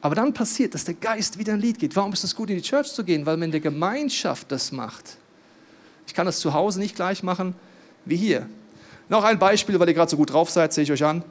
Aber 0.00 0.14
dann 0.14 0.34
passiert, 0.34 0.74
dass 0.74 0.84
der 0.84 0.94
Geist 0.94 1.38
wieder 1.38 1.54
ein 1.54 1.60
Lied 1.60 1.78
geht. 1.78 1.96
Warum 1.96 2.12
ist 2.12 2.24
es 2.24 2.36
gut, 2.36 2.50
in 2.50 2.56
die 2.56 2.62
Church 2.62 2.92
zu 2.92 3.04
gehen? 3.04 3.24
Weil 3.24 3.36
man 3.36 3.44
in 3.44 3.52
der 3.52 3.60
Gemeinschaft 3.60 4.52
das 4.52 4.70
macht. 4.70 5.16
Ich 6.06 6.12
kann 6.12 6.26
das 6.26 6.40
zu 6.40 6.52
Hause 6.52 6.78
nicht 6.78 6.94
gleich 6.94 7.22
machen 7.22 7.54
wie 8.04 8.16
hier. 8.16 8.46
Noch 9.08 9.24
ein 9.24 9.38
Beispiel, 9.38 9.78
weil 9.80 9.88
ihr 9.88 9.94
gerade 9.94 10.10
so 10.10 10.16
gut 10.16 10.32
drauf 10.32 10.50
seid, 10.50 10.72
sehe 10.72 10.84
ich 10.84 10.92
euch 10.92 11.04
an. 11.04 11.24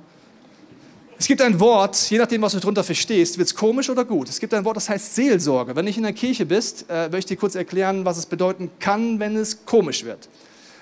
Es 1.18 1.28
gibt 1.28 1.42
ein 1.42 1.60
Wort, 1.60 2.10
je 2.10 2.18
nachdem, 2.18 2.42
was 2.42 2.54
du 2.54 2.60
darunter 2.60 2.84
verstehst, 2.84 3.38
wird 3.38 3.48
es 3.48 3.56
komisch 3.56 3.90
oder 3.90 4.04
gut. 4.04 4.30
Es 4.30 4.40
gibt 4.40 4.54
ein 4.54 4.66
Wort, 4.66 4.78
das 4.78 4.90
heißt 4.90 5.16
Seelsorge. 5.16 5.76
Wenn 5.76 5.86
du 5.86 5.92
in 5.92 6.04
der 6.04 6.14
Kirche 6.14 6.46
bist, 6.46 6.86
äh, 6.90 7.04
möchte 7.04 7.18
ich 7.18 7.26
dir 7.26 7.38
kurz 7.38 7.56
erklären, 7.56 8.04
was 8.04 8.18
es 8.18 8.26
bedeuten 8.26 8.72
kann, 8.80 9.20
wenn 9.20 9.36
es 9.36 9.66
komisch 9.66 10.04
wird. 10.04 10.28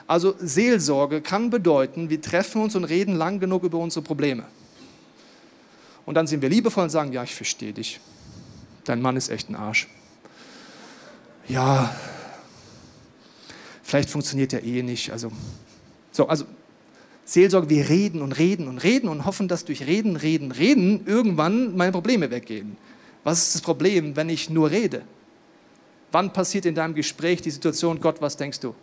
Also 0.07 0.35
Seelsorge 0.39 1.21
kann 1.21 1.49
bedeuten, 1.49 2.09
wir 2.09 2.21
treffen 2.21 2.61
uns 2.61 2.75
und 2.75 2.85
reden 2.85 3.15
lang 3.15 3.39
genug 3.39 3.63
über 3.63 3.77
unsere 3.77 4.03
Probleme. 4.03 4.45
Und 6.05 6.15
dann 6.15 6.27
sind 6.27 6.41
wir 6.41 6.49
liebevoll 6.49 6.83
und 6.83 6.89
sagen, 6.89 7.13
ja, 7.13 7.23
ich 7.23 7.35
verstehe 7.35 7.73
dich. 7.73 7.99
Dein 8.83 9.01
Mann 9.01 9.15
ist 9.15 9.29
echt 9.29 9.49
ein 9.49 9.55
Arsch. 9.55 9.87
Ja, 11.47 11.95
vielleicht 13.83 14.09
funktioniert 14.09 14.51
der 14.51 14.63
Ehe 14.63 14.83
nicht. 14.83 15.11
Also, 15.11 15.31
so, 16.11 16.27
also 16.27 16.45
Seelsorge, 17.31 17.69
wir 17.69 17.87
reden 17.87 18.21
und 18.21 18.33
reden 18.33 18.67
und 18.67 18.79
reden 18.79 19.07
und 19.07 19.23
hoffen, 19.23 19.47
dass 19.47 19.63
durch 19.63 19.87
Reden, 19.87 20.17
Reden, 20.17 20.51
Reden 20.51 21.07
irgendwann 21.07 21.77
meine 21.77 21.93
Probleme 21.93 22.29
weggehen. 22.29 22.75
Was 23.23 23.47
ist 23.47 23.55
das 23.55 23.61
Problem, 23.61 24.17
wenn 24.17 24.27
ich 24.27 24.49
nur 24.49 24.69
rede? 24.69 25.03
Wann 26.11 26.33
passiert 26.33 26.65
in 26.65 26.75
deinem 26.75 26.93
Gespräch 26.93 27.41
die 27.41 27.51
Situation, 27.51 28.01
Gott, 28.01 28.21
was 28.21 28.35
denkst 28.35 28.59
du? 28.59 28.75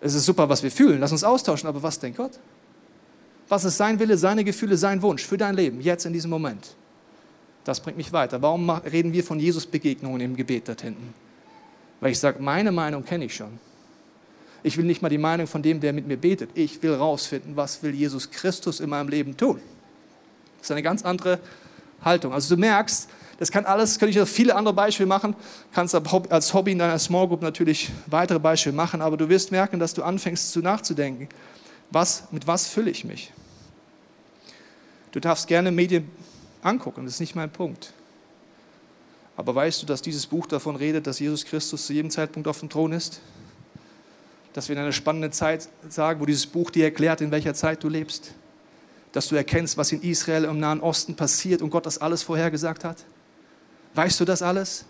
Es 0.00 0.14
ist 0.14 0.24
super, 0.24 0.48
was 0.48 0.60
wir 0.64 0.72
fühlen, 0.72 0.98
lass 0.98 1.12
uns 1.12 1.22
austauschen, 1.22 1.68
aber 1.68 1.80
was 1.80 2.00
denkt 2.00 2.16
Gott? 2.16 2.40
Was 3.48 3.64
ist 3.64 3.76
sein 3.76 4.00
Wille, 4.00 4.18
seine 4.18 4.42
Gefühle, 4.42 4.76
sein 4.76 5.00
Wunsch 5.02 5.24
für 5.24 5.38
dein 5.38 5.54
Leben, 5.54 5.80
jetzt 5.80 6.04
in 6.04 6.12
diesem 6.12 6.30
Moment? 6.32 6.74
Das 7.62 7.78
bringt 7.78 7.96
mich 7.96 8.12
weiter. 8.12 8.42
Warum 8.42 8.68
reden 8.70 9.12
wir 9.12 9.22
von 9.22 9.38
Jesus-Begegnungen 9.38 10.20
im 10.20 10.34
Gebet 10.34 10.66
dort 10.66 10.82
hinten? 10.82 11.14
Weil 12.00 12.10
ich 12.10 12.18
sage, 12.18 12.42
meine 12.42 12.72
Meinung 12.72 13.04
kenne 13.04 13.26
ich 13.26 13.36
schon. 13.36 13.60
Ich 14.64 14.78
will 14.78 14.86
nicht 14.86 15.02
mal 15.02 15.10
die 15.10 15.18
Meinung 15.18 15.46
von 15.46 15.62
dem, 15.62 15.78
der 15.78 15.92
mit 15.92 16.06
mir 16.06 16.16
betet. 16.16 16.50
Ich 16.54 16.82
will 16.82 16.94
rausfinden, 16.94 17.54
was 17.54 17.82
will 17.82 17.94
Jesus 17.94 18.30
Christus 18.30 18.80
in 18.80 18.88
meinem 18.88 19.08
Leben 19.08 19.36
tun. 19.36 19.60
Das 20.56 20.68
ist 20.68 20.70
eine 20.70 20.82
ganz 20.82 21.04
andere 21.04 21.38
Haltung. 22.02 22.32
Also 22.32 22.56
du 22.56 22.60
merkst, 22.60 23.10
das 23.38 23.50
kann 23.50 23.66
alles, 23.66 23.98
könnte 23.98 24.10
ich 24.10 24.16
noch 24.16 24.26
viele 24.26 24.56
andere 24.56 24.72
Beispiele 24.72 25.06
machen, 25.06 25.36
kannst 25.72 25.94
als 25.94 26.54
Hobby 26.54 26.72
in 26.72 26.78
deiner 26.78 26.98
Small 26.98 27.28
Group 27.28 27.42
natürlich 27.42 27.90
weitere 28.06 28.38
Beispiele 28.38 28.74
machen, 28.74 29.02
aber 29.02 29.18
du 29.18 29.28
wirst 29.28 29.52
merken, 29.52 29.78
dass 29.78 29.92
du 29.92 30.02
anfängst 30.02 30.52
zu 30.52 30.60
nachzudenken, 30.60 31.28
was, 31.90 32.24
mit 32.30 32.46
was 32.46 32.66
fülle 32.66 32.90
ich 32.90 33.04
mich? 33.04 33.32
Du 35.12 35.20
darfst 35.20 35.46
gerne 35.46 35.72
Medien 35.72 36.10
angucken, 36.62 37.04
das 37.04 37.14
ist 37.14 37.20
nicht 37.20 37.34
mein 37.34 37.50
Punkt. 37.50 37.92
Aber 39.36 39.54
weißt 39.54 39.82
du, 39.82 39.86
dass 39.86 40.00
dieses 40.00 40.26
Buch 40.26 40.46
davon 40.46 40.76
redet, 40.76 41.06
dass 41.06 41.18
Jesus 41.18 41.44
Christus 41.44 41.84
zu 41.84 41.92
jedem 41.92 42.10
Zeitpunkt 42.10 42.48
auf 42.48 42.60
dem 42.60 42.70
Thron 42.70 42.92
ist? 42.92 43.20
Dass 44.54 44.68
wir 44.68 44.76
in 44.76 44.82
einer 44.82 44.92
spannenden 44.92 45.32
Zeit 45.32 45.68
sagen, 45.88 46.20
wo 46.20 46.26
dieses 46.26 46.46
Buch 46.46 46.70
dir 46.70 46.84
erklärt, 46.84 47.20
in 47.20 47.30
welcher 47.30 47.52
Zeit 47.52 47.82
du 47.82 47.88
lebst? 47.88 48.32
Dass 49.12 49.28
du 49.28 49.36
erkennst, 49.36 49.76
was 49.76 49.92
in 49.92 50.00
Israel 50.00 50.44
im 50.44 50.58
Nahen 50.58 50.80
Osten 50.80 51.14
passiert 51.14 51.60
und 51.60 51.70
Gott 51.70 51.84
das 51.84 51.98
alles 51.98 52.22
vorhergesagt 52.22 52.84
hat? 52.84 53.04
Weißt 53.94 54.18
du 54.18 54.24
das 54.24 54.40
alles? 54.40 54.86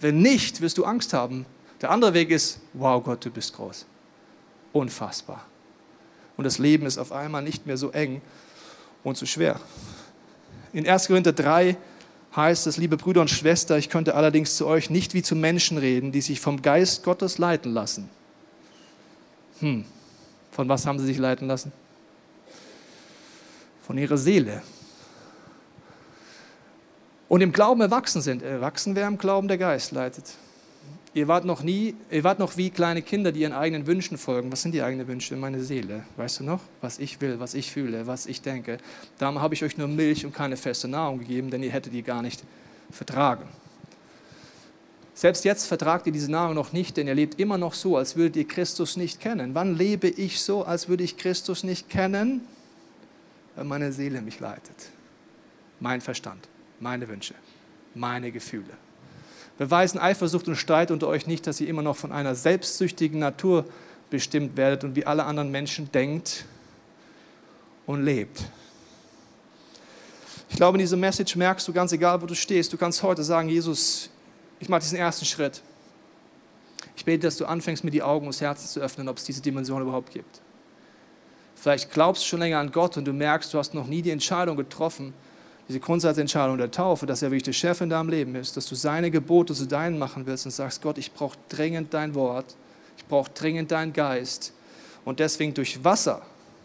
Wenn 0.00 0.22
nicht, 0.22 0.60
wirst 0.60 0.78
du 0.78 0.84
Angst 0.84 1.12
haben. 1.12 1.44
Der 1.80 1.90
andere 1.90 2.14
Weg 2.14 2.30
ist, 2.30 2.60
wow 2.72 3.02
Gott, 3.02 3.24
du 3.24 3.30
bist 3.30 3.54
groß. 3.54 3.86
Unfassbar. 4.72 5.44
Und 6.36 6.44
das 6.44 6.58
Leben 6.58 6.86
ist 6.86 6.98
auf 6.98 7.12
einmal 7.12 7.42
nicht 7.42 7.66
mehr 7.66 7.76
so 7.76 7.90
eng 7.90 8.20
und 9.02 9.16
so 9.16 9.26
schwer. 9.26 9.60
In 10.72 10.88
1. 10.88 11.08
Korinther 11.08 11.32
3 11.32 11.76
heißt 12.36 12.66
es, 12.68 12.76
liebe 12.76 12.96
Brüder 12.96 13.20
und 13.20 13.30
Schwestern, 13.30 13.78
ich 13.78 13.88
könnte 13.88 14.14
allerdings 14.14 14.56
zu 14.56 14.66
euch 14.66 14.90
nicht 14.90 15.14
wie 15.14 15.22
zu 15.22 15.34
Menschen 15.34 15.78
reden, 15.78 16.12
die 16.12 16.20
sich 16.20 16.40
vom 16.40 16.62
Geist 16.62 17.02
Gottes 17.02 17.38
leiten 17.38 17.72
lassen. 17.72 18.08
Hm, 19.60 19.84
von 20.50 20.68
was 20.68 20.86
haben 20.86 20.98
sie 20.98 21.06
sich 21.06 21.18
leiten 21.18 21.48
lassen? 21.48 21.72
Von 23.86 23.98
ihrer 23.98 24.18
Seele. 24.18 24.62
Und 27.28 27.40
im 27.40 27.52
Glauben 27.52 27.80
erwachsen 27.80 28.22
sind. 28.22 28.42
Erwachsen 28.42 28.94
wer 28.94 29.06
im 29.06 29.18
Glauben 29.18 29.48
der 29.48 29.58
Geist 29.58 29.92
leitet. 29.92 30.34
Ihr 31.14 31.26
wart 31.26 31.44
noch 31.44 31.62
nie, 31.62 31.94
ihr 32.10 32.22
wart 32.22 32.38
noch 32.38 32.56
wie 32.56 32.70
kleine 32.70 33.02
Kinder, 33.02 33.32
die 33.32 33.40
ihren 33.40 33.52
eigenen 33.52 33.86
Wünschen 33.86 34.18
folgen. 34.18 34.52
Was 34.52 34.62
sind 34.62 34.72
die 34.72 34.82
eigenen 34.82 35.08
Wünsche? 35.08 35.36
Meine 35.36 35.62
Seele. 35.62 36.04
Weißt 36.16 36.40
du 36.40 36.44
noch? 36.44 36.60
Was 36.80 36.98
ich 36.98 37.20
will, 37.20 37.40
was 37.40 37.54
ich 37.54 37.72
fühle, 37.72 38.06
was 38.06 38.26
ich 38.26 38.42
denke. 38.42 38.78
Darum 39.18 39.40
habe 39.40 39.54
ich 39.54 39.64
euch 39.64 39.76
nur 39.76 39.88
Milch 39.88 40.24
und 40.24 40.34
keine 40.34 40.56
feste 40.56 40.86
Nahrung 40.86 41.18
gegeben, 41.18 41.50
denn 41.50 41.62
ihr 41.62 41.72
hättet 41.72 41.92
die 41.92 42.02
gar 42.02 42.22
nicht 42.22 42.44
vertragen. 42.90 43.44
Selbst 45.18 45.44
jetzt 45.44 45.66
vertragt 45.66 46.06
ihr 46.06 46.12
diese 46.12 46.30
Nahrung 46.30 46.54
noch 46.54 46.72
nicht, 46.72 46.96
denn 46.96 47.08
ihr 47.08 47.14
lebt 47.14 47.40
immer 47.40 47.58
noch 47.58 47.74
so, 47.74 47.96
als 47.96 48.14
würdet 48.14 48.36
ihr 48.36 48.46
Christus 48.46 48.96
nicht 48.96 49.18
kennen. 49.18 49.52
Wann 49.52 49.76
lebe 49.76 50.06
ich 50.06 50.40
so, 50.40 50.64
als 50.64 50.88
würde 50.88 51.02
ich 51.02 51.16
Christus 51.16 51.64
nicht 51.64 51.88
kennen? 51.88 52.42
Wenn 53.56 53.66
meine 53.66 53.92
Seele 53.92 54.22
mich 54.22 54.38
leitet. 54.38 54.90
Mein 55.80 56.00
Verstand, 56.00 56.48
meine 56.78 57.08
Wünsche, 57.08 57.34
meine 57.94 58.30
Gefühle 58.30 58.74
beweisen 59.58 59.98
Eifersucht 59.98 60.46
und 60.48 60.56
Streit 60.56 60.90
unter 60.90 61.08
euch 61.08 61.26
nicht, 61.26 61.46
dass 61.46 61.60
ihr 61.60 61.68
immer 61.68 61.82
noch 61.82 61.96
von 61.96 62.12
einer 62.12 62.34
selbstsüchtigen 62.34 63.18
Natur 63.18 63.64
bestimmt 64.08 64.56
werdet 64.56 64.84
und 64.84 64.94
wie 64.94 65.04
alle 65.04 65.24
anderen 65.24 65.50
Menschen 65.50 65.90
denkt 65.90 66.44
und 67.84 68.04
lebt. 68.04 68.44
Ich 70.48 70.56
glaube, 70.56 70.78
in 70.78 70.80
dieser 70.80 70.96
Message 70.96 71.36
merkst 71.36 71.66
du 71.66 71.72
ganz 71.72 71.92
egal, 71.92 72.22
wo 72.22 72.26
du 72.26 72.34
stehst, 72.34 72.72
du 72.72 72.78
kannst 72.78 73.02
heute 73.02 73.24
sagen, 73.24 73.48
Jesus, 73.48 74.10
ich 74.60 74.68
mache 74.68 74.80
diesen 74.80 74.98
ersten 74.98 75.24
Schritt. 75.24 75.62
Ich 76.96 77.04
bete, 77.04 77.26
dass 77.26 77.36
du 77.36 77.46
anfängst, 77.46 77.84
mir 77.84 77.90
die 77.90 78.02
Augen 78.02 78.26
und 78.26 78.34
das 78.34 78.40
Herz 78.40 78.72
zu 78.72 78.80
öffnen, 78.80 79.08
ob 79.08 79.18
es 79.18 79.24
diese 79.24 79.40
Dimension 79.40 79.82
überhaupt 79.82 80.12
gibt. 80.12 80.40
Vielleicht 81.54 81.90
glaubst 81.90 82.22
du 82.22 82.26
schon 82.26 82.40
länger 82.40 82.58
an 82.58 82.70
Gott 82.70 82.96
und 82.96 83.04
du 83.04 83.12
merkst, 83.12 83.52
du 83.52 83.58
hast 83.58 83.74
noch 83.74 83.86
nie 83.86 84.02
die 84.02 84.10
Entscheidung 84.10 84.56
getroffen, 84.56 85.12
diese 85.68 85.80
Grundsatzentscheidung 85.80 86.56
der 86.56 86.70
Taufe, 86.70 87.04
dass 87.04 87.20
er 87.20 87.30
wirklich 87.30 87.42
der 87.42 87.52
Chef 87.52 87.80
in 87.80 87.90
deinem 87.90 88.08
Leben 88.08 88.34
ist, 88.36 88.56
dass 88.56 88.66
du 88.66 88.74
seine 88.74 89.10
Gebote 89.10 89.54
zu 89.54 89.66
deinen 89.66 89.98
machen 89.98 90.24
willst 90.26 90.46
und 90.46 90.52
sagst, 90.52 90.80
Gott, 90.82 90.98
ich 90.98 91.12
brauche 91.12 91.36
dringend 91.48 91.92
dein 91.92 92.14
Wort, 92.14 92.56
ich 92.96 93.04
brauche 93.04 93.30
dringend 93.32 93.70
deinen 93.70 93.92
Geist 93.92 94.52
und 95.04 95.20
deswegen 95.20 95.52
durch 95.52 95.84
Wasser, 95.84 96.22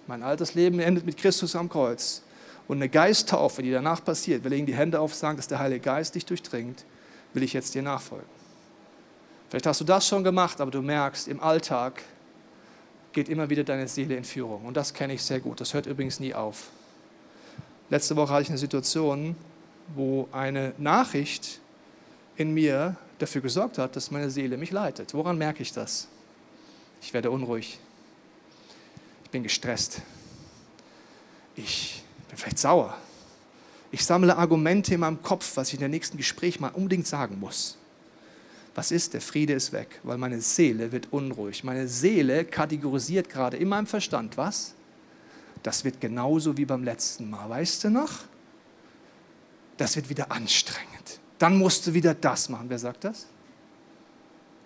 mein 0.07 0.23
altes 0.23 0.53
Leben 0.53 0.79
endet 0.79 1.05
mit 1.05 1.17
Christus 1.17 1.55
am 1.55 1.69
Kreuz 1.69 2.21
und 2.67 2.77
eine 2.77 2.87
Geisttaufe, 2.87 3.61
die 3.61 3.71
danach 3.71 4.03
passiert, 4.03 4.43
wir 4.43 4.51
legen 4.51 4.65
die 4.65 4.75
Hände 4.75 4.99
auf, 4.99 5.13
sagen, 5.13 5.37
dass 5.37 5.47
der 5.47 5.59
Heilige 5.59 5.81
Geist 5.81 6.15
dich 6.15 6.25
durchdringt, 6.25 6.85
will 7.33 7.43
ich 7.43 7.53
jetzt 7.53 7.75
dir 7.75 7.81
nachfolgen. 7.81 8.27
Vielleicht 9.49 9.65
hast 9.67 9.81
du 9.81 9.85
das 9.85 10.07
schon 10.07 10.23
gemacht, 10.23 10.59
aber 10.61 10.71
du 10.71 10.81
merkst, 10.81 11.27
im 11.27 11.39
Alltag 11.39 12.01
geht 13.11 13.29
immer 13.29 13.49
wieder 13.49 13.63
deine 13.63 13.87
Seele 13.87 14.15
in 14.15 14.23
Führung 14.23 14.65
und 14.65 14.75
das 14.75 14.93
kenne 14.93 15.13
ich 15.13 15.23
sehr 15.23 15.39
gut, 15.39 15.61
das 15.61 15.73
hört 15.73 15.85
übrigens 15.85 16.19
nie 16.19 16.33
auf. 16.33 16.69
Letzte 17.89 18.15
Woche 18.15 18.33
hatte 18.33 18.43
ich 18.43 18.49
eine 18.49 18.57
Situation, 18.57 19.35
wo 19.95 20.27
eine 20.31 20.73
Nachricht 20.77 21.59
in 22.35 22.53
mir 22.53 22.95
dafür 23.19 23.41
gesorgt 23.41 23.77
hat, 23.77 23.95
dass 23.95 24.09
meine 24.09 24.29
Seele 24.29 24.57
mich 24.57 24.71
leitet. 24.71 25.13
Woran 25.13 25.37
merke 25.37 25.61
ich 25.61 25.71
das? 25.71 26.07
Ich 27.01 27.13
werde 27.13 27.29
unruhig. 27.29 27.79
Ich 29.25 29.29
bin 29.29 29.43
gestresst. 29.43 30.01
Ich 31.55 32.03
bin 32.29 32.37
vielleicht 32.37 32.57
sauer. 32.57 32.97
Ich 33.93 34.03
sammle 34.03 34.35
Argumente 34.35 34.95
in 34.95 35.01
meinem 35.01 35.21
Kopf, 35.21 35.55
was 35.55 35.67
ich 35.67 35.75
in 35.75 35.81
der 35.81 35.87
nächsten 35.87 36.17
Gespräch 36.17 36.59
mal 36.59 36.69
unbedingt 36.69 37.05
sagen 37.05 37.39
muss. 37.39 37.77
Was 38.73 38.89
ist? 38.91 39.13
Der 39.13 39.21
Friede 39.21 39.53
ist 39.53 39.71
weg, 39.71 39.99
weil 40.01 40.17
meine 40.17 40.41
Seele 40.41 40.91
wird 40.91 41.13
unruhig. 41.13 41.63
Meine 41.63 41.87
Seele 41.87 42.43
kategorisiert 42.43 43.29
gerade 43.29 43.57
in 43.57 43.69
meinem 43.69 43.85
Verstand, 43.85 44.35
was? 44.35 44.73
das 45.61 45.85
wird 45.85 46.01
genauso 46.01 46.57
wie 46.57 46.65
beim 46.65 46.83
letzten 46.83 47.29
Mal. 47.29 47.49
Weißt 47.49 47.83
du 47.83 47.91
noch? 47.91 48.11
Das 49.77 49.95
wird 49.95 50.09
wieder 50.09 50.31
anstrengend. 50.31 51.19
Dann 51.37 51.57
musst 51.57 51.85
du 51.85 51.93
wieder 51.93 52.15
das 52.15 52.49
machen. 52.49 52.65
Wer 52.69 52.79
sagt 52.79 53.03
das? 53.03 53.27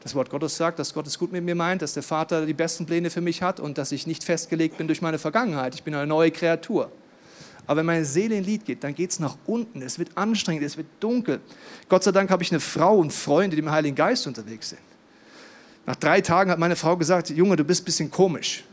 Das 0.01 0.15
Wort 0.15 0.29
Gottes 0.29 0.55
sagt, 0.55 0.79
dass 0.79 0.93
Gott 0.93 1.05
es 1.05 1.19
gut 1.19 1.33
mit 1.33 1.43
mir 1.43 1.55
meint, 1.55 1.81
dass 1.81 1.93
der 1.93 2.03
Vater 2.03 2.45
die 2.45 2.53
besten 2.53 2.85
Pläne 2.85 3.09
für 3.09 3.19
mich 3.19 3.41
hat 3.41 3.59
und 3.59 3.77
dass 3.77 3.91
ich 3.91 4.07
nicht 4.07 4.23
festgelegt 4.23 4.77
bin 4.77 4.87
durch 4.87 5.01
meine 5.01 5.19
Vergangenheit. 5.19 5.75
Ich 5.75 5.83
bin 5.83 5.93
eine 5.93 6.07
neue 6.07 6.31
Kreatur. 6.31 6.91
Aber 7.67 7.79
wenn 7.79 7.85
meine 7.85 8.05
Seele 8.05 8.37
in 8.37 8.45
Lied 8.45 8.65
geht, 8.65 8.83
dann 8.83 8.95
geht 8.95 9.11
es 9.11 9.19
nach 9.19 9.37
unten. 9.45 9.81
Es 9.81 9.99
wird 9.99 10.17
anstrengend, 10.17 10.63
es 10.63 10.77
wird 10.77 10.87
dunkel. 11.01 11.41
Gott 11.89 12.03
sei 12.03 12.13
Dank 12.13 12.31
habe 12.31 12.41
ich 12.41 12.51
eine 12.51 12.61
Frau 12.61 12.97
und 12.97 13.11
Freunde, 13.11 13.57
die 13.57 13.61
im 13.61 13.69
Heiligen 13.69 13.95
Geist 13.95 14.25
unterwegs 14.25 14.69
sind. 14.69 14.81
Nach 15.85 15.95
drei 15.95 16.21
Tagen 16.21 16.49
hat 16.49 16.59
meine 16.59 16.77
Frau 16.77 16.95
gesagt, 16.95 17.29
Junge, 17.29 17.57
du 17.57 17.63
bist 17.65 17.81
ein 17.81 17.85
bisschen 17.85 18.11
komisch. 18.11 18.63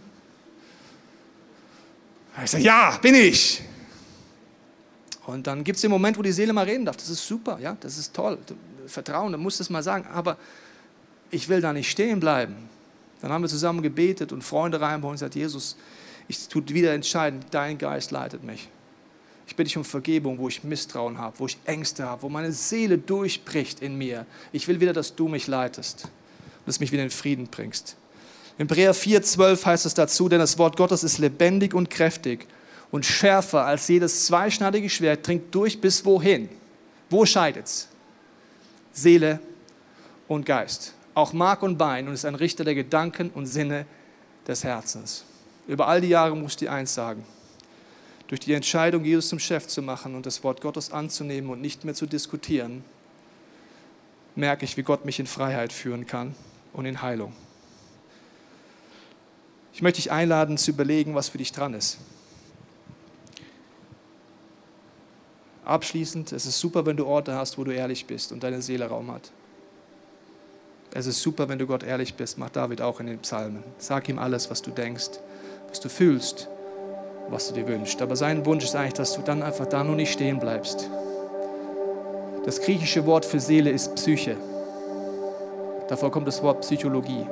Ich 2.42 2.50
sage, 2.50 2.64
ja, 2.64 2.98
bin 3.02 3.14
ich. 3.14 3.62
Und 5.26 5.46
dann 5.46 5.64
gibt 5.64 5.76
es 5.76 5.83
den 5.83 5.90
Moment, 5.90 6.18
wo 6.18 6.22
die 6.22 6.33
Seele 6.33 6.52
mal 6.52 6.64
reden 6.64 6.85
darf. 6.85 6.96
Das 6.96 7.09
ist 7.09 7.26
super, 7.26 7.59
ja, 7.61 7.76
das 7.80 7.98
ist 7.98 8.14
toll. 8.14 8.38
Vertrauen, 8.87 9.33
du 9.33 9.38
musst 9.38 9.61
es 9.61 9.70
mal 9.70 9.83
sagen. 9.83 10.07
Aber 10.12 10.37
ich 11.30 11.48
will 11.48 11.61
da 11.61 11.72
nicht 11.72 11.90
stehen 11.90 12.20
bleiben. 12.20 12.68
Dann 13.20 13.33
haben 13.33 13.42
wir 13.42 13.48
zusammen 13.48 13.83
gebetet 13.83 14.33
und 14.33 14.42
Freunde 14.42 14.80
reinbauen 14.80 15.12
und 15.12 15.14
gesagt, 15.16 15.35
Jesus, 15.35 15.76
ich 16.28 16.46
tue 16.48 16.68
wieder 16.68 16.92
entscheiden, 16.92 17.40
dein 17.50 17.78
Geist 17.78 18.11
leitet 18.11 18.44
mich. 18.44 18.68
Ich 19.46 19.57
bitte 19.57 19.68
dich 19.68 19.76
um 19.76 19.85
Vergebung, 19.85 20.38
wo 20.38 20.48
ich 20.48 20.64
Misstrauen 20.64 21.18
habe, 21.18 21.38
wo 21.38 21.46
ich 21.46 21.59
Ängste 21.64 22.04
habe, 22.04 22.22
wo 22.22 22.28
meine 22.28 22.52
Seele 22.52 22.96
durchbricht 22.98 23.80
in 23.80 23.96
mir. 23.96 24.26
Ich 24.52 24.66
will 24.68 24.80
wieder, 24.80 24.92
dass 24.92 25.14
du 25.14 25.28
mich 25.28 25.46
leitest 25.46 26.04
und 26.04 26.66
dass 26.66 26.78
du 26.78 26.83
mich 26.83 26.92
wieder 26.92 27.03
in 27.03 27.11
Frieden 27.11 27.47
bringst. 27.49 27.97
In 28.57 28.68
Hebräer 28.68 28.95
4,12 28.95 29.66
heißt 29.66 29.86
es 29.86 29.95
dazu, 29.95 30.28
denn 30.28 30.38
das 30.38 30.59
Wort 30.59 30.76
Gottes 30.76 31.03
ist 31.03 31.18
lebendig 31.18 31.74
und 31.74 31.90
kräftig 31.90 32.47
und 32.90 33.05
schärfer 33.05 33.66
als 33.66 33.88
jedes 33.88 34.26
zweischneidige 34.26 34.88
Schwert, 34.88 35.26
dringt 35.26 35.55
durch 35.55 35.80
bis 35.80 36.05
wohin? 36.05 36.49
Wo 37.11 37.26
scheidet 37.26 37.66
es? 37.66 37.88
Seele 38.92 39.40
und 40.28 40.47
Geist. 40.47 40.95
Auch 41.14 41.32
Mark 41.32 41.62
und 41.62 41.76
Bein 41.76 42.07
und 42.07 42.14
ist 42.14 42.24
ein 42.24 42.36
Richter 42.36 42.64
der 42.64 42.74
Gedanken 42.74 43.30
und 43.30 43.47
Sinne 43.47 43.86
des 44.47 44.64
Herzens. 44.64 45.24
Über 45.66 45.88
all 45.88 46.01
die 46.01 46.09
Jahre 46.09 46.36
muss 46.36 46.61
ich 46.61 46.70
eins 46.70 46.95
sagen. 46.95 47.24
Durch 48.29 48.41
die 48.41 48.55
Entscheidung, 48.55 49.05
Jesus 49.05 49.29
zum 49.29 49.39
Chef 49.39 49.66
zu 49.66 49.83
machen 49.83 50.14
und 50.14 50.25
das 50.27 50.43
Wort 50.43 50.61
Gottes 50.61 50.93
anzunehmen 50.93 51.51
und 51.51 51.61
nicht 51.61 51.85
mehr 51.85 51.95
zu 51.95 52.07
diskutieren, 52.07 52.83
merke 54.35 54.64
ich, 54.64 54.77
wie 54.77 54.83
Gott 54.83 55.05
mich 55.05 55.20
in 55.20 55.27
Freiheit 55.27 55.72
führen 55.72 56.07
kann 56.07 56.35
und 56.72 56.87
in 56.87 57.03
Heilung. 57.03 57.35
Ich 59.72 59.83
möchte 59.83 60.01
dich 60.01 60.11
einladen 60.12 60.57
zu 60.57 60.70
überlegen, 60.70 61.14
was 61.14 61.29
für 61.29 61.39
dich 61.39 61.53
dran 61.53 61.75
ist. 61.75 61.99
Abschließend, 65.64 66.33
es 66.33 66.47
ist 66.47 66.61
super, 66.61 66.87
wenn 66.87 66.97
du 66.97 67.07
Orte 67.07 67.35
hast, 67.35 67.59
wo 67.59 67.64
du 67.64 67.72
ehrlich 67.72 68.07
bist 68.07 68.33
und 68.33 68.43
deine 68.43 68.62
Seele 68.62 68.87
Raum 68.87 69.11
hat. 69.11 69.33
Es 70.93 71.07
ist 71.07 71.22
super, 71.22 71.49
wenn 71.49 71.59
du 71.59 71.66
Gott 71.66 71.83
ehrlich 71.83 72.14
bist, 72.14 72.39
macht 72.39 72.55
David 72.57 72.81
auch 72.81 73.01
in 73.01 73.07
den 73.07 73.18
Psalmen. 73.18 73.64
Sag 73.79 74.09
ihm 74.09 74.18
alles, 74.18 74.51
was 74.51 74.62
du 74.62 74.70
denkst, 74.70 75.11
was 75.68 75.81
du 75.81 75.89
fühlst, 75.89 76.49
was 77.29 77.49
du 77.49 77.55
dir 77.55 77.66
wünschst. 77.66 78.01
Aber 78.03 78.16
sein 78.16 78.45
Wunsch 78.47 78.64
ist 78.64 78.77
eigentlich, 78.77 78.95
dass 78.95 79.14
du 79.14 79.22
dann 79.22 79.43
einfach 79.43 79.66
da 79.66 79.83
nur 79.85 79.97
nicht 79.97 80.12
stehen 80.12 80.39
bleibst. 80.39 80.89
Das 82.45 82.61
griechische 82.61 83.07
Wort 83.07 83.25
für 83.25 83.41
Seele 83.41 83.70
ist 83.70 83.95
Psyche. 83.95 84.37
Davor 85.89 86.11
kommt 86.11 86.29
das 86.29 86.43
Wort 86.43 86.61
Psychologie. 86.61 87.27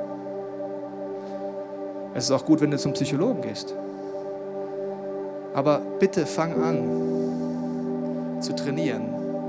Es 2.15 2.25
ist 2.25 2.31
auch 2.31 2.45
gut, 2.45 2.61
wenn 2.61 2.71
du 2.71 2.77
zum 2.77 2.93
Psychologen 2.93 3.41
gehst. 3.41 3.73
Aber 5.53 5.81
bitte 5.99 6.25
fang 6.25 6.61
an 6.61 8.41
zu 8.41 8.53
trainieren, 8.53 9.03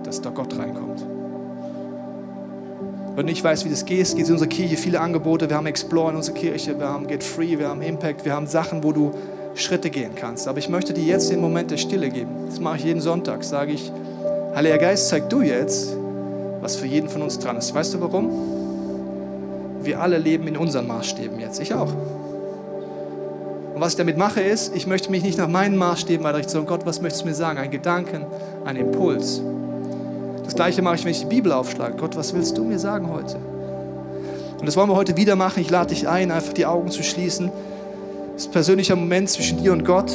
dass 0.05 0.21
da 0.21 0.31
Gott 0.31 0.57
reinkommt. 0.59 1.05
Wenn 3.15 3.27
du 3.27 3.33
nicht 3.33 3.45
weißt, 3.45 3.65
wie 3.65 3.71
das 3.71 3.85
geht, 3.85 4.01
es 4.01 4.15
in 4.15 4.31
unserer 4.31 4.49
Kirche 4.49 4.77
viele 4.77 5.01
Angebote. 5.01 5.49
Wir 5.49 5.57
haben 5.57 5.67
Explore 5.67 6.11
in 6.11 6.17
unserer 6.17 6.35
Kirche, 6.35 6.79
wir 6.79 6.89
haben 6.89 7.07
Get 7.07 7.23
Free, 7.23 7.59
wir 7.59 7.69
haben 7.69 7.81
Impact, 7.81 8.25
wir 8.25 8.35
haben 8.35 8.47
Sachen, 8.47 8.83
wo 8.83 8.93
du 8.93 9.13
Schritte 9.55 9.91
gehen 9.91 10.15
kannst. 10.15 10.49
Aber 10.49 10.59
ich 10.59 10.69
möchte 10.69 10.93
dir 10.93 11.05
jetzt 11.05 11.31
den 11.31 11.41
Moment 11.41 11.71
der 11.71 11.77
Stille 11.77 12.11
geben. 12.11 12.31
Das 12.49 12.61
mache 12.61 12.79
ich 12.79 12.85
jeden 12.85 13.01
Sonntag. 13.01 13.45
Sage 13.45 13.73
ich, 13.73 13.93
Heiliger 14.55 14.79
Geist, 14.79 15.09
zeig 15.09 15.29
du 15.31 15.43
jetzt, 15.43 15.97
was 16.61 16.77
für 16.77 16.87
jeden 16.87 17.09
von 17.09 17.23
uns 17.23 17.41
dran 17.41 17.57
ist. 17.57 17.75
Weißt 17.75 17.93
du 17.95 18.01
warum? 18.01 18.31
Wir 19.83 20.01
alle 20.01 20.17
leben 20.17 20.47
in 20.47 20.57
unseren 20.57 20.87
Maßstäben 20.87 21.41
jetzt. 21.41 21.61
Ich 21.61 21.75
auch. 21.75 21.93
Und 23.75 23.81
was 23.81 23.95
ich 23.95 23.97
damit 23.97 24.17
mache, 24.17 24.41
ist, 24.41 24.75
ich 24.77 24.87
möchte 24.87 25.11
mich 25.11 25.25
nicht 25.25 25.37
nach 25.37 25.49
meinen 25.49 25.77
Maßstäben 25.77 26.23
weiter 26.25 26.39
richten, 26.39 26.53
sondern 26.53 26.69
Gott, 26.69 26.87
was 26.87 27.03
möchtest 27.03 27.25
du 27.25 27.29
mir 27.29 27.35
sagen? 27.35 27.59
Ein 27.59 27.73
Gedanken, 27.73 28.25
ein 28.65 28.77
Impuls. 28.77 29.43
Das 30.45 30.55
gleiche 30.55 30.81
mache 30.83 30.95
ich, 30.95 31.05
wenn 31.05 31.11
ich 31.11 31.21
die 31.21 31.27
Bibel 31.27 31.51
aufschlage. 31.51 31.97
Gott, 31.97 32.17
was 32.17 32.33
willst 32.33 32.57
du 32.57 32.63
mir 32.63 32.79
sagen 32.79 33.11
heute? 33.13 33.37
Und 34.61 34.67
das 34.67 34.77
wollen 34.77 34.89
wir 34.89 34.95
heute 34.95 35.17
wieder 35.17 35.35
machen. 35.35 35.61
Ich 35.61 35.71
lade 35.71 35.89
dich 35.93 36.07
ein, 36.07 36.31
einfach 36.31 36.53
die 36.53 36.65
Augen 36.65 36.93
zu 36.93 37.03
schließen. 37.03 37.51
Das 38.35 38.43
ist 38.43 38.49
ein 38.49 38.53
persönlicher 38.53 38.97
Moment 38.97 39.30
zwischen 39.30 39.62
dir 39.62 39.72
und 39.72 39.85
Gott. 39.85 40.11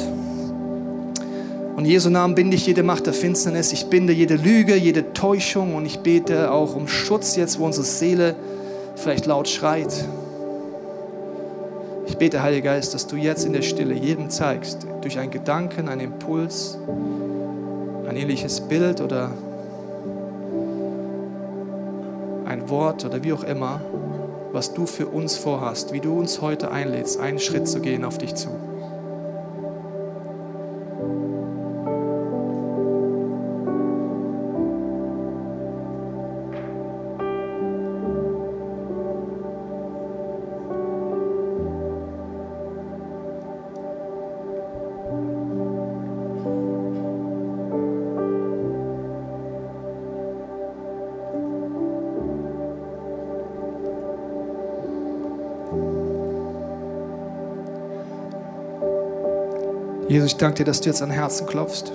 Und 1.74 1.86
Jesu 1.86 2.10
Namen 2.10 2.34
binde 2.34 2.54
ich 2.54 2.66
jede 2.66 2.82
Macht 2.82 3.06
der 3.06 3.14
Finsternis. 3.14 3.72
Ich 3.72 3.86
binde 3.86 4.12
jede 4.12 4.36
Lüge, 4.36 4.76
jede 4.76 5.14
Täuschung. 5.14 5.74
Und 5.74 5.86
ich 5.86 6.00
bete 6.00 6.52
auch 6.52 6.76
um 6.76 6.86
Schutz 6.86 7.36
jetzt, 7.36 7.58
wo 7.58 7.64
unsere 7.64 7.86
Seele 7.86 8.36
vielleicht 8.94 9.24
laut 9.24 9.48
schreit. 9.48 10.04
Ich 12.08 12.18
bete, 12.18 12.42
Heiliger 12.42 12.74
Geist, 12.74 12.92
dass 12.92 13.06
du 13.06 13.16
jetzt 13.16 13.46
in 13.46 13.54
der 13.54 13.62
Stille 13.62 13.94
jedem 13.94 14.28
zeigst, 14.28 14.86
durch 15.00 15.18
einen 15.18 15.30
Gedanken, 15.30 15.88
einen 15.88 16.02
Impuls, 16.02 16.76
ein 18.06 18.16
ähnliches 18.16 18.60
Bild 18.60 19.00
oder 19.00 19.30
ein 22.44 22.68
Wort 22.68 23.06
oder 23.06 23.24
wie 23.24 23.32
auch 23.32 23.44
immer, 23.44 23.80
was 24.52 24.74
du 24.74 24.86
für 24.86 25.06
uns 25.06 25.36
vorhast, 25.36 25.92
wie 25.92 26.00
du 26.00 26.18
uns 26.18 26.40
heute 26.40 26.70
einlädst, 26.70 27.20
einen 27.20 27.38
Schritt 27.38 27.68
zu 27.68 27.80
gehen 27.80 28.04
auf 28.04 28.18
dich 28.18 28.34
zu. 28.34 28.69
Jesus, 60.10 60.32
ich 60.32 60.38
danke 60.38 60.56
dir, 60.56 60.64
dass 60.64 60.80
du 60.80 60.88
jetzt 60.88 61.02
an 61.02 61.10
Herzen 61.10 61.46
klopfst. 61.46 61.92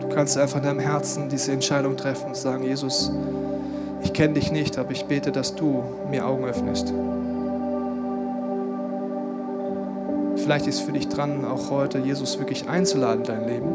Du 0.00 0.08
kannst 0.12 0.36
einfach 0.36 0.56
in 0.56 0.64
deinem 0.64 0.80
Herzen 0.80 1.28
diese 1.28 1.52
Entscheidung 1.52 1.96
treffen 1.96 2.26
und 2.26 2.36
sagen, 2.36 2.64
Jesus, 2.64 3.12
ich 4.02 4.12
kenne 4.12 4.34
dich 4.34 4.50
nicht, 4.50 4.76
aber 4.78 4.90
ich 4.90 5.04
bete, 5.04 5.30
dass 5.30 5.54
du 5.54 5.84
mir 6.10 6.26
Augen 6.26 6.44
öffnest. 6.44 6.92
Vielleicht 10.42 10.66
ist 10.66 10.80
für 10.80 10.90
dich 10.90 11.06
dran, 11.06 11.44
auch 11.44 11.70
heute 11.70 12.00
Jesus 12.00 12.40
wirklich 12.40 12.68
einzuladen 12.68 13.20
in 13.20 13.26
dein 13.28 13.46
Leben. 13.46 13.72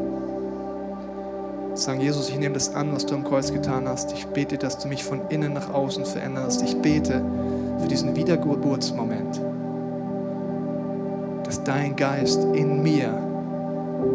Sagen, 1.76 2.02
Jesus, 2.02 2.28
ich 2.28 2.38
nehme 2.38 2.56
das 2.56 2.76
an, 2.76 2.94
was 2.94 3.06
du 3.06 3.16
am 3.16 3.24
Kreuz 3.24 3.54
getan 3.54 3.88
hast. 3.88 4.12
Ich 4.12 4.28
bete, 4.28 4.58
dass 4.58 4.80
du 4.80 4.90
mich 4.90 5.06
von 5.06 5.22
innen 5.30 5.54
nach 5.54 5.74
außen 5.74 6.06
veränderst. 6.06 6.62
Ich 6.62 6.76
bete 6.82 7.22
für 7.80 7.88
diesen 7.88 8.18
Wiedergeburtsmoment 8.18 9.40
dein 11.68 11.96
Geist 11.98 12.44
in 12.54 12.82
mir 12.82 13.10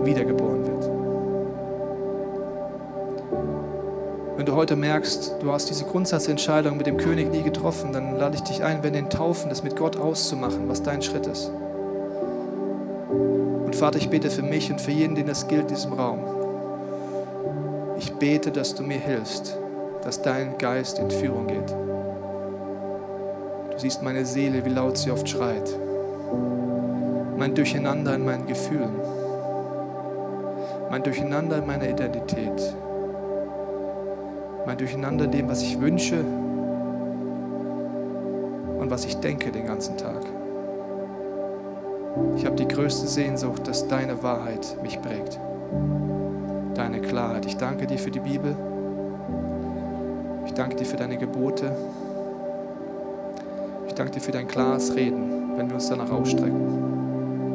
wiedergeboren 0.05 0.67
wird. 0.67 0.91
Wenn 4.39 4.47
du 4.47 4.55
heute 4.55 4.75
merkst, 4.75 5.37
du 5.41 5.53
hast 5.53 5.69
diese 5.69 5.85
Grundsatzentscheidung 5.85 6.79
mit 6.79 6.87
dem 6.87 6.97
König 6.97 7.31
nie 7.31 7.43
getroffen, 7.43 7.93
dann 7.93 8.17
lade 8.17 8.37
ich 8.37 8.43
dich 8.43 8.65
ein, 8.65 8.83
wenn 8.83 8.95
den 8.95 9.11
Taufen, 9.11 9.51
das 9.51 9.63
mit 9.63 9.77
Gott 9.77 9.99
auszumachen, 9.99 10.67
was 10.69 10.83
dein 10.83 11.03
Schritt 11.03 11.27
ist. 11.27 11.51
Und 13.11 13.77
Vater, 13.77 13.99
ich 13.99 14.09
bete 14.09 14.31
für 14.31 14.43
mich 14.43 14.71
und 14.71 14.81
für 14.81 14.91
jeden, 14.91 15.15
den 15.15 15.27
das 15.27 15.47
gilt 15.47 15.69
in 15.69 15.75
diesem 15.75 15.93
Raum. 15.93 16.21
Ich 17.99 18.15
bete, 18.15 18.51
dass 18.51 18.75
du 18.75 18.83
mir 18.83 18.99
hilfst, 18.99 19.59
dass 20.03 20.23
dein 20.23 20.57
Geist 20.57 20.99
in 20.99 21.11
Führung 21.11 21.49
geht. 21.49 21.71
Du 23.71 23.79
siehst 23.79 24.03
meine 24.03 24.25
Seele, 24.25 24.65
wie 24.65 24.71
laut 24.71 24.97
sie 24.97 25.11
oft 25.11 25.29
schreit 25.29 25.69
mein 27.37 27.55
Durcheinander 27.55 28.15
in 28.15 28.25
meinen 28.25 28.47
Gefühlen, 28.47 28.91
mein 30.91 31.03
Durcheinander 31.03 31.59
in 31.59 31.67
meiner 31.67 31.89
Identität, 31.89 32.75
mein 34.67 34.79
Durcheinander 34.79 35.25
in 35.25 35.31
dem, 35.31 35.49
was 35.49 35.63
ich 35.63 35.81
wünsche 35.81 36.21
und 38.79 38.91
was 38.91 39.05
ich 39.05 39.17
denke 39.17 39.51
den 39.51 39.67
ganzen 39.67 39.97
Tag. 39.97 40.23
Ich 42.37 42.45
habe 42.45 42.57
die 42.57 42.69
größte 42.69 43.07
Sehnsucht, 43.07 43.67
dass 43.67 43.89
deine 43.89 44.23
Wahrheit 44.23 44.77
mich 44.83 45.01
prägt, 45.01 45.41
deine 46.75 47.01
Klarheit. 47.01 47.47
Ich 47.47 47.57
danke 47.57 47.87
dir 47.87 47.99
für 47.99 48.11
die 48.11 48.21
Bibel. 48.21 48.55
Ich 50.45 50.53
danke 50.53 50.77
dir 50.77 50.85
für 50.85 50.97
deine 50.97 51.17
Gebote. 51.17 51.75
Ich 53.87 53.95
danke 53.95 54.13
dir 54.13 54.21
für 54.21 54.33
dein 54.33 54.47
klares 54.47 54.95
Reden, 54.95 55.57
wenn 55.57 55.69
wir 55.69 55.75
uns 55.77 55.89
danach 55.89 56.11
ausstrecken. 56.11 56.92